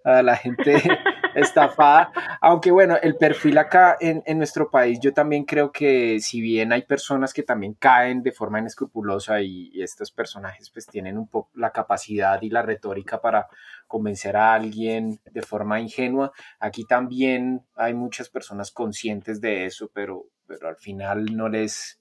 a 0.04 0.22
la 0.22 0.36
gente 0.36 0.74
estafada. 1.36 2.12
Aunque 2.42 2.72
bueno, 2.72 2.98
el 3.02 3.16
perfil 3.16 3.58
acá 3.58 3.98
en, 4.00 4.22
en, 4.26 4.38
nuestro 4.38 4.70
país, 4.70 5.00
yo 5.02 5.14
también 5.14 5.46
creo 5.46 5.72
que 5.72 6.20
si 6.20 6.42
bien 6.42 6.74
hay 6.74 6.84
personas 6.84 7.34
que 7.34 7.44
también 7.44 7.74
caen 7.76 8.22
de 8.22 8.32
forma 8.32 8.60
inescrupulosa 8.60 9.42
y, 9.42 9.70
y 9.74 9.82
estos 9.82 10.12
personajes 10.12 10.70
pues 10.70 10.86
tienen 10.88 11.18
un 11.18 11.28
poco 11.28 11.52
la 11.56 11.72
capacidad 11.72 12.42
y 12.42 12.50
la 12.50 12.62
retórica 12.62 13.22
para 13.22 13.48
convencer 13.88 14.36
a 14.36 14.54
alguien 14.54 15.20
de 15.32 15.42
forma 15.42 15.80
ingenua, 15.80 16.32
aquí 16.60 16.86
también 16.86 17.66
hay 17.76 17.94
muchas 17.94 18.30
personas 18.30 18.72
conscientes 18.72 19.40
de 19.40 19.66
eso, 19.66 19.90
pero, 19.94 20.26
pero 20.48 20.68
al 20.68 20.78
final 20.78 21.26
no 21.36 21.48
les 21.48 22.00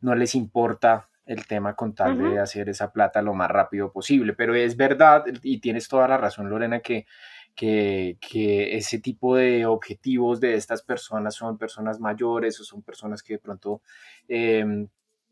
no 0.00 0.14
les 0.14 0.34
importa 0.34 1.08
el 1.26 1.46
tema 1.46 1.74
con 1.74 1.94
tal 1.94 2.18
uh 2.18 2.22
-huh. 2.22 2.32
de 2.32 2.40
hacer 2.40 2.68
esa 2.68 2.90
plata 2.90 3.20
lo 3.20 3.34
más 3.34 3.50
rápido 3.50 3.92
posible. 3.92 4.32
Pero 4.32 4.54
es 4.54 4.76
verdad, 4.76 5.24
y 5.42 5.58
tienes 5.60 5.88
toda 5.88 6.08
la 6.08 6.16
razón, 6.16 6.48
Lorena, 6.48 6.80
que, 6.80 7.06
que, 7.54 8.16
que, 8.20 8.76
ese 8.76 8.98
tipo 9.00 9.36
de 9.36 9.66
objetivos 9.66 10.40
de 10.40 10.54
estas 10.54 10.82
personas 10.82 11.34
son 11.34 11.58
personas 11.58 12.00
mayores 12.00 12.58
o 12.60 12.64
son 12.64 12.82
personas 12.82 13.22
que 13.22 13.34
de 13.34 13.38
pronto 13.40 13.82
eh, 14.28 14.64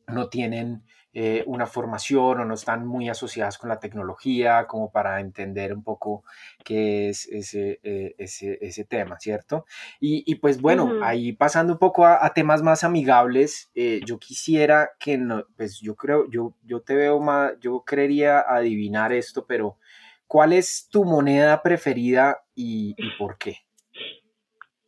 no 0.09 0.29
tienen 0.29 0.83
eh, 1.19 1.43
una 1.47 1.67
formación 1.67 2.41
o 2.41 2.45
no 2.45 2.53
están 2.53 2.87
muy 2.87 3.09
asociadas 3.09 3.57
con 3.57 3.71
la 3.71 3.81
tecnología 3.81 4.67
como 4.67 4.93
para 4.93 5.19
entender 5.19 5.73
un 5.73 5.83
poco 5.83 6.25
qué 6.63 7.09
es 7.09 7.27
ese, 7.29 7.81
eh, 7.83 8.15
ese, 8.19 8.59
ese, 8.61 8.85
tema, 8.85 9.19
¿cierto? 9.19 9.65
Y, 9.99 10.35
pues 10.35 10.61
bueno, 10.61 10.93
ahí 11.03 11.33
pasando 11.33 11.73
un 11.73 11.79
poco 11.79 12.05
a, 12.05 12.35
temas 12.35 12.63
más 12.63 12.85
amigables, 12.85 13.71
eh, 13.75 14.01
yo 14.05 14.19
quisiera 14.19 14.91
que, 15.01 15.17
no, 15.17 15.47
pues 15.57 15.81
yo 15.81 15.97
creo, 15.97 16.31
yo, 16.31 16.53
yo 16.63 16.83
te 16.83 16.95
veo 16.95 17.19
más, 17.19 17.59
yo 17.61 17.83
creería 17.87 18.41
adivinar 18.41 19.11
esto, 19.15 19.47
pero 19.47 19.79
¿cuál 20.27 20.53
es 20.53 20.87
tu 20.93 21.07
moneda 21.07 21.63
preferida 21.63 22.43
y, 22.55 22.95
y 22.99 23.09
por 23.17 23.39
qué? 23.39 23.61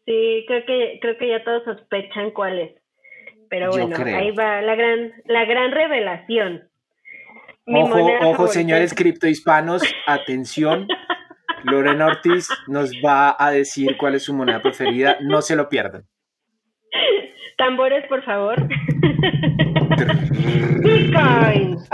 Sí, 0.05 0.45
creo 0.47 0.67
que, 0.67 0.99
creo 1.01 1.17
que 1.17 1.29
ya 1.31 1.43
todos 1.43 1.65
sospechan 1.65 2.33
cuál 2.33 2.59
es. 2.59 2.88
Pero 3.49 3.71
bueno, 3.71 3.97
ahí 3.97 4.31
va 4.33 4.61
la 4.63 4.75
gran, 4.75 5.13
la 5.27 5.45
gran 5.45 5.73
revelación. 5.73 6.69
ojo, 7.67 8.07
ojo, 8.23 8.47
señores 8.49 8.95
criptohispanos, 8.95 9.83
atención. 10.07 10.87
Lorena 11.65 12.07
Ortiz 12.07 12.49
nos 12.67 12.93
va 13.05 13.37
a 13.39 13.51
decir 13.51 13.97
cuál 13.99 14.15
es 14.15 14.23
su 14.25 14.33
moneda 14.35 14.63
preferida. 14.63 15.17
No 15.21 15.43
se 15.43 15.57
lo 15.57 15.69
pierdan. 15.69 16.05
Tambores, 17.57 18.07
por 18.07 18.23
favor. 18.23 18.57
Bitcoin. 20.83 21.79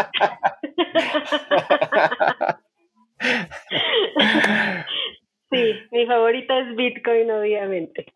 sí, 5.50 5.72
mi 5.90 6.06
favorita 6.06 6.58
es 6.58 6.76
Bitcoin, 6.76 7.30
obviamente. 7.30 8.12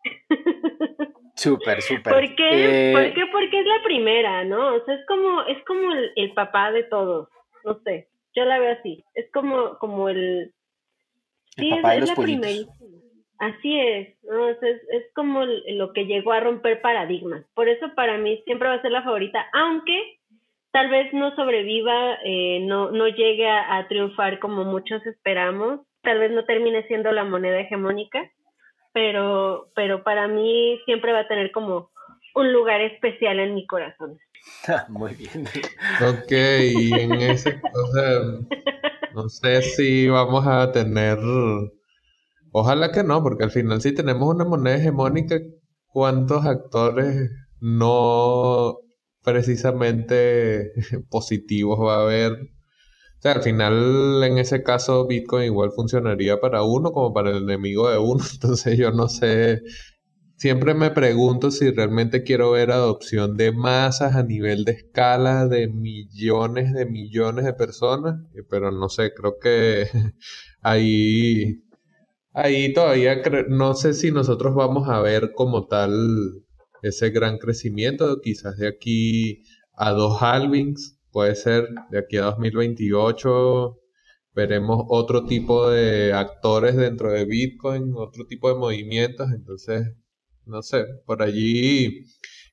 Súper, 1.39 1.81
súper. 1.81 2.13
¿Por 2.13 2.35
qué? 2.35 2.89
Eh, 2.89 2.93
¿Por 2.93 3.13
qué? 3.13 3.25
Porque 3.31 3.59
es 3.61 3.65
la 3.65 3.81
primera, 3.81 4.43
¿no? 4.43 4.75
O 4.75 4.83
sea, 4.83 4.95
es 4.95 5.05
como, 5.05 5.41
es 5.43 5.63
como 5.63 5.93
el, 5.93 6.33
papá 6.33 6.73
de 6.73 6.83
todos. 6.83 7.29
No 7.63 7.79
sé, 7.85 8.09
yo 8.35 8.43
la 8.43 8.59
veo 8.59 8.73
así. 8.73 9.05
Es 9.13 9.31
como, 9.31 9.77
como 9.77 10.09
el... 10.09 10.51
Sí, 11.55 11.71
es, 11.71 11.81
la 11.81 12.15
primera. 12.15 12.67
Así 13.37 13.79
es, 13.79 14.21
¿no? 14.23 14.49
es, 14.49 14.57
es, 14.61 15.13
como 15.15 15.45
lo 15.45 15.93
que 15.93 16.05
llegó 16.05 16.33
a 16.33 16.41
romper 16.41 16.81
paradigmas. 16.81 17.45
Por 17.53 17.69
eso 17.69 17.87
para 17.95 18.17
mí 18.17 18.41
siempre 18.43 18.67
va 18.67 18.75
a 18.75 18.81
ser 18.81 18.91
la 18.91 19.03
favorita, 19.03 19.47
aunque 19.53 20.19
tal 20.71 20.89
vez 20.89 21.13
no 21.13 21.33
sobreviva, 21.37 22.17
eh, 22.25 22.59
no, 22.63 22.91
no 22.91 23.07
llegue 23.07 23.47
a 23.47 23.87
triunfar 23.87 24.39
como 24.39 24.65
muchos 24.65 25.05
esperamos, 25.05 25.79
tal 26.01 26.19
vez 26.19 26.31
no 26.31 26.43
termine 26.43 26.85
siendo 26.87 27.13
la 27.13 27.23
moneda 27.23 27.61
hegemónica, 27.61 28.29
pero, 28.93 29.71
pero 29.75 30.03
para 30.03 30.27
mí 30.27 30.79
siempre 30.85 31.11
va 31.11 31.21
a 31.21 31.27
tener 31.27 31.51
como 31.51 31.91
un 32.35 32.53
lugar 32.53 32.81
especial 32.81 33.39
en 33.39 33.55
mi 33.55 33.65
corazón. 33.65 34.17
Muy 34.89 35.13
bien. 35.15 35.47
Ok, 36.01 36.31
y 36.31 36.93
en 36.93 37.13
ese, 37.13 37.61
o 37.73 37.87
sea, 37.91 38.19
no 39.13 39.29
sé 39.29 39.61
si 39.61 40.07
vamos 40.07 40.45
a 40.47 40.71
tener, 40.71 41.17
ojalá 42.51 42.91
que 42.91 43.03
no, 43.03 43.21
porque 43.21 43.43
al 43.43 43.51
final 43.51 43.81
si 43.81 43.93
tenemos 43.93 44.33
una 44.33 44.45
moneda 44.45 44.77
hegemónica, 44.77 45.39
¿cuántos 45.87 46.45
actores 46.45 47.31
no 47.59 48.77
precisamente 49.23 50.71
positivos 51.09 51.79
va 51.79 51.97
a 51.97 52.03
haber 52.03 52.49
o 53.19 53.21
sea, 53.21 53.33
al 53.33 53.43
final, 53.43 54.23
en 54.23 54.37
ese 54.37 54.63
caso, 54.63 55.05
Bitcoin 55.05 55.43
igual 55.45 55.71
funcionaría 55.73 56.39
para 56.39 56.63
uno 56.63 56.93
como 56.93 57.13
para 57.13 57.31
el 57.31 57.43
enemigo 57.43 57.89
de 57.89 57.97
uno. 57.97 58.23
Entonces 58.33 58.77
yo 58.77 58.91
no 58.91 59.09
sé, 59.09 59.61
siempre 60.37 60.73
me 60.73 60.91
pregunto 60.91 61.51
si 61.51 61.69
realmente 61.71 62.23
quiero 62.23 62.51
ver 62.51 62.71
adopción 62.71 63.35
de 63.35 63.51
masas 63.51 64.15
a 64.15 64.23
nivel 64.23 64.63
de 64.63 64.71
escala 64.71 65.47
de 65.47 65.67
millones 65.67 66.71
de 66.73 66.85
millones 66.85 67.43
de 67.43 67.53
personas, 67.53 68.21
eh, 68.35 68.43
pero 68.49 68.71
no 68.71 68.87
sé, 68.87 69.13
creo 69.13 69.37
que 69.37 69.87
ahí, 70.61 71.61
ahí 72.33 72.73
todavía 72.73 73.21
no 73.49 73.73
sé 73.75 73.93
si 73.93 74.11
nosotros 74.11 74.55
vamos 74.55 74.87
a 74.87 75.01
ver 75.01 75.33
como 75.35 75.67
tal 75.67 75.91
ese 76.83 77.09
gran 77.09 77.37
crecimiento, 77.37 78.21
quizás 78.21 78.57
de 78.57 78.69
aquí 78.69 79.43
a 79.73 79.91
dos 79.91 80.21
halvings 80.21 80.98
puede 81.11 81.35
ser 81.35 81.67
de 81.91 81.99
aquí 81.99 82.17
a 82.17 82.23
2028 82.23 83.79
veremos 84.33 84.85
otro 84.89 85.25
tipo 85.25 85.69
de 85.69 86.13
actores 86.13 86.75
dentro 86.77 87.11
de 87.11 87.25
Bitcoin, 87.25 87.93
otro 87.95 88.25
tipo 88.25 88.49
de 88.49 88.55
movimientos, 88.59 89.27
entonces, 89.33 89.93
no 90.45 90.61
sé, 90.61 90.85
por 91.05 91.21
allí 91.21 92.05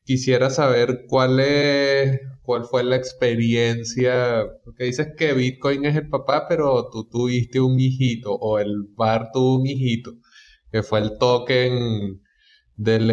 quisiera 0.05 0.51
saber 0.51 1.05
cuál 1.09 1.41
es, 1.41 2.21
cuál 2.43 2.65
fue 2.65 2.85
la 2.85 2.97
experiencia, 2.97 4.47
porque 4.65 4.85
dices 4.85 5.09
que 5.17 5.33
Bitcoin 5.33 5.85
es 5.85 5.97
el 5.97 6.09
papá, 6.09 6.47
pero 6.49 6.89
tú 6.91 7.09
tuviste 7.09 7.61
un 7.61 7.79
hijito, 7.79 8.35
o 8.35 8.59
el 8.59 8.85
bar 8.97 9.31
tuvo 9.33 9.57
un 9.61 9.67
hijito, 9.67 10.13
que 10.73 10.83
fue 10.83 11.01
el 11.01 11.19
token 11.19 12.21
del 12.77 13.11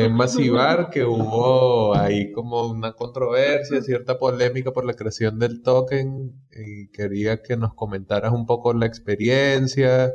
Bar 0.52 0.90
que 0.90 1.06
hubo 1.06 1.96
ahí 1.96 2.32
como 2.34 2.68
una 2.68 2.94
controversia, 2.94 3.82
cierta 3.82 4.18
polémica 4.20 4.72
por 4.72 4.86
la 4.86 4.94
creación 4.94 5.40
del 5.40 5.62
token 5.62 6.34
y 6.52 6.90
quería 6.90 7.42
que 7.42 7.56
nos 7.56 7.74
comentaras 7.74 8.34
un 8.34 8.46
poco 8.46 8.74
la 8.74 8.86
experiencia, 8.86 10.12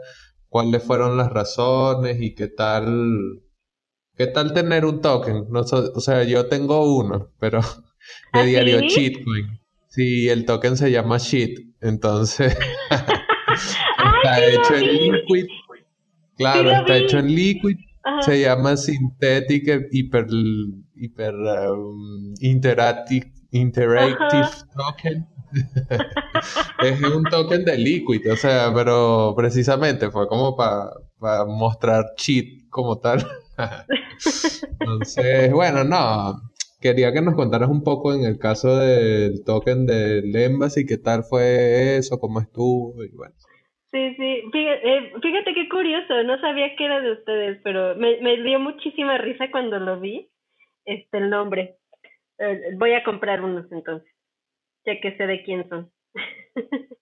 cuáles 0.49 0.82
fueron 0.82 1.16
las 1.16 1.30
razones 1.30 2.20
y 2.20 2.34
qué 2.34 2.49
tal 2.49 3.42
qué 4.16 4.26
tal 4.26 4.53
tener 4.53 4.84
un 4.84 5.01
token. 5.01 5.46
No, 5.49 5.61
o 5.61 6.01
sea, 6.01 6.24
yo 6.24 6.46
tengo 6.46 6.94
uno, 6.96 7.32
pero 7.40 7.61
de 8.34 8.40
¿Ah, 8.40 8.44
diario 8.44 8.80
Cheatcoin. 8.86 9.61
Sí, 9.88 10.28
el 10.28 10.44
token 10.44 10.76
se 10.76 10.90
llama 10.90 11.16
Shit, 11.16 11.74
entonces 11.80 12.55
está 12.90 14.44
hecho 14.44 14.74
en 14.74 14.86
Liquid. 14.86 15.46
Claro, 16.36 16.70
está 16.70 16.99
hecho 16.99 17.18
en 17.18 17.34
Liquid 17.34 17.88
se 18.22 18.40
llama 18.40 18.76
Synthetic 18.76 19.88
Hyper, 19.90 20.26
hyper 20.94 21.34
um, 21.34 22.34
Interactive, 22.40 23.32
interactive 23.51 24.49
Token. 24.76 25.26
es 26.82 27.03
un 27.03 27.24
token 27.24 27.64
de 27.64 27.78
Liquid, 27.78 28.30
o 28.30 28.36
sea, 28.36 28.70
pero 28.74 29.34
precisamente 29.36 30.11
fue 30.11 30.28
como 30.28 30.57
para 30.57 31.44
mostrar 31.46 32.05
cheat 32.16 32.68
como 32.70 32.99
tal. 32.99 33.26
Entonces, 34.80 35.53
bueno, 35.53 35.84
no. 35.84 36.42
Quería 36.80 37.12
que 37.12 37.22
nos 37.22 37.34
contaras 37.34 37.68
un 37.68 37.82
poco 37.82 38.14
en 38.14 38.24
el 38.24 38.38
caso 38.38 38.76
del 38.76 39.42
token 39.44 39.84
del 39.84 40.34
Embassy, 40.36 40.86
qué 40.86 40.96
tal 40.96 41.24
fue 41.24 41.96
eso, 41.96 42.20
cómo 42.20 42.40
estuvo 42.40 43.03
y 43.03 43.11
bueno. 43.16 43.34
Sí, 43.91 44.14
sí, 44.16 44.51
eh, 44.55 45.12
fíjate, 45.22 45.55
qué 45.55 45.68
curioso, 45.68 46.22
no 46.22 46.39
sabía 46.41 46.76
que 46.76 46.84
era 46.84 47.01
de 47.01 47.12
ustedes, 47.12 47.61
pero 47.64 47.97
me, 47.97 48.18
me 48.20 48.36
dio 48.43 48.61
muchísima 48.61 49.16
risa 49.16 49.51
cuando 49.51 49.78
lo 49.78 49.99
vi, 49.99 50.28
este, 50.84 51.18
el 51.18 51.30
nombre. 51.30 51.76
Eh, 52.39 52.72
voy 52.76 52.93
a 52.93 53.03
comprar 53.03 53.43
unos 53.43 53.70
entonces, 53.72 54.12
ya 54.84 55.01
que 55.01 55.16
sé 55.16 55.26
de 55.26 55.43
quién 55.43 55.66
son. 55.70 55.91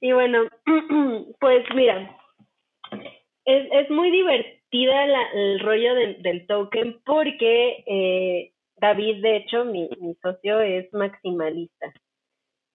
y 0.00 0.10
bueno, 0.10 0.48
pues 1.40 1.64
mira, 1.76 2.18
es, 3.44 3.68
es 3.70 3.90
muy 3.90 4.10
divertida 4.10 5.06
la, 5.06 5.30
el 5.34 5.60
rollo 5.60 5.94
del 5.94 6.46
token 6.48 7.00
porque 7.04 7.84
eh, 7.86 8.52
David, 8.78 9.22
de 9.22 9.36
hecho, 9.36 9.64
mi, 9.64 9.88
mi 10.00 10.14
socio 10.16 10.60
es 10.60 10.92
maximalista. 10.92 11.92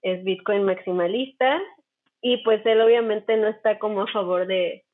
Es 0.01 0.24
Bitcoin 0.24 0.64
maximalista 0.64 1.62
y 2.22 2.38
pues 2.38 2.65
él 2.65 2.80
obviamente 2.82 3.36
no 3.38 3.47
está 3.47 3.80
como 3.80 4.01
a 4.01 4.07
favor 4.07 4.45
de, 4.45 4.86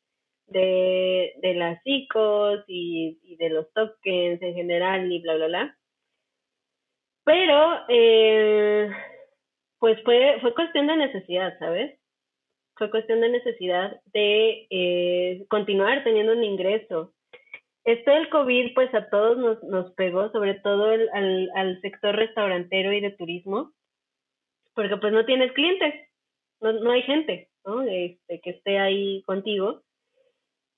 de, 0.48 1.34
de 1.42 1.54
las 1.54 1.80
ICOs 1.84 2.64
y, 2.68 3.36
de 3.38 3.50
los 3.50 3.72
tokens 3.74 4.42
en 4.42 4.54
general 4.56 5.12
y 5.12 5.22
bla, 5.22 5.36
bla, 5.36 5.48
bla. 5.48 5.78
Pero, 7.26 7.86
eh, 7.90 8.90
pues 9.80 10.02
fue, 10.04 10.38
fue 10.42 10.56
cuestión 10.56 10.88
de 10.88 10.96
necesidad, 10.96 11.58
¿sabes? 11.60 12.00
Fue 12.78 12.90
cuestión 12.90 13.20
de 13.22 13.30
necesidad 13.30 14.00
de 14.14 14.68
eh, 14.70 15.46
continuar 15.50 16.04
teniendo 16.04 16.32
un 16.34 16.44
ingreso. 16.44 17.14
Esto 17.84 18.12
del 18.12 18.30
COVID, 18.30 18.74
pues 18.74 18.94
a 18.94 19.10
todos 19.10 19.38
nos, 19.38 19.64
nos 19.64 19.94
pegó, 19.94 20.32
sobre 20.32 20.56
todo 20.56 20.92
el, 20.92 21.10
al, 21.14 21.50
al 21.56 21.82
sector 21.82 22.16
restaurantero 22.16 22.94
y 22.94 23.02
de 23.02 23.12
turismo, 23.12 23.74
porque 24.74 24.98
pues 24.98 25.12
no 25.12 25.26
tienes 25.26 25.52
clientes 25.54 26.07
no, 26.62 26.74
no 26.74 26.92
hay 26.92 27.02
gente, 27.04 27.50
¿no? 27.66 27.82
Este, 27.84 28.40
que 28.42 28.52
esté 28.52 28.80
ahí 28.80 29.24
contigo. 29.24 29.82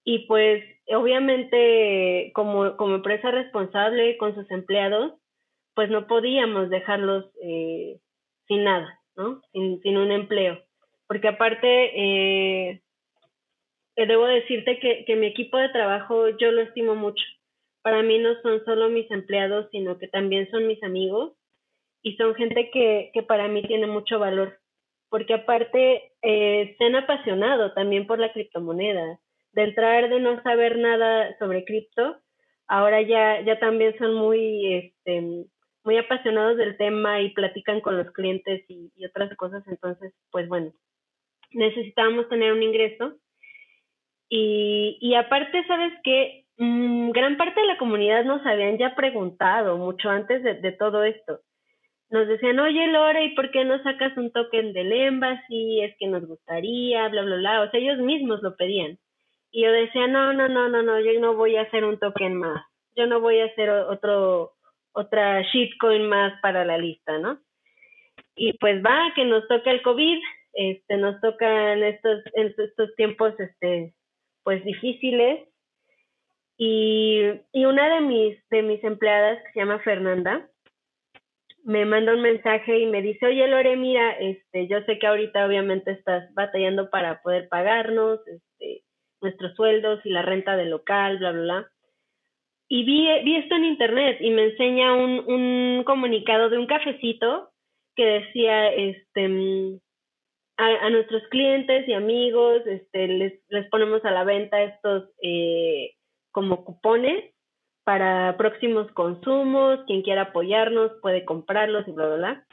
Y 0.03 0.27
pues 0.27 0.63
obviamente 0.87 2.31
como, 2.33 2.75
como 2.77 2.95
empresa 2.95 3.31
responsable 3.31 4.17
con 4.17 4.33
sus 4.33 4.49
empleados, 4.51 5.13
pues 5.75 5.89
no 5.89 6.07
podíamos 6.07 6.69
dejarlos 6.69 7.25
eh, 7.43 7.99
sin 8.47 8.63
nada, 8.63 8.99
¿no? 9.15 9.41
Sin, 9.51 9.81
sin 9.81 9.97
un 9.97 10.11
empleo. 10.11 10.61
Porque 11.07 11.27
aparte, 11.27 11.67
eh, 11.95 12.81
debo 13.95 14.25
decirte 14.25 14.79
que, 14.79 15.05
que 15.05 15.15
mi 15.15 15.27
equipo 15.27 15.57
de 15.57 15.69
trabajo 15.69 16.29
yo 16.37 16.51
lo 16.51 16.61
estimo 16.61 16.95
mucho. 16.95 17.23
Para 17.81 18.03
mí 18.03 18.17
no 18.19 18.39
son 18.41 18.63
solo 18.65 18.89
mis 18.89 19.09
empleados, 19.11 19.67
sino 19.71 19.97
que 19.97 20.07
también 20.07 20.49
son 20.51 20.67
mis 20.67 20.81
amigos 20.83 21.33
y 22.01 22.15
son 22.15 22.35
gente 22.35 22.69
que, 22.71 23.11
que 23.13 23.23
para 23.23 23.47
mí 23.47 23.61
tiene 23.63 23.87
mucho 23.87 24.19
valor, 24.19 24.59
porque 25.09 25.33
aparte 25.33 26.11
eh, 26.21 26.75
se 26.77 26.85
han 26.85 26.95
apasionado 26.95 27.73
también 27.73 28.07
por 28.07 28.19
la 28.19 28.31
criptomoneda. 28.31 29.19
De 29.53 29.63
entrar 29.63 30.09
de 30.09 30.19
no 30.19 30.41
saber 30.43 30.77
nada 30.77 31.35
sobre 31.39 31.65
cripto, 31.65 32.17
ahora 32.67 33.01
ya, 33.01 33.41
ya 33.41 33.59
también 33.59 33.97
son 33.97 34.13
muy, 34.13 34.75
este, 34.75 35.45
muy 35.83 35.97
apasionados 35.97 36.57
del 36.57 36.77
tema 36.77 37.21
y 37.21 37.33
platican 37.33 37.81
con 37.81 37.97
los 37.97 38.11
clientes 38.11 38.63
y, 38.67 38.91
otras 39.05 39.35
cosas. 39.37 39.67
Entonces, 39.67 40.13
pues 40.31 40.47
bueno, 40.47 40.71
necesitábamos 41.51 42.29
tener 42.29 42.53
un 42.53 42.61
ingreso. 42.61 43.15
Y, 44.29 44.99
y 45.01 45.15
aparte, 45.15 45.65
¿sabes 45.65 45.93
qué? 46.03 46.45
Mm, 46.57 47.09
gran 47.09 47.37
parte 47.37 47.59
de 47.59 47.67
la 47.67 47.77
comunidad 47.79 48.25
nos 48.25 48.45
habían 48.45 48.77
ya 48.77 48.93
preguntado 48.93 49.77
mucho 49.77 50.09
antes 50.09 50.43
de, 50.43 50.55
de 50.55 50.71
todo 50.73 51.03
esto 51.03 51.39
nos 52.09 52.27
decían, 52.27 52.59
oye 52.59 52.87
Lore, 52.87 53.25
¿y 53.25 53.35
por 53.35 53.51
qué 53.51 53.63
no 53.63 53.81
sacas 53.83 54.17
un 54.17 54.31
token 54.31 54.73
del 54.73 54.91
embassy? 54.91 55.81
Es 55.81 55.95
que 55.97 56.07
nos 56.07 56.25
gustaría, 56.25 57.07
bla, 57.07 57.21
bla, 57.21 57.35
bla. 57.35 57.61
O 57.61 57.69
sea, 57.69 57.79
ellos 57.79 57.99
mismos 57.99 58.41
lo 58.41 58.55
pedían. 58.55 58.97
Y 59.51 59.63
yo 59.63 59.71
decía, 59.71 60.07
no, 60.07 60.33
no, 60.33 60.47
no, 60.47 60.69
no, 60.69 60.81
no, 60.81 60.99
yo 60.99 61.19
no 61.19 61.35
voy 61.35 61.55
a 61.55 61.63
hacer 61.63 61.83
un 61.83 61.99
token 61.99 62.35
más. 62.35 62.63
Yo 62.95 63.05
no 63.05 63.19
voy 63.19 63.39
a 63.39 63.45
hacer 63.45 63.69
otro, 63.69 64.53
otra 64.91 65.41
shitcoin 65.41 66.07
más 66.07 66.39
para 66.41 66.65
la 66.65 66.77
lista, 66.77 67.17
¿no? 67.19 67.39
Y 68.35 68.53
pues 68.53 68.83
va, 68.83 69.11
que 69.15 69.25
nos 69.25 69.47
toca 69.47 69.69
el 69.71 69.81
COVID, 69.81 70.19
este, 70.53 70.97
nos 70.97 71.19
tocan 71.21 71.83
estos, 71.83 72.23
estos 72.33 72.95
tiempos, 72.95 73.39
este, 73.39 73.93
pues 74.43 74.63
difíciles. 74.65 75.47
Y, 76.57 77.21
y 77.53 77.65
una 77.65 77.95
de 77.95 78.01
mis, 78.01 78.49
de 78.49 78.63
mis 78.63 78.83
empleadas, 78.83 79.41
que 79.43 79.51
se 79.53 79.59
llama 79.59 79.79
Fernanda, 79.79 80.49
me 81.69 81.85
manda 81.85 82.15
un 82.15 82.21
mensaje 82.21 82.79
y 82.79 82.87
me 82.87 83.03
dice, 83.03 83.27
oye 83.27 83.47
Lore, 83.47 83.75
mira, 83.75 84.13
este, 84.13 84.67
yo 84.67 84.81
sé 84.87 84.97
que 84.97 85.05
ahorita 85.05 85.45
obviamente 85.45 85.91
estás 85.91 86.33
batallando 86.33 86.89
para 86.89 87.21
poder 87.21 87.47
pagarnos, 87.47 88.19
este, 88.27 88.81
nuestros 89.21 89.53
sueldos 89.53 90.03
y 90.03 90.09
la 90.09 90.23
renta 90.23 90.57
del 90.57 90.71
local, 90.71 91.19
bla, 91.19 91.31
bla, 91.31 91.41
bla. 91.41 91.71
Y 92.69 92.85
vi, 92.85 93.07
vi 93.23 93.35
esto 93.35 93.53
en 93.53 93.65
internet 93.65 94.17
y 94.19 94.31
me 94.31 94.45
enseña 94.45 94.95
un, 94.95 95.19
un 95.31 95.83
comunicado 95.83 96.49
de 96.49 96.57
un 96.57 96.65
cafecito 96.65 97.51
que 97.95 98.03
decía, 98.03 98.69
este, 98.69 99.79
a, 100.57 100.65
a 100.65 100.89
nuestros 100.89 101.21
clientes 101.29 101.87
y 101.87 101.93
amigos, 101.93 102.65
este, 102.65 103.07
les, 103.09 103.43
les 103.49 103.69
ponemos 103.69 104.03
a 104.05 104.11
la 104.11 104.23
venta 104.23 104.63
estos 104.63 105.11
eh, 105.21 105.91
como 106.31 106.65
cupones 106.65 107.31
para 107.89 108.37
próximos 108.37 108.91
consumos, 108.91 109.79
quien 109.87 110.03
quiera 110.03 110.21
apoyarnos 110.21 110.91
puede 111.01 111.25
comprarlos 111.25 111.87
y 111.87 111.91
bla, 111.91 112.05
bla, 112.05 112.15
bla. 112.17 112.45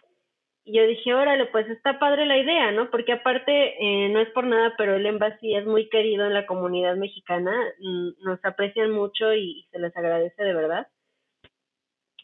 Y 0.64 0.78
yo 0.78 0.86
dije, 0.86 1.12
órale, 1.12 1.44
pues 1.52 1.68
está 1.68 1.98
padre 1.98 2.24
la 2.24 2.38
idea, 2.38 2.72
¿no? 2.72 2.90
Porque 2.90 3.12
aparte, 3.12 3.52
eh, 3.78 4.08
no 4.08 4.20
es 4.20 4.30
por 4.30 4.46
nada, 4.46 4.72
pero 4.78 4.94
el 4.94 5.04
Embassy 5.04 5.54
es 5.54 5.66
muy 5.66 5.90
querido 5.90 6.24
en 6.24 6.32
la 6.32 6.46
comunidad 6.46 6.96
mexicana, 6.96 7.52
mm, 7.80 8.24
nos 8.24 8.42
aprecian 8.46 8.92
mucho 8.92 9.34
y, 9.34 9.68
se 9.70 9.78
les 9.78 9.94
agradece 9.94 10.42
de 10.42 10.54
verdad. 10.54 10.86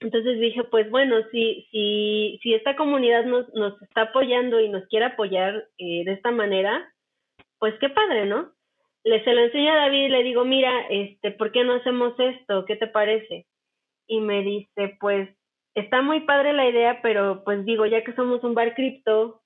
Entonces 0.00 0.40
dije, 0.40 0.64
pues 0.64 0.88
bueno, 0.90 1.16
si, 1.30 1.68
si, 1.70 2.40
si 2.42 2.54
esta 2.54 2.76
comunidad 2.76 3.26
nos, 3.26 3.46
nos 3.52 3.80
está 3.82 4.04
apoyando 4.04 4.58
y 4.58 4.70
nos 4.70 4.86
quiere 4.86 5.04
apoyar 5.04 5.68
eh, 5.76 6.02
de 6.06 6.12
esta 6.14 6.30
manera, 6.30 6.90
pues 7.58 7.74
qué 7.78 7.90
padre, 7.90 8.24
¿no? 8.24 8.52
Le 9.04 9.24
se 9.24 9.32
lo 9.32 9.42
enseño 9.42 9.72
a 9.72 9.76
David 9.76 10.06
y 10.06 10.08
le 10.08 10.22
digo, 10.22 10.44
mira, 10.44 10.86
este, 10.88 11.30
¿por 11.32 11.52
qué 11.52 11.64
no 11.64 11.74
hacemos 11.74 12.14
esto? 12.18 12.64
¿Qué 12.66 12.76
te 12.76 12.86
parece? 12.86 13.46
Y 14.06 14.20
me 14.20 14.42
dice, 14.42 14.96
pues, 15.00 15.28
está 15.74 16.02
muy 16.02 16.20
padre 16.20 16.52
la 16.52 16.68
idea, 16.68 17.00
pero 17.02 17.42
pues 17.44 17.64
digo, 17.64 17.86
ya 17.86 18.04
que 18.04 18.14
somos 18.14 18.42
un 18.44 18.54
bar 18.54 18.74
cripto 18.74 19.42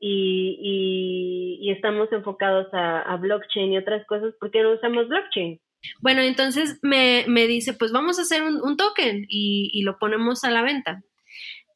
y, 0.00 1.58
y, 1.60 1.70
estamos 1.70 2.10
enfocados 2.12 2.68
a, 2.72 3.16
blockchain 3.16 3.72
y 3.72 3.78
otras 3.78 4.06
cosas, 4.06 4.34
¿por 4.40 4.50
qué 4.50 4.62
no 4.62 4.72
usamos 4.72 5.08
blockchain? 5.08 5.60
Bueno, 6.00 6.22
entonces 6.22 6.78
me, 6.82 7.24
me 7.28 7.46
dice, 7.46 7.72
pues 7.72 7.92
vamos 7.92 8.18
a 8.18 8.22
hacer 8.22 8.42
un, 8.42 8.60
un 8.62 8.76
token 8.76 9.26
y, 9.28 9.70
y, 9.72 9.82
lo 9.82 9.98
ponemos 9.98 10.44
a 10.44 10.50
la 10.50 10.62
venta. 10.62 11.02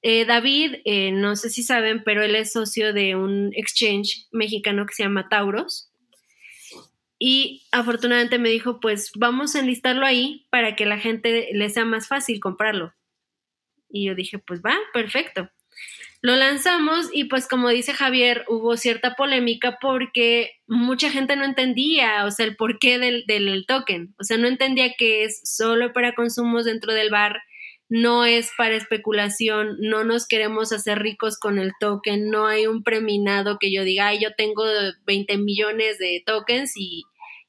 Eh, 0.03 0.25
David, 0.25 0.77
eh, 0.85 1.12
no 1.12 1.37
sé 1.37 1.51
si 1.51 1.62
saben, 1.62 2.03
pero 2.05 2.23
él 2.23 2.35
es 2.35 2.53
socio 2.53 2.93
de 2.93 3.14
un 3.14 3.53
exchange 3.55 4.27
mexicano 4.33 4.85
que 4.87 4.95
se 4.95 5.05
llama 5.05 5.29
Tauros. 5.29 5.91
Y 7.25 7.62
afortunadamente 7.70 8.41
me 8.41 8.49
dijo, 8.49 8.81
pues 8.81 9.12
vamos 9.14 9.55
a 9.55 9.61
enlistarlo 9.61 10.05
ahí 10.05 10.49
para 10.51 10.75
que 10.75 10.87
la 10.87 10.99
gente 10.99 11.51
le 11.53 11.70
sea 11.70 11.85
más 11.85 12.09
fácil 12.09 12.41
comprarlo. 12.41 12.95
Y 13.89 14.07
yo 14.07 14.16
dije, 14.16 14.41
pues 14.41 14.61
va, 14.61 14.77
perfecto. 14.93 15.49
Lo 16.20 16.35
lanzamos 16.35 17.11
y 17.12 17.27
pues 17.27 17.47
como 17.47 17.68
dice 17.68 17.93
Javier, 17.93 18.45
hubo 18.49 18.77
cierta 18.77 19.14
polémica 19.14 19.79
porque 19.81 20.51
mucha 20.66 21.12
gente 21.12 21.37
no 21.37 21.45
entendía, 21.45 22.25
o 22.25 22.33
sea, 22.33 22.45
el 22.45 22.57
porqué 22.57 22.99
del, 22.99 23.23
del 23.29 23.66
token. 23.68 24.16
O 24.18 24.25
sea, 24.25 24.37
no 24.37 24.49
entendía 24.49 24.95
que 24.99 25.23
es 25.23 25.43
solo 25.45 25.93
para 25.93 26.16
consumos 26.16 26.64
dentro 26.64 26.93
del 26.93 27.11
bar, 27.11 27.41
no 27.89 28.25
es 28.25 28.51
para 28.59 28.75
especulación, 28.75 29.77
no 29.79 30.03
nos 30.03 30.27
queremos 30.27 30.73
hacer 30.73 30.99
ricos 30.99 31.39
con 31.39 31.61
el 31.61 31.70
token, 31.79 32.31
no 32.31 32.49
hay 32.49 32.66
un 32.66 32.83
preminado 32.83 33.59
que 33.61 33.73
yo 33.73 33.85
diga, 33.85 34.09
Ay, 34.09 34.18
yo 34.20 34.35
tengo 34.37 34.64
20 35.07 35.39
millones 35.39 35.99
de 35.99 36.20
tokens 36.27 36.73
y, 36.75 37.05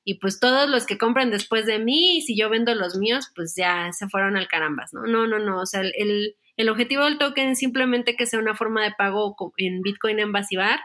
y 0.06 0.16
pues 0.20 0.40
todos 0.40 0.70
los 0.70 0.86
que 0.86 0.98
compran 0.98 1.32
después 1.32 1.66
de 1.66 1.80
mí, 1.80 2.22
si 2.22 2.38
yo 2.38 2.50
vendo 2.50 2.76
los 2.76 2.98
míos, 2.98 3.32
pues 3.36 3.54
ya 3.56 3.92
se 3.94 4.10
fueron 4.10 4.36
al 4.36 4.48
carambas, 4.48 4.94
¿no? 4.94 5.04
No, 5.04 5.28
no, 5.28 5.40
no, 5.40 5.62
o 5.62 5.66
sea, 5.66 5.82
el, 5.82 6.36
el 6.58 6.70
objetivo 6.70 7.06
del 7.06 7.18
token 7.18 7.50
es 7.50 7.60
simplemente 7.60 8.16
que 8.16 8.26
sea 8.26 8.40
una 8.40 8.56
forma 8.56 8.84
de 8.84 8.94
pago 8.98 9.36
en 9.58 9.82
Bitcoin 9.82 10.20
en 10.20 10.32
Basibar 10.32 10.80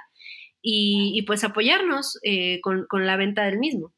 y, 0.63 1.13
y 1.15 1.23
pues 1.23 1.45
apoyarnos 1.45 2.19
eh, 2.23 2.61
con, 2.63 2.87
con, 2.89 3.07
la 3.07 3.17
venta 3.17 3.45
del 3.45 3.59
mismo. 3.59 3.93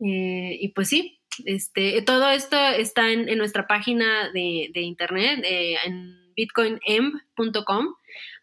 Eh, 0.00 0.58
y 0.60 0.68
pues 0.68 0.88
sí, 0.88 1.20
este, 1.44 2.02
todo 2.02 2.28
esto 2.30 2.56
está 2.58 3.10
en, 3.10 3.28
en 3.28 3.38
nuestra 3.38 3.66
página 3.66 4.30
de, 4.32 4.70
de 4.74 4.80
internet, 4.82 5.40
eh, 5.44 5.76
en 5.84 6.34
bitcoinemb.com, 6.34 7.94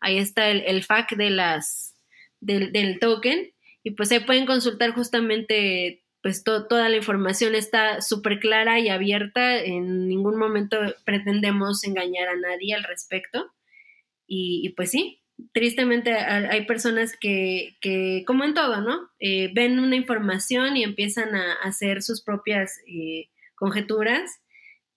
ahí 0.01 0.17
está 0.17 0.49
el, 0.49 0.61
el 0.65 0.83
FAQ 0.83 1.11
de 1.11 1.29
las, 1.29 1.95
del, 2.41 2.71
del 2.73 2.99
token 2.99 3.54
y 3.85 3.91
pues 3.91 4.09
se 4.09 4.19
pueden 4.19 4.47
consultar 4.47 4.91
justamente 4.95 6.03
pues 6.23 6.43
toda 6.43 6.89
la 6.89 6.95
información 6.95 7.53
está 7.53 8.01
súper 8.01 8.39
clara 8.39 8.79
y 8.79 8.89
abierta, 8.89 9.59
en 9.59 10.07
ningún 10.07 10.39
momento 10.39 10.77
pretendemos 11.05 11.83
engañar 11.83 12.27
a 12.29 12.35
nadie 12.35 12.73
al 12.73 12.83
respecto 12.83 13.53
y, 14.25 14.73
pues 14.75 14.89
sí, 14.89 15.21
tristemente 15.53 16.13
hay 16.13 16.65
personas 16.65 17.15
que, 17.15 17.77
que 17.79 18.23
como 18.25 18.43
en 18.43 18.55
todo, 18.55 18.81
¿no? 18.81 19.07
Eh, 19.19 19.51
ven 19.53 19.77
una 19.77 19.95
información 19.95 20.77
y 20.77 20.83
empiezan 20.83 21.35
a 21.35 21.53
hacer 21.61 22.01
sus 22.01 22.23
propias 22.23 22.79
eh, 22.87 23.29
conjeturas 23.53 24.41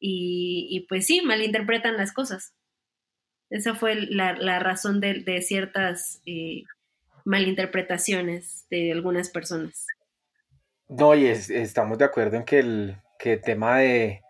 y, 0.00 0.86
pues 0.88 1.04
sí, 1.04 1.20
malinterpretan 1.20 1.98
las 1.98 2.14
cosas. 2.14 2.54
Esa 3.50 3.74
fue 3.74 3.96
la, 3.96 4.60
razón 4.60 4.98
de, 5.00 5.20
de 5.20 5.42
ciertas 5.42 6.22
eh, 6.24 6.62
malinterpretaciones 7.28 8.66
de 8.70 8.90
algunas 8.90 9.28
personas. 9.28 9.86
No, 10.88 11.14
y 11.14 11.26
estamos 11.26 11.98
de 11.98 12.06
acuerdo 12.06 12.38
en 12.38 12.44
que 12.44 12.58
el, 12.58 12.96
que 13.18 13.34
el 13.34 13.42
tema 13.42 13.78
de, 13.80 14.22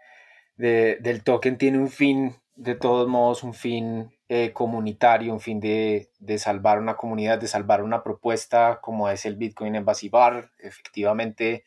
del 0.56 1.22
token 1.22 1.56
tiene 1.56 1.78
un 1.78 1.90
fin, 1.90 2.34
de 2.56 2.74
todos 2.74 3.06
modos, 3.06 3.44
un 3.44 3.54
fin 3.54 4.10
eh, 4.28 4.52
comunitario, 4.52 5.32
un 5.32 5.38
fin 5.40 5.60
de, 5.60 6.10
salvar 6.38 6.80
una 6.80 6.96
comunidad, 6.96 7.38
de 7.38 7.46
salvar 7.46 7.84
una 7.84 8.02
propuesta 8.02 8.80
como 8.82 9.08
es 9.08 9.24
el 9.26 9.36
Bitcoin 9.36 9.76
en 9.76 9.84
Bar. 9.84 10.50
Efectivamente, 10.58 11.64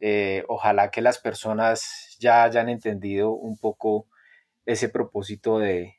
eh, 0.00 0.44
ojalá 0.48 0.90
que 0.90 1.00
las 1.00 1.18
personas 1.18 2.14
ya 2.20 2.44
hayan 2.44 2.68
entendido 2.68 3.30
un 3.30 3.56
poco 3.56 4.06
ese 4.66 4.90
propósito 4.90 5.58
de, 5.58 5.94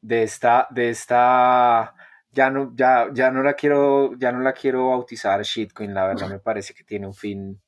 de 0.00 0.22
esta, 0.22 0.66
de 0.70 0.88
esta 0.88 1.94
ya 2.34 2.50
no, 2.50 2.72
ya, 2.74 3.08
ya 3.12 3.30
no 3.30 3.42
la 3.42 3.54
quiero, 3.54 4.14
ya 4.18 4.32
no 4.32 4.40
la 4.40 4.52
quiero 4.52 4.88
bautizar 4.88 5.40
shitcoin, 5.42 5.94
la 5.94 6.06
verdad 6.06 6.28
me 6.28 6.40
parece 6.40 6.74
que 6.74 6.84
tiene 6.84 7.06
un 7.06 7.14
fin, 7.14 7.60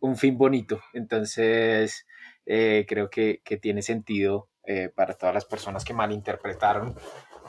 un 0.00 0.16
fin 0.16 0.36
bonito. 0.36 0.80
Entonces, 0.92 2.06
eh, 2.46 2.84
creo 2.88 3.10
que, 3.10 3.40
tiene 3.60 3.82
sentido 3.82 4.48
eh, 4.64 4.90
para 4.94 5.14
todas 5.14 5.34
las 5.34 5.44
personas 5.44 5.84
que 5.84 5.94
malinterpretaron 5.94 6.94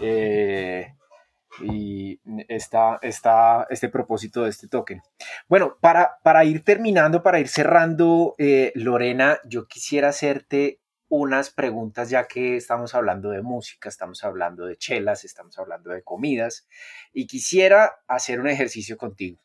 eh, 0.02 0.94
y 1.62 2.20
esta, 2.50 3.00
esta, 3.02 3.66
este 3.70 3.90
propósito 3.90 4.44
de 4.44 4.50
este 4.50 4.68
token. 4.68 5.02
Bueno, 5.48 5.78
para, 5.80 6.18
para 6.24 6.44
ir 6.44 6.64
terminando, 6.64 7.24
para 7.24 7.40
ir 7.40 7.48
cerrando, 7.48 8.36
Lorena, 8.76 9.40
yo 9.46 9.68
quisiera 9.68 10.10
hacerte 10.10 10.82
unas 11.08 11.50
preguntas 11.50 12.10
ya 12.10 12.28
que 12.28 12.58
estamos 12.58 12.96
hablando 12.96 13.30
de 13.30 13.42
música, 13.42 13.90
estamos 13.90 14.24
hablando 14.24 14.66
de 14.66 14.78
chelas, 14.78 15.24
estamos 15.24 15.58
hablando 15.60 15.92
de 15.92 16.04
comidas 16.04 16.68
y 17.14 17.28
quisiera 17.28 17.94
hacer 18.08 18.40
un 18.40 18.48
ejercicio 18.48 18.98
contigo. 18.98 19.40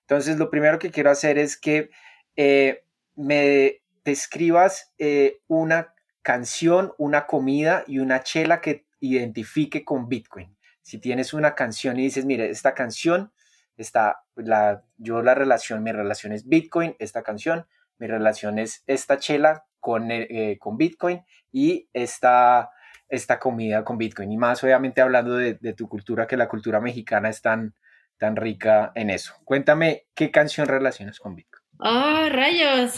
Entonces, 0.00 0.38
lo 0.38 0.50
primero 0.50 0.78
que 0.78 0.90
quiero 0.90 1.10
hacer 1.10 1.38
es 1.38 1.56
que 1.56 1.90
eh, 2.36 2.84
me 3.16 3.82
describas 4.04 4.92
eh, 4.98 5.40
una 5.46 5.94
canción, 6.22 6.92
una 6.98 7.26
comida 7.26 7.84
y 7.86 7.98
una 7.98 8.22
chela 8.22 8.60
que 8.60 8.86
identifique 9.00 9.84
con 9.84 10.08
Bitcoin. 10.08 10.56
Si 10.82 10.98
tienes 10.98 11.32
una 11.32 11.54
canción 11.54 11.98
y 11.98 12.04
dices, 12.04 12.24
mire, 12.24 12.50
esta 12.50 12.74
canción 12.74 13.32
está, 13.76 14.24
la, 14.34 14.84
yo 14.96 15.22
la 15.22 15.34
relación, 15.34 15.82
mi 15.82 15.92
relación 15.92 16.32
es 16.32 16.46
Bitcoin, 16.46 16.96
esta 16.98 17.22
canción, 17.22 17.66
mi 17.98 18.06
relación 18.06 18.58
es 18.58 18.82
esta 18.86 19.18
chela 19.18 19.66
con, 19.84 20.10
eh, 20.10 20.56
con 20.58 20.78
Bitcoin 20.78 21.20
y 21.52 21.90
esta, 21.92 22.70
esta 23.06 23.38
comida 23.38 23.84
con 23.84 23.98
Bitcoin. 23.98 24.32
Y 24.32 24.38
más 24.38 24.64
obviamente 24.64 25.02
hablando 25.02 25.36
de, 25.36 25.58
de, 25.60 25.74
tu 25.74 25.90
cultura, 25.90 26.26
que 26.26 26.38
la 26.38 26.48
cultura 26.48 26.80
mexicana 26.80 27.28
es 27.28 27.42
tan, 27.42 27.74
tan 28.18 28.34
rica 28.34 28.92
en 28.94 29.10
eso. 29.10 29.34
Cuéntame, 29.44 30.06
¿qué 30.14 30.30
canción 30.30 30.68
relacionas 30.68 31.18
con 31.18 31.36
Bitcoin? 31.36 31.62
¡Oh, 31.80 32.28
rayos! 32.30 32.94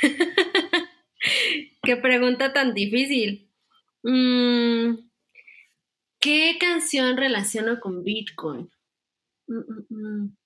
¡Qué 1.82 1.96
pregunta 1.98 2.54
tan 2.54 2.72
difícil! 2.72 3.50
Mm, 4.02 4.94
¿Qué 6.18 6.56
canción 6.58 7.18
relaciono 7.18 7.78
con 7.78 8.02
Bitcoin? 8.04 8.70
Mm, 9.48 9.94
mm, 9.94 10.36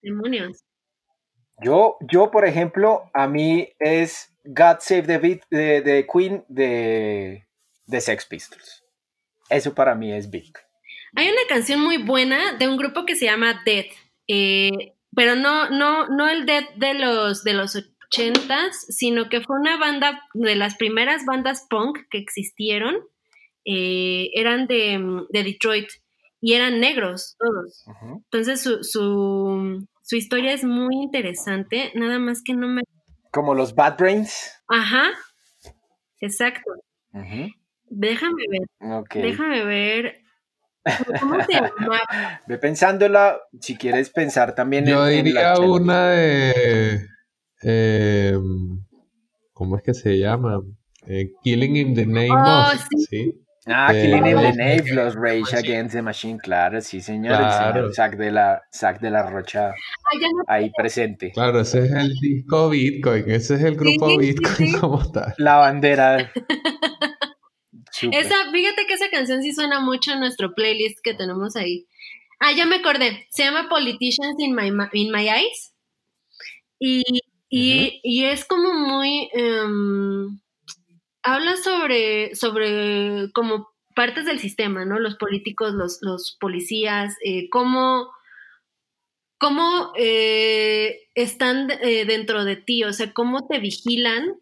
Demonios. 0.00 0.64
Yo, 1.62 1.98
yo, 2.10 2.30
por 2.30 2.46
ejemplo, 2.46 3.10
a 3.12 3.28
mí 3.28 3.68
es 3.78 4.29
God 4.44 4.78
Save 4.80 5.02
the, 5.02 5.18
Beat, 5.18 5.42
de, 5.50 6.06
Queen 6.12 6.44
de, 6.48 7.46
de 7.86 8.00
Sex 8.00 8.26
Pistols. 8.26 8.84
Eso 9.48 9.74
para 9.74 9.94
mí 9.94 10.12
es 10.12 10.30
Bitcoin. 10.30 10.64
Hay 11.16 11.28
una 11.28 11.42
canción 11.48 11.80
muy 11.80 11.98
buena 11.98 12.56
de 12.56 12.68
un 12.68 12.76
grupo 12.76 13.04
que 13.04 13.16
se 13.16 13.26
llama 13.26 13.62
Dead, 13.64 13.86
eh, 14.28 14.94
pero 15.14 15.34
no, 15.34 15.68
no, 15.70 16.08
no 16.08 16.28
el 16.28 16.46
Dead 16.46 16.64
de 16.76 16.94
los 16.94 17.42
de 17.42 17.54
los 17.54 17.76
ochentas, 17.76 18.86
sino 18.88 19.28
que 19.28 19.40
fue 19.40 19.58
una 19.58 19.76
banda 19.76 20.22
de 20.34 20.54
las 20.54 20.76
primeras 20.76 21.24
bandas 21.24 21.66
punk 21.68 21.98
que 22.10 22.18
existieron. 22.18 22.96
Eh, 23.64 24.30
eran 24.34 24.66
de, 24.66 25.26
de, 25.30 25.42
Detroit 25.44 25.88
y 26.40 26.54
eran 26.54 26.80
negros 26.80 27.36
todos. 27.38 27.84
Entonces 28.24 28.62
su, 28.62 28.82
su, 28.82 29.86
su 30.02 30.16
historia 30.16 30.52
es 30.52 30.64
muy 30.64 30.96
interesante, 30.96 31.92
nada 31.94 32.18
más 32.18 32.42
que 32.42 32.54
no 32.54 32.68
me... 32.68 32.82
Como 33.30 33.54
los 33.54 33.74
Bad 33.74 33.96
Brains. 33.98 34.62
Ajá, 34.68 35.10
exacto. 36.20 36.70
Déjame 37.88 38.42
ver. 38.50 39.04
Déjame 39.14 39.64
ver. 39.64 40.20
¿Cómo 41.20 41.42
se 41.44 41.52
llama? 41.52 42.00
Ve 42.46 42.58
pensándola, 42.58 43.38
si 43.60 43.76
quieres 43.76 44.10
pensar 44.10 44.54
también 44.54 44.86
Yo 44.86 45.04
diría 45.06 45.58
una 45.58 46.10
de... 46.10 47.06
Eh, 47.62 48.38
¿Cómo 49.52 49.76
es 49.76 49.82
que 49.82 49.92
se 49.92 50.18
llama? 50.18 50.60
Eh, 51.06 51.32
Killing 51.42 51.76
in 51.76 51.94
the 51.94 52.06
Name 52.06 52.30
oh, 52.30 52.72
of... 52.72 52.86
¿sí? 53.08 53.34
Ah, 53.66 53.92
Killing 53.92 54.26
in 54.26 54.36
the 54.36 54.52
Name, 54.52 54.94
los 54.94 55.14
Rage 55.14 55.52
Against 55.52 55.94
the 55.94 56.00
Machine, 56.00 56.38
claro, 56.38 56.80
sí, 56.80 57.00
señor. 57.00 57.36
Claro. 57.36 57.86
El 57.86 57.92
señor 57.92 58.16
de 58.16 58.30
la, 58.30 58.62
de 59.00 59.10
la 59.10 59.30
Rocha 59.30 59.74
ahí 60.48 60.70
presente. 60.74 61.30
Claro, 61.32 61.60
ese 61.60 61.84
es 61.84 61.92
el 61.92 62.14
disco 62.20 62.70
Bitcoin, 62.70 63.24
ese 63.30 63.56
es 63.56 63.62
el 63.62 63.76
grupo 63.76 64.16
Bitcoin 64.16 64.78
como 64.80 65.12
tal. 65.12 65.34
La 65.36 65.56
bandera. 65.56 66.32
Esa, 68.12 68.50
fíjate 68.50 68.86
que 68.86 68.94
esa 68.94 69.10
canción 69.10 69.42
sí 69.42 69.52
suena 69.52 69.80
mucho 69.80 70.12
en 70.12 70.20
nuestro 70.20 70.54
playlist 70.54 71.00
que 71.02 71.12
tenemos 71.12 71.54
ahí. 71.56 71.86
Ah, 72.38 72.52
ya 72.52 72.64
me 72.64 72.76
acordé. 72.76 73.26
Se 73.30 73.44
llama 73.44 73.68
Politicians 73.68 74.36
in 74.38 74.54
My, 74.54 74.68
in 74.92 75.12
my 75.12 75.28
Eyes. 75.28 75.74
Y, 76.78 77.02
y, 77.50 78.00
y 78.02 78.24
es 78.24 78.46
como 78.46 78.72
muy. 78.72 79.28
Um, 79.34 80.40
habla 81.22 81.56
sobre, 81.56 82.34
sobre 82.34 83.30
como 83.32 83.68
partes 83.94 84.24
del 84.24 84.38
sistema, 84.38 84.84
¿no? 84.84 84.98
Los 84.98 85.16
políticos, 85.16 85.74
los, 85.74 85.98
los 86.00 86.36
policías, 86.40 87.16
eh, 87.24 87.48
cómo, 87.50 88.10
cómo 89.38 89.92
eh, 89.96 91.08
están 91.14 91.70
eh, 91.70 92.04
dentro 92.04 92.44
de 92.44 92.56
ti, 92.56 92.84
o 92.84 92.92
sea, 92.92 93.12
cómo 93.12 93.46
te 93.46 93.58
vigilan 93.58 94.36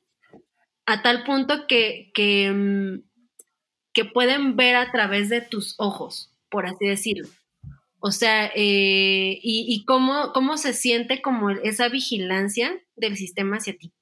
a 0.86 1.02
tal 1.02 1.24
punto 1.24 1.66
que, 1.66 2.10
que, 2.14 2.50
mm, 2.52 3.02
que 3.92 4.04
pueden 4.04 4.56
ver 4.56 4.76
a 4.76 4.90
través 4.92 5.28
de 5.28 5.40
tus 5.40 5.74
ojos, 5.78 6.32
por 6.50 6.66
así 6.66 6.86
decirlo. 6.86 7.28
O 8.00 8.12
sea, 8.12 8.52
y, 8.54 9.40
y 9.42 9.84
cómo, 9.84 10.32
cómo 10.32 10.56
se 10.56 10.72
siente 10.72 11.20
como 11.20 11.50
esa 11.50 11.88
vigilancia 11.88 12.80
del 12.94 13.16
sistema 13.16 13.56
hacia 13.56 13.76
ti. 13.76 13.92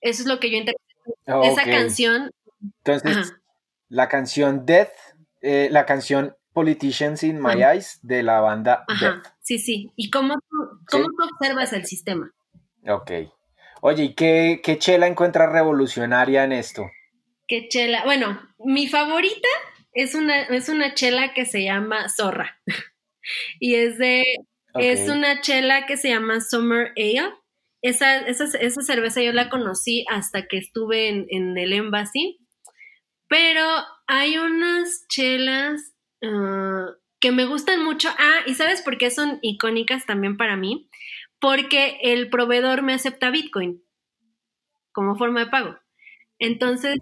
Eso 0.00 0.22
es 0.22 0.28
lo 0.28 0.40
que 0.40 0.50
yo 0.50 0.56
interpreto 0.56 0.85
esa 1.26 1.64
canción. 1.64 2.30
Entonces, 2.84 3.34
la 3.88 4.08
canción 4.08 4.66
Death, 4.66 4.92
eh, 5.42 5.68
la 5.70 5.86
canción 5.86 6.36
Politicians 6.52 7.22
in 7.22 7.40
My 7.40 7.62
Eyes 7.62 7.98
de 8.02 8.22
la 8.22 8.40
banda 8.40 8.84
Death. 9.00 9.26
Sí, 9.40 9.58
sí. 9.58 9.92
¿Y 9.96 10.10
cómo, 10.10 10.34
tú, 10.48 10.56
cómo 10.90 11.06
observas 11.32 11.72
el 11.72 11.84
sistema? 11.84 12.32
Ok. 12.88 13.10
Oye, 13.82 14.04
¿y 14.04 14.14
qué, 14.14 14.60
qué 14.64 14.78
chela 14.78 15.06
encuentras 15.06 15.52
revolucionaria 15.52 16.44
en 16.44 16.52
esto? 16.52 16.90
¿Qué 17.46 17.68
chela? 17.68 18.04
Bueno, 18.04 18.40
mi 18.58 18.88
favorita 18.88 19.48
es 19.92 20.14
una, 20.14 20.42
es 20.42 20.68
una 20.68 20.94
chela 20.94 21.32
que 21.34 21.44
se 21.44 21.62
llama 21.62 22.08
Zorra. 22.08 22.58
y 23.60 23.74
es 23.74 23.98
de. 23.98 24.24
Es 24.78 25.08
una 25.08 25.40
chela 25.40 25.86
que 25.86 25.96
se 25.96 26.10
llama 26.10 26.42
Summer 26.42 26.92
Ale 26.96 27.32
esa, 27.88 28.18
esa, 28.18 28.82
cerveza 28.82 29.22
yo 29.22 29.32
la 29.32 29.48
conocí 29.48 30.04
hasta 30.08 30.46
que 30.46 30.58
estuve 30.58 31.08
en, 31.08 31.58
el 31.58 31.72
Embassy, 31.72 32.38
pero 33.28 33.64
hay 34.06 34.38
unas 34.38 35.06
chelas 35.08 35.94
ah, 36.22 36.86
que 37.20 37.32
me 37.32 37.44
gustan 37.46 37.82
mucho. 37.82 38.08
Ah, 38.18 38.40
y 38.46 38.54
¿sabes 38.54 38.82
por 38.82 38.98
qué 38.98 39.10
son 39.10 39.38
icónicas 39.42 40.06
también 40.06 40.36
para 40.36 40.56
mí? 40.56 40.88
Porque 41.38 41.98
el 42.02 42.30
proveedor 42.30 42.82
me 42.82 42.94
acepta 42.94 43.30
Bitcoin 43.30 43.82
como 44.92 45.16
forma 45.16 45.40
de 45.40 45.50
pago. 45.50 45.76
Entonces, 46.38 46.98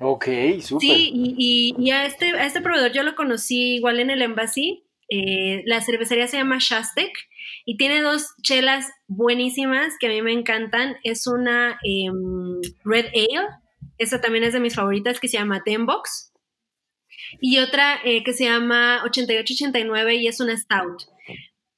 Ok, 0.00 0.26
súper. 0.60 0.80
Sí, 0.80 1.10
y, 1.12 1.74
y, 1.76 1.90
a, 1.90 2.06
este, 2.06 2.30
a 2.30 2.46
este 2.46 2.60
proveedor 2.60 2.92
yo 2.92 3.02
lo 3.02 3.16
conocí 3.16 3.74
igual 3.74 3.98
en 3.98 4.10
el 4.10 4.22
Embassy. 4.22 4.84
Eh, 5.08 5.62
la 5.66 5.80
cervecería 5.80 6.28
se 6.28 6.36
llama 6.36 6.58
Shastek 6.60 7.12
y 7.64 7.76
tiene 7.76 8.02
dos 8.02 8.34
chelas 8.42 8.86
buenísimas 9.06 9.94
que 9.98 10.06
a 10.06 10.10
mí 10.10 10.22
me 10.22 10.32
encantan. 10.32 10.96
Es 11.04 11.26
una 11.26 11.78
em, 11.82 12.60
Red 12.84 13.06
Ale, 13.06 13.48
esa 13.98 14.20
también 14.20 14.44
es 14.44 14.52
de 14.52 14.60
mis 14.60 14.74
favoritas, 14.74 15.20
que 15.20 15.28
se 15.28 15.38
llama 15.38 15.62
Tenbox. 15.64 16.32
Y 17.40 17.58
otra 17.58 17.98
eh, 18.04 18.22
que 18.24 18.32
se 18.32 18.44
llama 18.44 19.02
8889 19.04 20.14
y 20.16 20.28
es 20.28 20.40
una 20.40 20.56
Stout. 20.56 21.02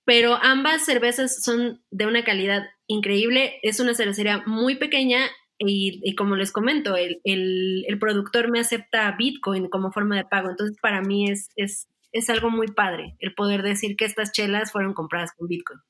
Pero 0.05 0.35
ambas 0.35 0.85
cervezas 0.85 1.43
son 1.43 1.83
de 1.91 2.07
una 2.07 2.25
calidad 2.25 2.62
increíble. 2.87 3.59
Es 3.62 3.81
una 3.81 3.95
cervecería 3.95 4.43
muy 4.47 4.77
pequeña 4.77 5.29
y, 5.62 6.14
como 6.14 6.37
les 6.37 6.53
comento, 6.53 6.97
el, 6.97 7.21
el, 7.25 7.99
productor 7.99 8.51
me 8.51 8.61
acepta 8.61 9.14
Bitcoin 9.18 9.68
como 9.68 9.93
forma 9.93 10.16
de 10.16 10.25
pago. 10.25 10.49
Entonces, 10.49 10.79
para 10.81 11.03
mí 11.03 11.31
es, 11.31 11.51
es 11.55 11.87
es 12.13 12.31
algo 12.31 12.51
muy 12.51 12.69
padre 12.69 13.17
el 13.21 13.35
poder 13.35 13.63
decir 13.63 13.97
que 13.97 14.05
estas 14.05 14.33
chelas 14.33 14.73
fueron 14.73 14.95
compradas 14.95 15.33
con 15.37 15.49
Bitcoin. 15.49 15.81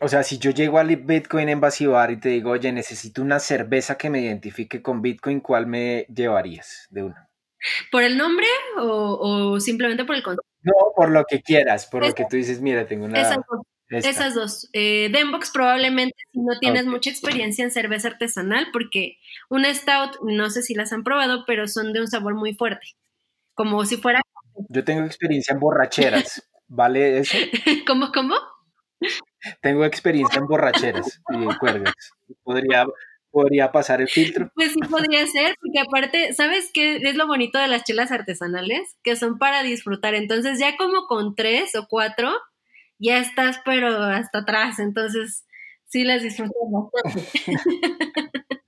O 0.00 0.08
sea, 0.08 0.22
si 0.22 0.38
yo 0.38 0.50
llego 0.50 0.78
al 0.78 0.94
Bitcoin 0.96 1.48
en 1.48 1.60
Basibar 1.60 2.10
y 2.10 2.18
te 2.18 2.30
digo, 2.30 2.50
oye, 2.50 2.72
necesito 2.72 3.22
una 3.22 3.38
cerveza 3.38 3.96
que 3.96 4.10
me 4.10 4.20
identifique 4.20 4.82
con 4.82 5.02
Bitcoin, 5.02 5.40
¿cuál 5.40 5.66
me 5.66 6.06
llevarías 6.14 6.88
de 6.90 7.04
una? 7.04 7.28
¿Por 7.90 8.02
el 8.02 8.18
nombre 8.18 8.46
o, 8.76 9.58
simplemente 9.60 10.04
por 10.04 10.16
el 10.16 10.22
concepto? 10.22 10.46
No, 10.62 10.72
por 10.96 11.10
lo 11.10 11.24
que 11.24 11.40
quieras, 11.40 11.86
por 11.86 12.04
lo 12.04 12.12
que 12.14 12.26
tú 12.28 12.36
dices, 12.36 12.60
mira, 12.60 12.86
tengo 12.86 13.06
una... 13.06 13.20
Esas 13.20 13.38
dos. 13.48 13.60
Esas 13.88 14.34
dos. 14.34 14.68
Eh, 14.72 15.08
Denbox 15.12 15.50
probablemente 15.50 16.16
si 16.32 16.40
no 16.40 16.58
tienes 16.58 16.86
mucha 16.86 17.10
experiencia 17.10 17.64
en 17.64 17.70
cerveza 17.70 18.08
artesanal, 18.08 18.68
porque 18.72 19.18
una 19.48 19.72
Stout, 19.72 20.20
no 20.22 20.50
sé 20.50 20.62
si 20.62 20.74
las 20.74 20.92
han 20.92 21.04
probado, 21.04 21.44
pero 21.46 21.68
son 21.68 21.92
de 21.92 22.00
un 22.00 22.08
sabor 22.08 22.34
muy 22.34 22.54
fuerte. 22.54 22.96
Como 23.54 23.84
si 23.84 23.96
fuera 23.96 24.20
yo 24.68 24.84
tengo 24.84 25.04
experiencia 25.04 25.52
en 25.52 25.60
borracheras, 25.60 26.48
¿vale 26.66 27.18
eso? 27.18 27.36
¿Cómo, 27.86 28.10
cómo? 28.12 28.36
Tengo 29.60 29.84
experiencia 29.84 30.38
en 30.38 30.46
borracheras 30.46 31.20
y 31.30 31.34
en 31.34 31.54
cuerdas. 31.56 31.94
Podría, 32.42 32.86
podría 33.30 33.72
pasar 33.72 34.00
el 34.00 34.08
filtro. 34.08 34.50
Pues 34.54 34.72
sí, 34.72 34.80
podría 34.88 35.26
ser, 35.26 35.56
porque 35.60 35.80
aparte, 35.80 36.32
¿sabes 36.32 36.70
qué 36.72 36.96
es 36.96 37.16
lo 37.16 37.26
bonito 37.26 37.58
de 37.58 37.68
las 37.68 37.84
chelas 37.84 38.10
artesanales? 38.12 38.96
Que 39.02 39.16
son 39.16 39.38
para 39.38 39.62
disfrutar. 39.62 40.14
Entonces, 40.14 40.58
ya 40.58 40.76
como 40.76 41.06
con 41.06 41.34
tres 41.34 41.74
o 41.74 41.86
cuatro, 41.88 42.32
ya 42.98 43.18
estás, 43.18 43.60
pero 43.64 43.88
hasta 43.88 44.38
atrás. 44.40 44.78
Entonces, 44.78 45.44
sí 45.86 46.04
las 46.04 46.22
disfrutamos. 46.22 46.90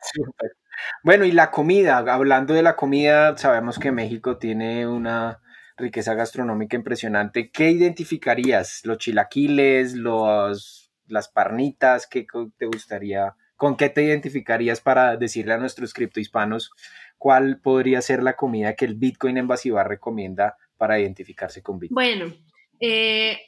Súper. 0.00 0.57
Bueno, 1.02 1.24
y 1.24 1.32
la 1.32 1.50
comida, 1.50 1.98
hablando 1.98 2.54
de 2.54 2.62
la 2.62 2.76
comida, 2.76 3.36
sabemos 3.36 3.78
que 3.78 3.92
México 3.92 4.38
tiene 4.38 4.86
una 4.86 5.40
riqueza 5.76 6.14
gastronómica 6.14 6.76
impresionante. 6.76 7.50
¿Qué 7.50 7.70
identificarías? 7.70 8.80
¿Los 8.84 8.98
chilaquiles, 8.98 9.94
los, 9.94 10.90
las 11.06 11.28
parnitas? 11.28 12.06
¿Qué 12.06 12.26
te 12.56 12.66
gustaría? 12.66 13.34
¿Con 13.56 13.76
qué 13.76 13.88
te 13.88 14.02
identificarías 14.02 14.80
para 14.80 15.16
decirle 15.16 15.54
a 15.54 15.58
nuestros 15.58 15.92
criptohispanos 15.92 16.72
¿cuál 17.18 17.60
podría 17.60 18.00
ser 18.00 18.22
la 18.22 18.36
comida 18.36 18.74
que 18.74 18.84
el 18.84 18.94
Bitcoin 18.94 19.46
Bar 19.46 19.88
recomienda 19.88 20.56
para 20.76 20.98
identificarse 20.98 21.62
con 21.62 21.78
Bitcoin? 21.78 21.94
Bueno, 21.94 22.34
eh, 22.80 23.38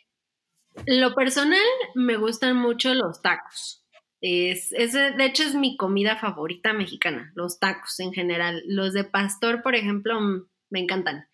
lo 0.86 1.14
personal 1.14 1.58
me 1.94 2.16
gustan 2.16 2.56
mucho 2.56 2.92
los 2.92 3.22
tacos. 3.22 3.79
Es, 4.20 4.70
de 4.70 5.24
hecho, 5.24 5.42
es 5.42 5.54
mi 5.54 5.76
comida 5.76 6.16
favorita 6.16 6.72
mexicana, 6.72 7.32
los 7.34 7.58
tacos 7.58 7.98
en 8.00 8.12
general. 8.12 8.62
Los 8.66 8.92
de 8.92 9.04
pastor, 9.04 9.62
por 9.62 9.74
ejemplo, 9.74 10.20
mm, 10.20 10.46
me 10.70 10.80
encantan. 10.80 11.26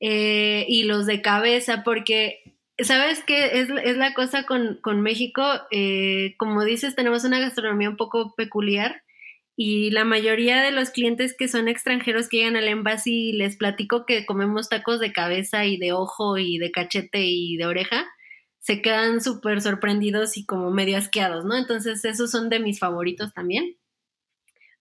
Eh, 0.00 0.64
y 0.68 0.84
los 0.84 1.06
de 1.06 1.22
cabeza, 1.22 1.82
porque, 1.84 2.56
¿sabes 2.78 3.22
qué? 3.24 3.60
Es, 3.60 3.68
la 3.68 4.14
cosa 4.14 4.44
con, 4.44 5.02
México. 5.02 5.42
Eh, 5.70 6.34
como 6.38 6.64
dices, 6.64 6.94
tenemos 6.94 7.24
una 7.24 7.40
gastronomía 7.40 7.90
un 7.90 7.96
poco 7.96 8.34
peculiar 8.36 9.02
y 9.56 9.90
la 9.90 10.04
mayoría 10.04 10.62
de 10.62 10.70
los 10.72 10.90
clientes 10.90 11.36
que 11.36 11.48
son 11.48 11.68
extranjeros 11.68 12.28
que 12.28 12.38
llegan 12.38 12.56
al 12.56 12.68
embassy 12.68 13.32
les 13.32 13.56
platico 13.56 14.06
que 14.06 14.24
comemos 14.24 14.68
tacos 14.68 14.98
de 14.98 15.12
cabeza 15.12 15.66
y 15.66 15.76
de 15.76 15.92
ojo 15.92 16.38
y 16.38 16.58
de 16.58 16.70
cachete 16.70 17.20
y 17.24 17.56
de 17.58 17.66
oreja 17.66 18.06
se 18.62 18.80
quedan 18.80 19.20
súper 19.20 19.60
sorprendidos 19.60 20.36
y 20.36 20.46
como 20.46 20.70
medio 20.70 20.96
asqueados, 20.96 21.44
¿no? 21.44 21.56
Entonces 21.56 22.04
esos 22.04 22.30
son 22.30 22.48
de 22.48 22.60
mis 22.60 22.78
favoritos 22.78 23.34
también. 23.34 23.76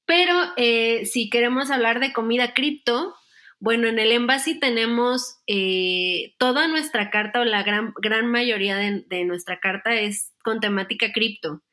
Pero 0.06 0.36
eh, 0.56 1.06
si 1.06 1.30
queremos 1.32 1.72
hablar 1.72 2.00
de 2.00 2.14
comida 2.14 2.54
cripto, 2.54 3.16
bueno, 3.60 3.88
en 3.88 3.98
el 3.98 4.12
Embassy 4.12 4.60
tenemos 4.60 5.40
eh, 5.48 6.36
toda 6.38 6.68
nuestra 6.68 7.10
carta 7.10 7.42
o 7.42 7.44
la 7.44 7.64
gran, 7.64 7.94
gran 8.00 8.28
mayoría 8.28 8.78
de, 8.78 9.26
nuestra 9.26 9.60
carta 9.60 9.96
es 9.96 10.32
con 10.44 10.60
temática 10.60 11.12
cripto. 11.12 11.64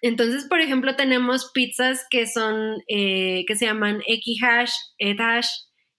Entonces, 0.00 0.46
por 0.46 0.60
ejemplo, 0.60 0.96
tenemos 0.96 1.50
pizzas 1.52 2.06
que 2.08 2.26
son, 2.26 2.82
eh, 2.88 3.44
que 3.46 3.54
se 3.54 3.66
llaman 3.66 4.00
Equihash, 4.06 4.72
Ethash, 4.96 5.48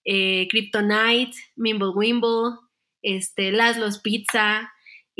Kryptonite, 0.05 1.37
Mimblewimble, 1.55 2.57
este, 3.03 3.51
Laszlo's 3.51 3.99
Pizza, 3.99 4.71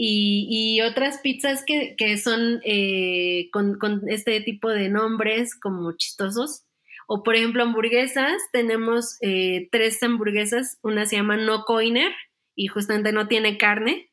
y, 0.02 0.82
otras 0.82 1.20
pizzas 1.20 1.64
que, 1.66 2.18
son 2.18 2.62
eh, 2.64 3.50
con, 3.52 3.78
este 4.08 4.40
tipo 4.42 4.70
de 4.70 4.90
nombres 4.90 5.60
como 5.60 5.92
chistosos. 5.98 6.64
O 7.08 7.24
por 7.24 7.36
ejemplo, 7.36 7.64
hamburguesas, 7.64 8.42
tenemos 8.54 9.18
eh, 9.22 9.68
tres 9.72 10.02
hamburguesas, 10.02 10.78
una 10.84 11.06
se 11.06 11.18
llama 11.18 11.38
No 11.38 11.64
Coiner 11.66 12.14
y 12.56 12.68
justamente 12.68 13.12
no 13.12 13.28
tiene 13.28 13.58
carne. 13.58 14.10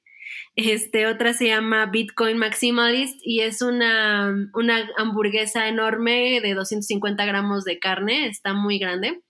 Este, 0.56 1.06
otra 1.06 1.34
se 1.34 1.48
llama 1.48 1.86
Bitcoin 1.86 2.38
Maximalist 2.38 3.20
y 3.22 3.42
es 3.42 3.62
una, 3.62 4.34
una 4.54 4.90
hamburguesa 4.96 5.68
enorme 5.68 6.40
de 6.40 6.54
250 6.54 7.24
gramos 7.26 7.64
de 7.64 7.78
carne, 7.78 8.26
está 8.26 8.54
muy 8.54 8.78
grande 8.78 9.20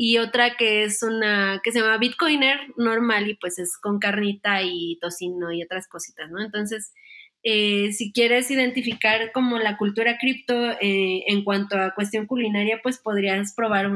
y 0.00 0.18
otra 0.18 0.56
que 0.56 0.84
es 0.84 1.02
una 1.02 1.60
que 1.62 1.72
se 1.72 1.80
llama 1.80 1.98
Bitcoiner 1.98 2.60
normal 2.76 3.28
y 3.28 3.34
pues 3.34 3.58
es 3.58 3.76
con 3.76 3.98
carnita 3.98 4.62
y 4.62 4.96
tocino 5.00 5.50
y 5.50 5.64
otras 5.64 5.88
cositas, 5.88 6.30
¿no? 6.30 6.40
Entonces, 6.40 6.94
eh, 7.42 7.90
si 7.90 8.12
quieres 8.12 8.48
identificar 8.52 9.32
como 9.32 9.58
la 9.58 9.76
cultura 9.76 10.16
cripto 10.16 10.54
eh, 10.80 11.24
en 11.26 11.42
cuanto 11.42 11.76
a 11.76 11.94
cuestión 11.96 12.26
culinaria, 12.26 12.78
pues 12.80 12.98
podrías 12.98 13.52
probar 13.56 13.90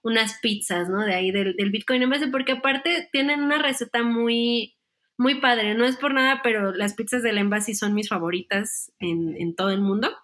unas 0.00 0.38
pizzas, 0.40 0.88
¿no? 0.88 1.04
De 1.04 1.14
ahí 1.14 1.30
del, 1.30 1.54
Bitcoin 1.70 2.02
en 2.02 2.10
de, 2.10 2.28
porque 2.28 2.52
aparte 2.52 3.10
tienen 3.12 3.42
una 3.42 3.58
receta 3.58 4.02
muy, 4.02 4.78
muy 5.18 5.34
padre, 5.34 5.74
no 5.74 5.84
es 5.84 5.96
por 5.98 6.14
nada, 6.14 6.40
pero 6.42 6.72
las 6.72 6.94
pizzas 6.94 7.22
del 7.22 7.36
Embassy 7.36 7.74
son 7.74 7.92
mis 7.92 8.08
favoritas 8.08 8.90
en, 9.00 9.36
en 9.38 9.54
todo 9.54 9.68
el 9.68 9.82
mundo, 9.82 10.16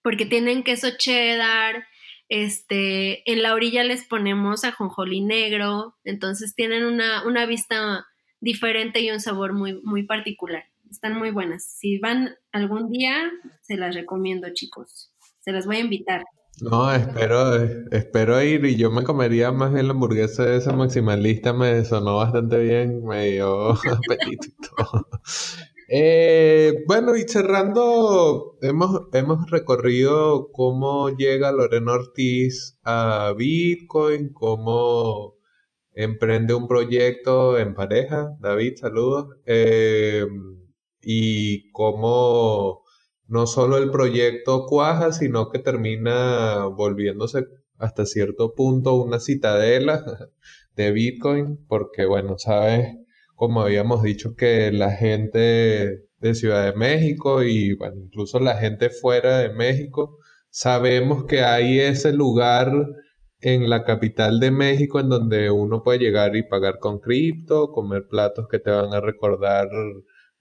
porque 0.00 0.24
tienen 0.24 0.62
queso 0.62 0.96
cheddar, 0.96 1.84
este, 2.28 3.30
en 3.30 3.42
la 3.42 3.54
orilla 3.54 3.84
les 3.84 4.04
ponemos 4.04 4.64
ajonjolí 4.64 5.20
negro, 5.20 5.96
entonces 6.04 6.54
tienen 6.54 6.84
una, 6.84 7.26
una 7.26 7.46
vista 7.46 8.06
diferente 8.40 9.00
y 9.00 9.10
un 9.10 9.20
sabor 9.20 9.52
muy, 9.52 9.80
muy 9.82 10.04
particular. 10.04 10.64
Están 10.90 11.18
muy 11.18 11.30
buenas. 11.30 11.64
Si 11.64 11.98
van 11.98 12.34
algún 12.52 12.90
día, 12.90 13.30
se 13.62 13.76
las 13.76 13.94
recomiendo, 13.94 14.48
chicos. 14.52 15.12
Se 15.40 15.52
las 15.52 15.66
voy 15.66 15.76
a 15.76 15.80
invitar. 15.80 16.24
No, 16.60 16.92
espero, 16.92 17.56
espero 17.90 18.40
ir 18.40 18.64
y 18.64 18.76
yo 18.76 18.90
me 18.90 19.02
comería 19.02 19.50
más 19.50 19.72
bien 19.72 19.88
la 19.88 19.92
hamburguesa 19.92 20.44
de 20.44 20.58
esa 20.58 20.72
maximalista, 20.72 21.52
me 21.52 21.84
sonó 21.84 22.18
bastante 22.18 22.58
bien, 22.58 23.04
me 23.04 23.32
dio 23.32 23.70
apetito. 23.72 25.08
Eh, 25.96 26.82
bueno, 26.88 27.14
y 27.14 27.22
cerrando, 27.22 28.58
hemos, 28.62 29.02
hemos 29.12 29.48
recorrido 29.48 30.50
cómo 30.50 31.10
llega 31.10 31.52
Lorena 31.52 31.92
Ortiz 31.92 32.80
a 32.82 33.32
Bitcoin, 33.38 34.32
cómo 34.32 35.36
emprende 35.92 36.52
un 36.54 36.66
proyecto 36.66 37.58
en 37.60 37.74
pareja. 37.74 38.36
David, 38.40 38.72
saludos. 38.76 39.36
Eh, 39.46 40.26
y 41.00 41.70
cómo 41.70 42.82
no 43.28 43.46
solo 43.46 43.78
el 43.78 43.92
proyecto 43.92 44.66
cuaja, 44.66 45.12
sino 45.12 45.48
que 45.50 45.60
termina 45.60 46.66
volviéndose 46.66 47.46
hasta 47.78 48.04
cierto 48.04 48.54
punto 48.54 48.94
una 48.94 49.20
citadela 49.20 50.04
de 50.74 50.90
Bitcoin, 50.90 51.64
porque 51.68 52.04
bueno, 52.04 52.36
sabes 52.36 53.03
como 53.34 53.62
habíamos 53.62 54.02
dicho, 54.02 54.34
que 54.36 54.72
la 54.72 54.92
gente 54.92 56.04
de 56.18 56.34
Ciudad 56.34 56.64
de 56.64 56.76
México 56.76 57.42
y 57.42 57.74
bueno, 57.74 57.96
incluso 58.04 58.40
la 58.40 58.56
gente 58.56 58.90
fuera 58.90 59.38
de 59.38 59.50
México, 59.52 60.18
sabemos 60.50 61.24
que 61.26 61.42
hay 61.42 61.80
ese 61.80 62.12
lugar 62.12 62.72
en 63.40 63.68
la 63.68 63.84
capital 63.84 64.40
de 64.40 64.50
México 64.50 65.00
en 65.00 65.08
donde 65.10 65.50
uno 65.50 65.82
puede 65.82 65.98
llegar 65.98 66.34
y 66.36 66.44
pagar 66.44 66.78
con 66.78 66.98
cripto, 67.00 67.70
comer 67.72 68.06
platos 68.08 68.46
que 68.48 68.58
te 68.58 68.70
van 68.70 68.94
a 68.94 69.00
recordar 69.00 69.68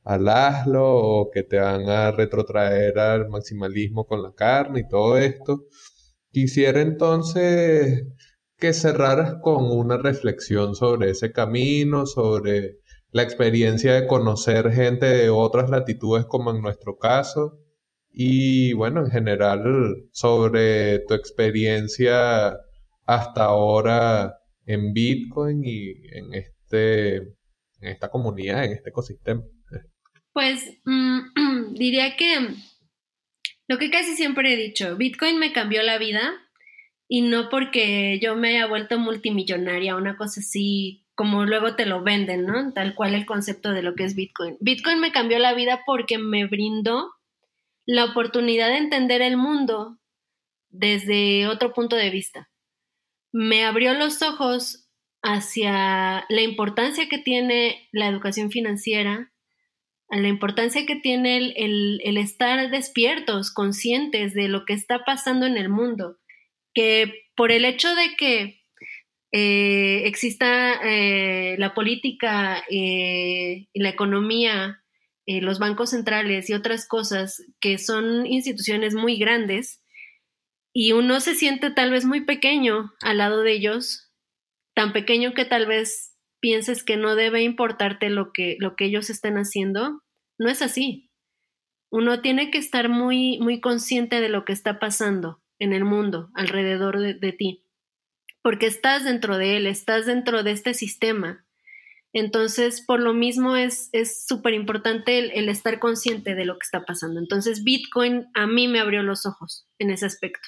al 0.03 0.27
aslo 0.29 0.85
o 0.95 1.31
que 1.31 1.43
te 1.43 1.57
van 1.59 1.89
a 1.89 2.11
retrotraer 2.11 2.97
al 2.99 3.29
maximalismo 3.29 4.05
con 4.05 4.23
la 4.23 4.33
carne 4.33 4.81
y 4.81 4.87
todo 4.87 5.17
esto. 5.17 5.65
Quisiera 6.31 6.81
entonces 6.81 8.05
que 8.57 8.73
cerraras 8.73 9.35
con 9.41 9.65
una 9.71 9.97
reflexión 9.97 10.75
sobre 10.75 11.11
ese 11.11 11.31
camino, 11.31 12.05
sobre 12.05 12.79
la 13.13 13.21
experiencia 13.21 13.93
de 13.93 14.07
conocer 14.07 14.71
gente 14.71 15.05
de 15.05 15.29
otras 15.29 15.69
latitudes 15.69 16.25
como 16.25 16.51
en 16.51 16.61
nuestro 16.61 16.97
caso 16.97 17.59
y 18.11 18.73
bueno, 18.73 19.01
en 19.05 19.11
general 19.11 19.63
sobre 20.11 20.99
tu 21.07 21.13
experiencia 21.13 22.57
hasta 23.05 23.45
ahora 23.45 24.35
en 24.65 24.93
Bitcoin 24.93 25.63
y 25.63 25.91
en 26.11 26.33
este 26.33 27.17
en 27.81 27.89
esta 27.89 28.09
comunidad, 28.09 28.65
en 28.65 28.73
este 28.73 28.89
ecosistema. 28.89 29.43
Pues 30.31 30.79
mm, 30.85 31.73
diría 31.73 32.15
que 32.17 32.35
lo 33.67 33.77
que 33.77 33.91
casi 33.91 34.15
siempre 34.15 34.53
he 34.53 34.57
dicho, 34.57 34.97
Bitcoin 34.97 35.37
me 35.37 35.53
cambió 35.53 35.83
la 35.83 35.99
vida 35.99 36.33
y 37.07 37.21
no 37.21 37.49
porque 37.49 38.19
yo 38.21 38.35
me 38.35 38.49
haya 38.49 38.65
vuelto 38.65 38.97
multimillonaria, 38.97 39.95
una 39.95 40.17
cosa 40.17 40.39
así 40.39 41.02
como 41.15 41.45
luego 41.45 41.75
te 41.75 41.85
lo 41.85 42.01
venden, 42.03 42.45
¿no? 42.45 42.73
Tal 42.73 42.95
cual 42.95 43.13
el 43.13 43.25
concepto 43.25 43.71
de 43.71 43.83
lo 43.83 43.95
que 43.95 44.03
es 44.03 44.15
Bitcoin. 44.15 44.57
Bitcoin 44.59 44.99
me 44.99 45.11
cambió 45.11 45.39
la 45.39 45.53
vida 45.53 45.83
porque 45.85 46.17
me 46.17 46.45
brindó 46.47 47.13
la 47.85 48.05
oportunidad 48.05 48.69
de 48.69 48.77
entender 48.77 49.21
el 49.21 49.37
mundo 49.37 49.99
desde 50.69 51.47
otro 51.47 51.73
punto 51.73 51.95
de 51.95 52.09
vista. 52.09 52.49
Me 53.31 53.63
abrió 53.63 53.93
los 53.93 54.21
ojos 54.21 54.89
hacia 55.21 56.25
la 56.27 56.41
importancia 56.41 57.07
que 57.07 57.17
tiene 57.17 57.87
la 57.91 58.07
educación 58.07 58.51
financiera, 58.51 59.31
a 60.09 60.17
la 60.17 60.27
importancia 60.27 60.85
que 60.85 60.95
tiene 60.95 61.37
el, 61.37 62.01
el 62.03 62.17
estar 62.17 62.69
despiertos, 62.69 63.51
conscientes 63.51 64.33
de 64.33 64.47
lo 64.47 64.65
que 64.65 64.73
está 64.73 65.05
pasando 65.05 65.45
en 65.45 65.57
el 65.57 65.69
mundo, 65.69 66.17
que 66.73 67.29
por 67.35 67.51
el 67.51 67.65
hecho 67.65 67.95
de 67.95 68.15
que 68.15 68.62
eh, 69.35 70.05
exista 70.05 70.75
eh, 70.83 71.55
la 71.57 71.73
política 71.73 72.63
eh, 72.69 73.67
y 73.73 73.79
la 73.81 73.89
economía, 73.89 74.79
los 75.25 75.57
bancos 75.57 75.91
centrales 75.91 76.49
y 76.49 76.53
otras 76.53 76.87
cosas 76.87 77.41
que 77.59 77.79
son 77.79 78.27
instituciones 78.27 78.93
muy 78.93 79.17
grandes 79.17 79.81
y 80.73 80.91
uno 80.91 81.19
se 81.21 81.33
siente 81.33 81.71
tal 81.71 81.91
vez 81.91 82.05
muy 82.05 82.25
pequeño 82.25 82.91
al 83.01 83.17
lado 83.19 83.41
de 83.41 83.53
ellos, 83.53 84.11
tan 84.75 84.93
pequeño 84.93 85.33
que 85.33 85.45
tal 85.45 85.65
vez 85.65 86.13
pienses 86.41 86.83
que 86.83 86.97
no 86.97 87.15
debe 87.15 87.41
importarte 87.41 88.09
lo 88.09 88.33
que, 88.33 88.57
lo 88.59 88.75
que 88.75 88.85
ellos 88.85 89.09
estén 89.09 89.37
haciendo, 89.37 90.03
no 90.37 90.49
es 90.49 90.61
así. 90.61 91.09
Uno 91.89 92.21
tiene 92.21 92.51
que 92.51 92.57
estar 92.57 92.89
muy, 92.89 93.39
muy 93.39 93.61
consciente 93.61 94.19
de 94.19 94.29
lo 94.29 94.45
que 94.45 94.53
está 94.53 94.77
pasando 94.77 95.41
en 95.57 95.73
el 95.73 95.85
mundo 95.85 96.29
alrededor 96.35 96.99
de 96.99 97.31
ti 97.31 97.62
porque 98.43 98.67
estás 98.67 99.03
dentro 99.03 99.37
de 99.37 99.57
él, 99.57 99.65
estás 99.65 100.05
dentro 100.05 100.43
de 100.43 100.51
este 100.51 100.75
sistema. 100.75 101.43
Entonces, 102.13 102.81
por 102.85 102.99
lo 102.99 103.13
mismo 103.13 103.55
es 103.55 103.89
súper 104.27 104.53
importante 104.53 105.17
el, 105.17 105.49
estar 105.49 105.79
consciente 105.79 106.35
de 106.35 106.45
lo 106.45 106.59
que 106.59 106.65
está 106.65 106.85
pasando. 106.85 107.19
Entonces, 107.19 107.63
Bitcoin 107.63 108.27
a 108.35 108.45
mí 108.45 108.67
me 108.67 108.79
abrió 108.79 109.01
los 109.01 109.25
ojos 109.25 109.65
en 109.79 109.89
ese 109.89 110.05
aspecto. 110.05 110.47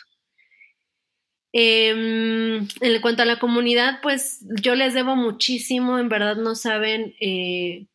Em, 1.53 2.67
en 2.81 3.01
cuanto 3.01 3.23
a 3.23 3.25
la 3.25 3.39
comunidad, 3.39 4.01
pues 4.03 4.45
yo 4.61 4.75
les 4.75 4.93
debo 4.93 5.15
muchísimo, 5.15 5.97
en 5.97 6.09
verdad 6.09 6.35
no 6.35 6.53
saben 6.53 7.15
eh, 7.21 7.87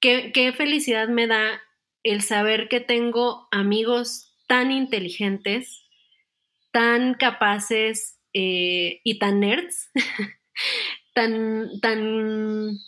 qué, 0.00 0.32
qué 0.32 0.52
felicidad 0.54 1.06
me 1.08 1.26
da 1.26 1.60
el 2.02 2.22
saber 2.22 2.68
que 2.68 2.80
tengo 2.80 3.46
amigos 3.52 4.34
tan 4.46 4.72
inteligentes, 4.72 5.84
tan 6.72 7.12
capaces 7.12 8.17
eh, 8.32 9.00
y 9.04 9.18
tan 9.18 9.40
nerds, 9.40 9.90
tan, 11.14 11.80
tan, 11.80 12.78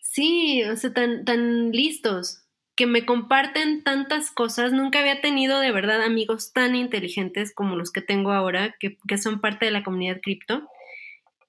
sí, 0.00 0.62
o 0.64 0.76
sea, 0.76 0.92
tan, 0.92 1.24
tan 1.24 1.72
listos 1.72 2.46
que 2.76 2.86
me 2.86 3.06
comparten 3.06 3.82
tantas 3.82 4.30
cosas. 4.30 4.72
Nunca 4.72 5.00
había 5.00 5.22
tenido 5.22 5.58
de 5.58 5.72
verdad 5.72 6.02
amigos 6.02 6.52
tan 6.52 6.76
inteligentes 6.76 7.52
como 7.54 7.74
los 7.74 7.90
que 7.90 8.02
tengo 8.02 8.32
ahora, 8.32 8.76
que, 8.78 8.98
son 9.18 9.40
parte 9.40 9.64
de 9.64 9.72
la 9.72 9.82
comunidad 9.82 10.20
cripto, 10.22 10.68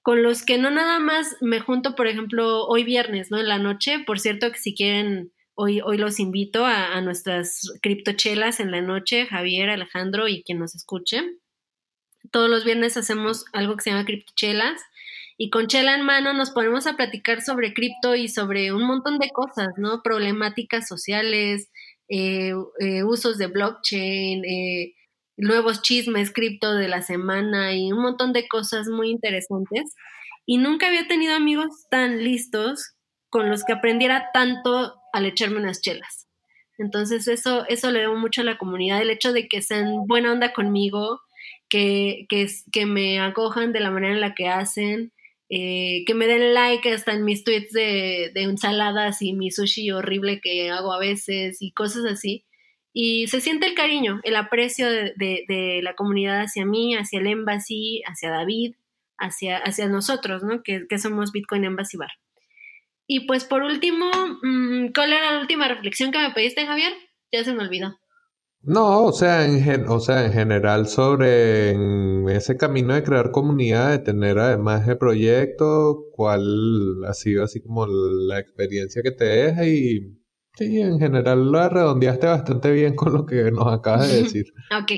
con 0.02 0.22
los 0.22 0.42
que 0.42 0.56
no 0.56 0.70
nada 0.70 0.98
más 0.98 1.36
me 1.42 1.60
junto, 1.60 1.94
por 1.94 2.06
ejemplo, 2.06 2.66
hoy 2.66 2.82
viernes, 2.82 3.30
¿no? 3.30 3.38
En 3.38 3.48
la 3.48 3.58
noche. 3.58 3.98
Por 4.06 4.18
cierto, 4.18 4.50
que 4.50 4.58
si 4.58 4.74
quieren, 4.74 5.32
hoy, 5.54 5.82
hoy 5.82 5.98
los 5.98 6.18
invito 6.18 6.64
a 6.64 6.98
nuestras 7.02 7.78
criptochelas 7.82 8.58
en 8.58 8.70
la 8.70 8.80
noche, 8.80 9.26
Javier, 9.26 9.68
Alejandro 9.68 10.28
y 10.28 10.42
quien 10.42 10.58
nos 10.58 10.74
escuche. 10.74 11.22
Todos 12.30 12.50
los 12.50 12.64
viernes 12.64 12.96
hacemos 12.96 13.44
algo 13.52 13.76
que 13.76 13.82
se 13.82 13.90
llama 13.90 14.04
criptochelas 14.04 14.80
y 15.40 15.50
con 15.50 15.68
chela 15.68 15.94
en 15.94 16.02
mano 16.02 16.32
nos 16.32 16.50
ponemos 16.50 16.86
a 16.88 16.96
platicar 16.96 17.42
sobre 17.42 17.72
cripto 17.72 18.16
y 18.16 18.28
sobre 18.28 18.72
un 18.72 18.84
montón 18.84 19.18
de 19.18 19.30
cosas, 19.30 19.68
¿no? 19.76 20.02
Problemáticas 20.02 20.88
sociales, 20.88 21.70
eh, 22.08 22.52
eh, 22.80 23.04
usos 23.04 23.38
de 23.38 23.46
blockchain, 23.46 24.44
eh, 24.44 24.94
nuevos 25.36 25.80
chismes 25.82 26.32
cripto 26.32 26.74
de 26.74 26.88
la 26.88 27.02
semana 27.02 27.74
y 27.74 27.92
un 27.92 28.02
montón 28.02 28.32
de 28.32 28.48
cosas 28.48 28.88
muy 28.88 29.10
interesantes. 29.10 29.94
Y 30.44 30.58
nunca 30.58 30.88
había 30.88 31.06
tenido 31.06 31.34
amigos 31.34 31.86
tan 31.88 32.24
listos 32.24 32.94
con 33.30 33.48
los 33.48 33.62
que 33.64 33.74
aprendiera 33.74 34.30
tanto 34.32 35.00
al 35.12 35.26
echarme 35.26 35.58
unas 35.58 35.80
chelas. 35.80 36.26
Entonces 36.78 37.28
eso, 37.28 37.64
eso 37.68 37.92
le 37.92 38.00
debo 38.00 38.16
mucho 38.16 38.40
a 38.40 38.44
la 38.44 38.58
comunidad, 38.58 39.02
el 39.02 39.10
hecho 39.10 39.32
de 39.32 39.48
que 39.48 39.62
sean 39.62 40.06
buena 40.06 40.32
onda 40.32 40.52
conmigo, 40.52 41.20
que, 41.68 42.26
que, 42.28 42.48
que 42.72 42.86
me 42.86 43.20
acojan 43.20 43.72
de 43.72 43.80
la 43.80 43.90
manera 43.90 44.14
en 44.14 44.20
la 44.20 44.34
que 44.34 44.48
hacen, 44.48 45.12
eh, 45.50 46.04
que 46.06 46.14
me 46.14 46.26
den 46.26 46.52
like 46.52 46.92
hasta 46.92 47.14
en 47.14 47.24
mis 47.24 47.42
tweets 47.42 47.72
de, 47.72 48.32
ensaladas 48.34 49.22
y 49.22 49.32
mi 49.32 49.50
sushi 49.50 49.90
horrible 49.90 50.40
que 50.42 50.70
hago 50.70 50.92
a 50.92 50.98
veces 50.98 51.62
y 51.62 51.72
cosas 51.72 52.04
así. 52.04 52.44
Y 52.92 53.28
se 53.28 53.40
siente 53.40 53.66
el 53.66 53.74
cariño, 53.74 54.20
el 54.24 54.36
aprecio 54.36 54.90
de, 54.90 55.80
la 55.82 55.94
comunidad 55.94 56.42
hacia 56.42 56.66
mí, 56.66 56.94
hacia 56.96 57.20
el 57.20 57.26
Embassy, 57.28 58.02
hacia 58.06 58.30
David, 58.30 58.74
hacia, 59.18 59.58
hacia 59.58 59.88
nosotros, 59.88 60.42
¿no? 60.42 60.62
Que, 60.62 60.86
somos 60.98 61.32
Bitcoin 61.32 61.64
Embassy 61.64 61.96
Bar. 61.96 62.10
Y 63.06 63.20
pues 63.20 63.44
por 63.44 63.62
último, 63.62 64.10
mm, 64.42 64.88
¿cuál 64.94 65.12
era 65.12 65.32
la 65.32 65.40
última 65.40 65.68
reflexión 65.68 66.12
que 66.12 66.18
me 66.18 66.30
pediste, 66.32 66.66
Javier? 66.66 66.92
Ya 67.32 67.44
se 67.44 67.54
me 67.54 67.62
olvidó. 67.62 67.98
No, 68.62 69.04
o 69.04 69.12
sea, 69.12 69.44
en, 69.44 69.88
o 69.88 70.00
sea, 70.00 70.26
en 70.26 70.32
general 70.32 70.88
sobre 70.88 71.70
ese 72.34 72.56
camino 72.56 72.94
de 72.94 73.02
crear 73.02 73.30
comunidad, 73.30 73.90
de 73.90 73.98
tener 74.00 74.38
además 74.38 74.86
de 74.86 74.96
proyecto, 74.96 76.04
cuál 76.12 77.04
ha 77.06 77.14
sido 77.14 77.44
así 77.44 77.62
como 77.62 77.86
la 77.86 78.38
experiencia 78.38 79.02
que 79.02 79.12
te 79.12 79.24
deja 79.24 79.64
y 79.64 80.18
sí, 80.56 80.80
en 80.80 80.98
general 80.98 81.50
lo 81.50 81.68
redondeaste 81.68 82.26
bastante 82.26 82.72
bien 82.72 82.94
con 82.96 83.12
lo 83.12 83.24
que 83.24 83.50
nos 83.52 83.72
acabas 83.72 84.10
de 84.10 84.22
decir. 84.24 84.46
ok. 84.82 84.92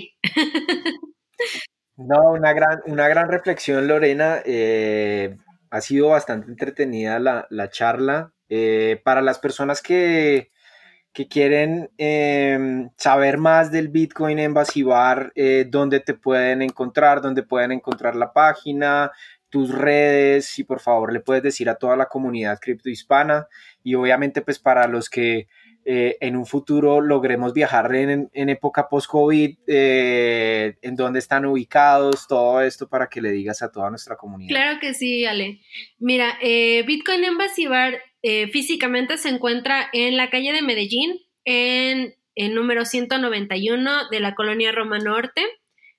no, 1.96 2.32
una 2.32 2.52
gran, 2.54 2.80
una 2.86 3.08
gran 3.08 3.28
reflexión, 3.28 3.86
Lorena. 3.86 4.40
Eh, 4.44 5.36
ha 5.70 5.80
sido 5.80 6.08
bastante 6.08 6.50
entretenida 6.50 7.18
la, 7.20 7.70
charla. 7.70 8.32
Eh, 8.48 9.00
para 9.04 9.22
las 9.22 9.38
personas 9.38 9.80
que 9.80 10.50
que 11.12 11.28
quieren 11.28 11.90
em, 11.98 12.90
saber 12.96 13.38
más 13.38 13.72
del 13.72 13.88
Bitcoin 13.88 14.38
en 14.38 14.54
Basibar, 14.54 15.32
eh, 15.34 15.66
dónde 15.68 16.00
te 16.00 16.14
pueden 16.14 16.62
encontrar, 16.62 17.20
dónde 17.20 17.42
pueden 17.42 17.72
encontrar 17.72 18.14
la 18.14 18.32
página, 18.32 19.10
tus 19.48 19.74
redes, 19.74 20.58
y 20.58 20.64
por 20.64 20.80
favor 20.80 21.12
le 21.12 21.20
puedes 21.20 21.42
decir 21.42 21.68
a 21.68 21.74
toda 21.74 21.96
la 21.96 22.06
comunidad 22.06 22.60
cripto 22.60 22.88
hispana 22.88 23.48
y 23.82 23.96
obviamente 23.96 24.42
pues 24.42 24.60
para 24.60 24.86
los 24.86 25.10
que 25.10 25.48
eh, 25.92 26.18
en 26.20 26.36
un 26.36 26.46
futuro 26.46 27.00
logremos 27.00 27.52
viajar 27.52 27.92
en, 27.94 28.30
época 28.32 28.88
post-COVID, 28.88 29.58
eh, 29.66 30.76
en 30.82 30.94
dónde 30.94 31.18
están 31.18 31.44
ubicados, 31.46 32.28
todo 32.28 32.60
esto 32.60 32.88
para 32.88 33.08
que 33.08 33.20
le 33.20 33.32
digas 33.32 33.60
a 33.62 33.72
toda 33.72 33.90
nuestra 33.90 34.16
comunidad. 34.16 34.50
Claro 34.50 34.78
que 34.80 34.94
sí, 34.94 35.24
Ale. 35.24 35.60
Mira, 35.98 36.38
Bitcoin 36.40 37.24
en 37.24 37.36
Basibar 37.36 38.00
eh, 38.22 38.48
físicamente 38.48 39.16
se 39.16 39.30
encuentra 39.30 39.88
en 39.92 40.16
la 40.16 40.30
calle 40.30 40.52
de 40.52 40.62
Medellín, 40.62 41.18
en 41.44 42.14
el 42.34 42.54
número 42.54 42.84
191 42.84 44.08
de 44.10 44.20
la 44.20 44.34
colonia 44.34 44.72
Roma 44.72 44.98
Norte, 44.98 45.42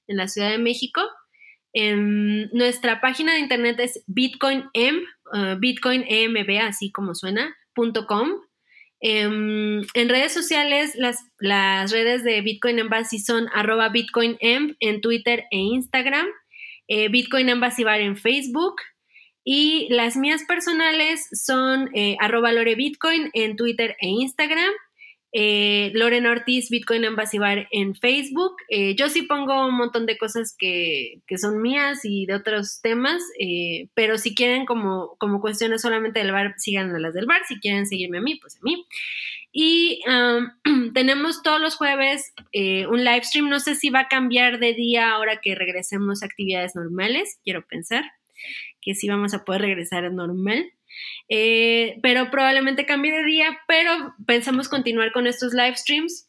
en 0.07 0.17
la 0.17 0.27
Ciudad 0.27 0.51
de 0.51 0.57
México. 0.57 1.01
En 1.73 2.49
nuestra 2.51 3.01
página 3.01 3.33
de 3.33 3.39
internet 3.39 3.79
es 3.79 4.03
bitcoinem, 4.07 5.01
uh, 5.33 5.59
bitcoinemb, 5.59 6.61
así 6.61 6.91
como 6.91 7.15
suena, 7.15 7.55
.com. 8.07 8.29
Em, 9.03 9.81
en 9.95 10.09
redes 10.09 10.31
sociales, 10.31 10.93
las, 10.95 11.17
las, 11.39 11.91
redes 11.91 12.23
de 12.23 12.39
Bitcoin 12.41 12.77
Embassy 12.77 13.17
son 13.17 13.47
arroba 13.51 13.89
bitcoinem 13.89 14.75
en 14.79 15.01
Twitter 15.01 15.45
e 15.49 15.57
Instagram, 15.57 16.27
eh, 16.87 17.09
Bitcoin 17.09 17.49
Embassy 17.49 17.83
Bar 17.83 17.99
en 17.99 18.15
Facebook, 18.15 18.75
y 19.43 19.87
las 19.89 20.17
mías 20.17 20.43
personales 20.47 21.27
son 21.31 21.89
eh, 21.95 22.15
Bitcoin 22.77 23.31
en 23.33 23.55
Twitter 23.55 23.95
e 23.99 24.07
Instagram. 24.07 24.71
Eh, 25.33 25.91
Lorena 25.93 26.31
Ortiz, 26.31 26.69
Bitcoin 26.69 27.05
Ambasivar 27.05 27.67
en 27.71 27.95
Facebook. 27.95 28.55
Eh, 28.67 28.95
yo 28.95 29.07
sí 29.07 29.21
pongo 29.23 29.65
un 29.67 29.75
montón 29.75 30.05
de 30.05 30.17
cosas 30.17 30.55
que, 30.57 31.21
son 31.37 31.61
mías 31.61 32.01
y 32.03 32.25
de 32.25 32.35
otros 32.35 32.81
temas, 32.81 33.23
eh, 33.39 33.87
pero 33.93 34.17
si 34.17 34.35
quieren 34.35 34.65
como, 34.65 35.15
como 35.17 35.39
cuestiones 35.39 35.81
solamente 35.81 36.19
del 36.19 36.31
bar, 36.31 36.55
sigan 36.57 37.01
las 37.01 37.13
del 37.13 37.25
bar. 37.25 37.41
Si 37.47 37.59
quieren 37.59 37.87
seguirme 37.87 38.17
a 38.17 38.21
mí, 38.21 38.35
pues 38.35 38.57
a 38.57 38.59
mí. 38.63 38.85
Y 39.53 40.01
tenemos 40.93 41.41
todos 41.43 41.61
los 41.61 41.75
jueves 41.75 42.33
un 42.53 43.03
live 43.03 43.23
stream. 43.23 43.49
No 43.49 43.59
sé 43.59 43.75
si 43.75 43.89
va 43.89 44.01
a 44.01 44.07
cambiar 44.07 44.59
de 44.59 44.73
día 44.73 45.11
ahora 45.11 45.39
que 45.41 45.55
regresemos 45.55 46.23
a 46.23 46.25
actividades 46.25 46.75
normales, 46.75 47.39
quiero 47.43 47.65
pensar 47.65 48.03
que 48.81 48.95
sí 48.95 49.07
vamos 49.07 49.33
a 49.33 49.45
poder 49.45 49.61
regresar 49.61 50.05
a 50.05 50.09
normal. 50.09 50.65
Eh, 51.29 51.99
pero 52.01 52.29
probablemente 52.31 52.85
cambie 52.85 53.11
de 53.11 53.23
día, 53.23 53.59
pero 53.67 54.15
pensamos 54.25 54.69
continuar 54.69 55.11
con 55.11 55.27
estos 55.27 55.53
live 55.53 55.75
streams. 55.75 56.27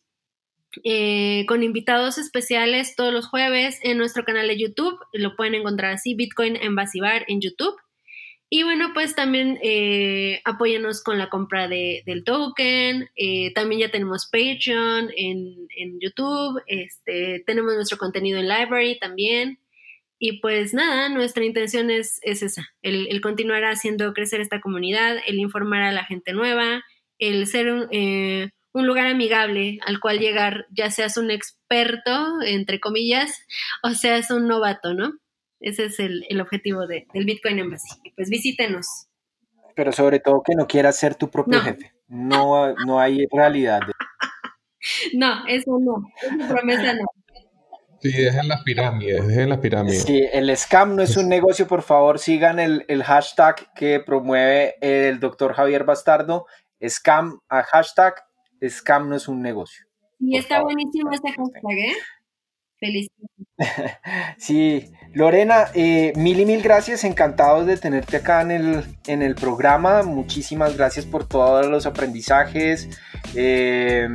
Eh, 0.85 1.45
con 1.49 1.63
invitados 1.63 2.17
especiales 2.17 2.97
todos 2.97 3.13
los 3.13 3.27
jueves 3.27 3.79
en 3.83 3.99
nuestro 3.99 4.25
canal 4.25 4.49
de 4.49 4.59
YouTube. 4.59 4.99
Lo 5.13 5.37
pueden 5.37 5.55
encontrar 5.55 5.93
así, 5.93 6.15
Bitcoin 6.15 6.57
en 6.57 6.75
Basibar 6.75 7.25
en 7.29 7.41
YouTube. 7.41 7.77
Y 8.55 8.65
bueno, 8.65 8.91
pues 8.93 9.15
también 9.15 9.59
eh, 9.63 10.43
apóyanos 10.45 11.03
con 11.03 11.17
la 11.17 11.31
compra 11.31 11.69
de, 11.69 12.03
del 12.05 12.23
token. 12.23 13.09
Eh, 13.17 13.51
también 13.55 13.81
ya 13.81 13.91
tenemos 13.91 14.29
Patreon 14.31 15.11
en, 15.17 15.69
en, 15.75 15.99
YouTube. 15.99 16.61
Este, 16.67 17.43
tenemos 17.47 17.75
nuestro 17.75 17.97
contenido 17.97 18.39
en 18.39 18.49
Library 18.49 18.99
también. 18.99 19.59
Y 20.25 20.39
pues 20.39 20.73
nada, 20.73 21.09
nuestra 21.09 21.45
intención 21.45 21.91
es, 21.91 22.21
esa, 22.23 22.63
el, 22.81 23.21
continuar 23.21 23.65
haciendo 23.65 24.13
crecer 24.13 24.41
esta 24.41 24.61
comunidad, 24.61 25.17
el 25.27 25.41
informar 25.41 25.83
a 25.83 25.91
la 25.91 26.05
gente 26.05 26.33
nueva, 26.33 26.85
el 27.19 27.45
ser 27.49 27.73
un, 27.73 27.89
eh, 27.91 28.51
lugar 28.73 29.09
amigable 29.09 29.81
al 29.85 29.99
cual 29.99 30.21
llegar, 30.21 30.67
ya 30.71 30.93
seas 30.93 31.17
un 31.17 31.33
experto, 31.33 32.41
entre 32.47 32.79
comillas, 32.79 33.45
o 33.83 33.91
seas 33.95 34.31
un 34.31 34.47
novato, 34.47 34.95
¿no? 34.95 35.13
Ese 35.59 35.87
es 35.87 35.99
el, 35.99 36.41
objetivo 36.41 36.87
del 36.87 37.25
Bitcoin 37.25 37.59
Embassy. 37.59 38.13
Pues 38.15 38.31
visítenos. 38.31 38.87
Pero 39.75 39.91
sobre 39.91 40.21
todo 40.21 40.45
que 40.47 40.55
no 40.55 40.69
quieras 40.69 40.97
ser 40.97 41.17
tu 41.17 41.31
propio 41.31 41.61
jefe. 41.63 41.95
No, 42.07 42.73
no 42.87 43.01
hay 43.01 43.27
realidad. 43.33 43.81
no, 45.15 45.45
eso 45.49 45.81
no. 45.81 46.07
Esa 46.23 46.49
promesa 46.49 46.95
no. 46.95 47.07
Sí, 48.03 48.11
dejen 48.11 48.49
las 48.49 48.63
pirámides, 48.65 49.29
dejen 49.29 49.49
las 49.49 49.59
pirámides. 49.59 50.03
Sí, 50.03 50.27
el 50.33 50.55
scam 50.57 50.97
no 50.97 51.03
es 51.03 51.17
un 51.17 51.29
negocio, 51.29 51.69
por 51.69 51.83
favor, 51.83 52.19
sigan 52.19 52.59
el, 52.59 53.05
hashtag 53.05 53.73
que 53.75 54.01
promueve 54.01 54.75
el 54.81 55.21
doctor 55.21 55.53
Javier 55.53 55.85
Bastardo, 55.85 56.47
scam 56.85 57.39
a 57.49 57.63
hashtag, 57.63 58.15
scam 58.69 59.09
no 59.09 59.15
es 59.15 59.29
un 59.29 59.41
negocio. 59.41 59.87
Y 60.19 60.37
está 60.37 60.63
buenísimo 60.63 61.13
este 61.13 61.31
hashtag, 61.31 61.79
¿eh? 61.79 61.93
Feliz. 62.83 63.07
sí, 64.39 64.91
Lorena, 65.15 65.69
eh, 65.73 66.13
mil 66.17 66.41
y 66.41 66.45
mil 66.45 66.63
gracias, 66.63 67.05
encantados 67.05 67.65
de 67.65 67.77
tenerte 67.77 68.17
acá 68.17 68.43
en 68.43 68.51
el, 68.51 68.85
en 69.07 69.23
el 69.23 69.37
programa, 69.37 70.03
muchísimas 70.03 70.77
gracias 70.77 71.07
por 71.07 71.29
todos 71.29 71.69
los 71.69 71.87
aprendizajes. 71.87 72.89
Eh, 73.37 74.09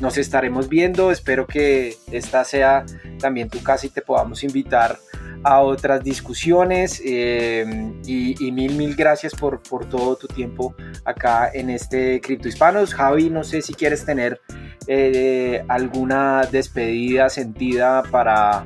nos 0.00 0.18
estaremos 0.18 0.68
viendo. 0.68 1.12
Espero 1.12 1.46
que 1.46 1.94
esta 2.10 2.42
sea 2.42 2.84
también 3.20 3.48
tu 3.48 3.62
casa 3.62 3.86
y 3.86 3.90
te 3.90 4.02
podamos 4.02 4.42
invitar 4.42 4.98
a 5.44 5.60
otras 5.60 6.02
discusiones 6.02 7.00
eh, 7.04 7.64
y, 8.04 8.50
mil, 8.50 8.74
mil 8.74 8.96
gracias 8.96 9.34
por, 9.34 9.62
por 9.62 9.88
todo 9.88 10.16
tu 10.16 10.26
tiempo 10.26 10.74
acá 11.04 11.48
en 11.54 11.70
este 11.70 12.20
Cripto 12.20 12.48
Hispanos. 12.48 12.92
Javi, 12.92 13.30
no 13.30 13.44
sé 13.44 13.62
si 13.62 13.72
quieres 13.72 14.04
tener 14.04 14.40
eh, 14.86 15.64
alguna 15.68 16.46
despedida 16.50 17.28
sentida 17.28 18.02
para, 18.10 18.64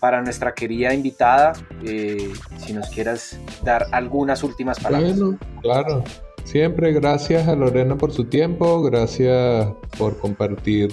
para 0.00 0.22
nuestra 0.22 0.54
querida 0.54 0.92
invitada, 0.94 1.52
eh, 1.84 2.32
si 2.58 2.72
nos 2.72 2.88
quieras 2.88 3.38
dar 3.62 3.86
algunas 3.92 4.42
últimas 4.42 4.80
palabras. 4.80 5.18
Claro. 5.62 6.04
Siempre 6.44 6.92
gracias 6.92 7.48
a 7.48 7.56
Lorena 7.56 7.96
por 7.96 8.12
su 8.12 8.24
tiempo, 8.24 8.82
gracias 8.82 9.66
por 9.98 10.18
compartir 10.18 10.90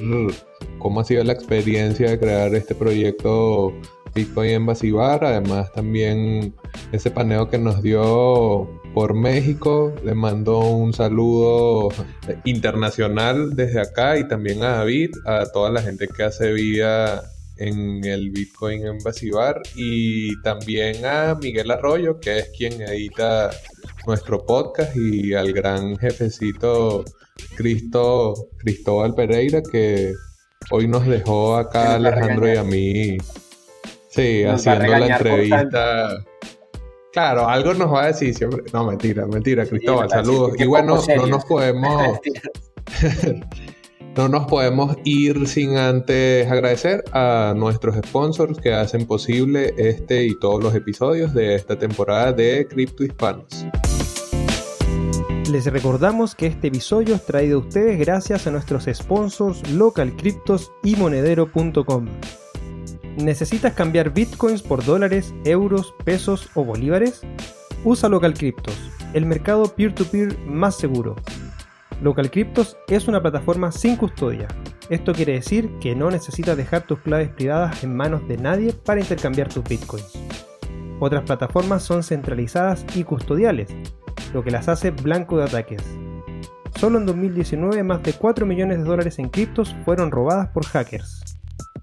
cómo 0.80 1.02
ha 1.02 1.04
sido 1.04 1.26
la 1.26 1.34
experiencia 1.34 2.10
de 2.10 2.20
crear 2.20 2.56
este 2.56 2.74
proyecto 2.74 3.74
Bitcoin 4.16 4.52
en 4.52 4.66
Basibar, 4.66 5.24
además 5.24 5.72
también 5.74 6.54
ese 6.94 7.12
paneo 7.12 7.50
que 7.50 7.58
nos 7.58 7.82
dio 7.82 8.70
por 8.94 9.14
México, 9.14 9.94
le 10.04 10.14
mando 10.14 10.60
un 10.60 10.94
saludo 10.94 11.90
internacional 12.46 13.56
desde 13.56 13.82
acá 13.82 14.18
y 14.18 14.28
también 14.28 14.64
a 14.64 14.78
David, 14.78 15.12
a 15.26 15.46
toda 15.52 15.70
la 15.70 15.82
gente 15.82 16.08
que 16.08 16.24
hace 16.24 16.52
vida 16.54 17.24
en 17.58 18.04
el 18.04 18.32
Bitcoin 18.32 18.86
en 18.86 18.98
Basibar 19.04 19.62
y 19.76 20.40
también 20.42 21.06
a 21.06 21.36
Miguel 21.36 21.72
Arroyo, 21.72 22.20
que 22.20 22.40
es 22.40 22.50
quien 22.58 22.82
edita 22.82 23.52
nuestro 24.08 24.46
podcast 24.46 24.96
y 24.96 25.34
al 25.34 25.54
gran 25.54 25.98
jefecito 25.98 27.06
Cristo, 27.56 28.50
Cristóbal 28.58 29.14
Pereira, 29.14 29.62
que 29.62 30.14
hoy 30.72 30.88
nos 30.88 31.06
dejó 31.06 31.56
acá 31.56 31.96
Alejandro 31.96 32.52
y 32.52 32.58
a 32.58 32.64
mí 32.64 33.18
Sí, 34.12 34.44
haciendo 34.44 34.88
la 34.88 35.08
entrevista. 35.08 36.24
Claro, 37.14 37.48
algo 37.48 37.74
nos 37.74 37.92
va 37.92 38.04
a 38.04 38.08
decir 38.08 38.34
siempre. 38.34 38.64
No, 38.72 38.86
mentira, 38.86 39.26
mentira, 39.28 39.66
Cristóbal, 39.66 40.10
saludos. 40.10 40.54
Y 40.58 40.66
bueno, 40.66 40.98
no 41.18 41.28
nos 41.28 41.46
podemos. 41.46 42.20
no 44.16 44.28
nos 44.28 44.46
podemos 44.48 44.96
ir 45.04 45.48
sin 45.48 45.78
antes 45.78 46.50
agradecer 46.50 47.04
a 47.14 47.54
nuestros 47.56 47.96
sponsors 47.96 48.60
que 48.60 48.74
hacen 48.74 49.06
posible 49.06 49.74
este 49.78 50.26
y 50.26 50.40
todos 50.40 50.64
los 50.64 50.76
episodios 50.76 51.34
de 51.34 51.56
esta 51.56 51.78
temporada 51.78 52.34
de 52.34 52.68
Cripto 52.70 53.04
Hispanos. 53.04 53.66
Les 55.50 55.66
recordamos 55.66 56.34
que 56.34 56.48
este 56.48 56.68
episodio 56.68 57.16
es 57.16 57.26
traído 57.26 57.58
a 57.58 57.62
ustedes 57.62 58.00
gracias 58.00 58.48
a 58.48 58.52
nuestros 58.52 58.86
sponsors 58.86 59.70
Local 59.72 60.14
y 60.84 60.96
Monedero.com. 60.96 62.08
¿Necesitas 63.18 63.74
cambiar 63.74 64.14
bitcoins 64.14 64.62
por 64.62 64.86
dólares, 64.86 65.34
euros, 65.44 65.94
pesos 66.06 66.50
o 66.56 66.64
bolívares? 66.64 67.22
Usa 67.84 68.08
Local 68.08 68.34
Cryptos, 68.34 68.76
el 69.14 69.26
mercado 69.26 69.76
peer-to-peer 69.76 70.38
más 70.48 70.78
seguro. 70.78 71.16
Local 72.02 72.32
Cryptos 72.32 72.78
es 72.88 73.08
una 73.08 73.22
plataforma 73.22 73.72
sin 73.72 73.98
custodia. 73.98 74.48
Esto 74.90 75.14
quiere 75.14 75.34
decir 75.34 75.70
que 75.80 75.94
no 75.94 76.10
necesitas 76.10 76.56
dejar 76.56 76.84
tus 76.88 77.00
claves 77.00 77.30
privadas 77.30 77.84
en 77.84 77.96
manos 77.96 78.26
de 78.28 78.38
nadie 78.38 78.74
para 78.74 79.02
intercambiar 79.02 79.50
tus 79.50 79.64
bitcoins. 79.66 80.18
Otras 81.00 81.24
plataformas 81.24 81.84
son 81.84 82.04
centralizadas 82.04 82.86
y 82.96 83.04
custodiales, 83.04 83.70
lo 84.34 84.44
que 84.44 84.52
las 84.52 84.70
hace 84.70 84.92
blanco 84.92 85.38
de 85.38 85.44
ataques. 85.44 85.84
Solo 86.80 86.98
en 86.98 87.06
2019 87.06 87.84
más 87.84 88.02
de 88.04 88.14
4 88.14 88.46
millones 88.46 88.78
de 88.78 88.84
dólares 88.86 89.20
en 89.20 89.30
criptos 89.30 89.76
fueron 89.84 90.12
robadas 90.12 90.50
por 90.50 90.66
hackers. 90.66 91.31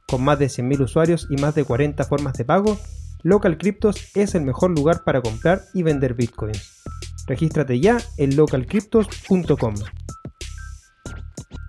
Con 0.07 0.23
más 0.25 0.39
de 0.39 0.47
100.000 0.47 0.85
usuarios 0.85 1.27
y 1.31 1.37
más 1.37 1.55
de 1.55 1.65
40 1.65 2.05
formas 2.05 2.35
de 2.35 2.45
pago, 2.45 2.79
Local 3.23 3.59
Cryptos 3.59 4.09
es 4.15 4.35
el 4.35 4.43
mejor 4.43 4.71
lugar 4.71 5.05
para 5.05 5.21
comprar 5.21 5.63
y 5.75 5.83
vender 5.83 6.15
bitcoins. 6.15 6.83
Regístrate 7.27 7.79
ya 7.81 7.99
en 8.17 8.37
localcryptos.com. 8.37 9.75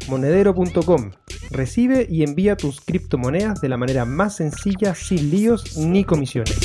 Monedero.com. 0.08 1.12
Recibe 1.52 2.08
y 2.10 2.24
envía 2.24 2.56
tus 2.56 2.80
criptomonedas 2.82 3.60
de 3.60 3.70
la 3.70 3.78
manera 3.78 4.06
más 4.06 4.38
sencilla 4.38 4.96
sin 4.96 5.32
líos 5.32 5.78
ni 5.78 6.04
comisiones. 6.04 6.58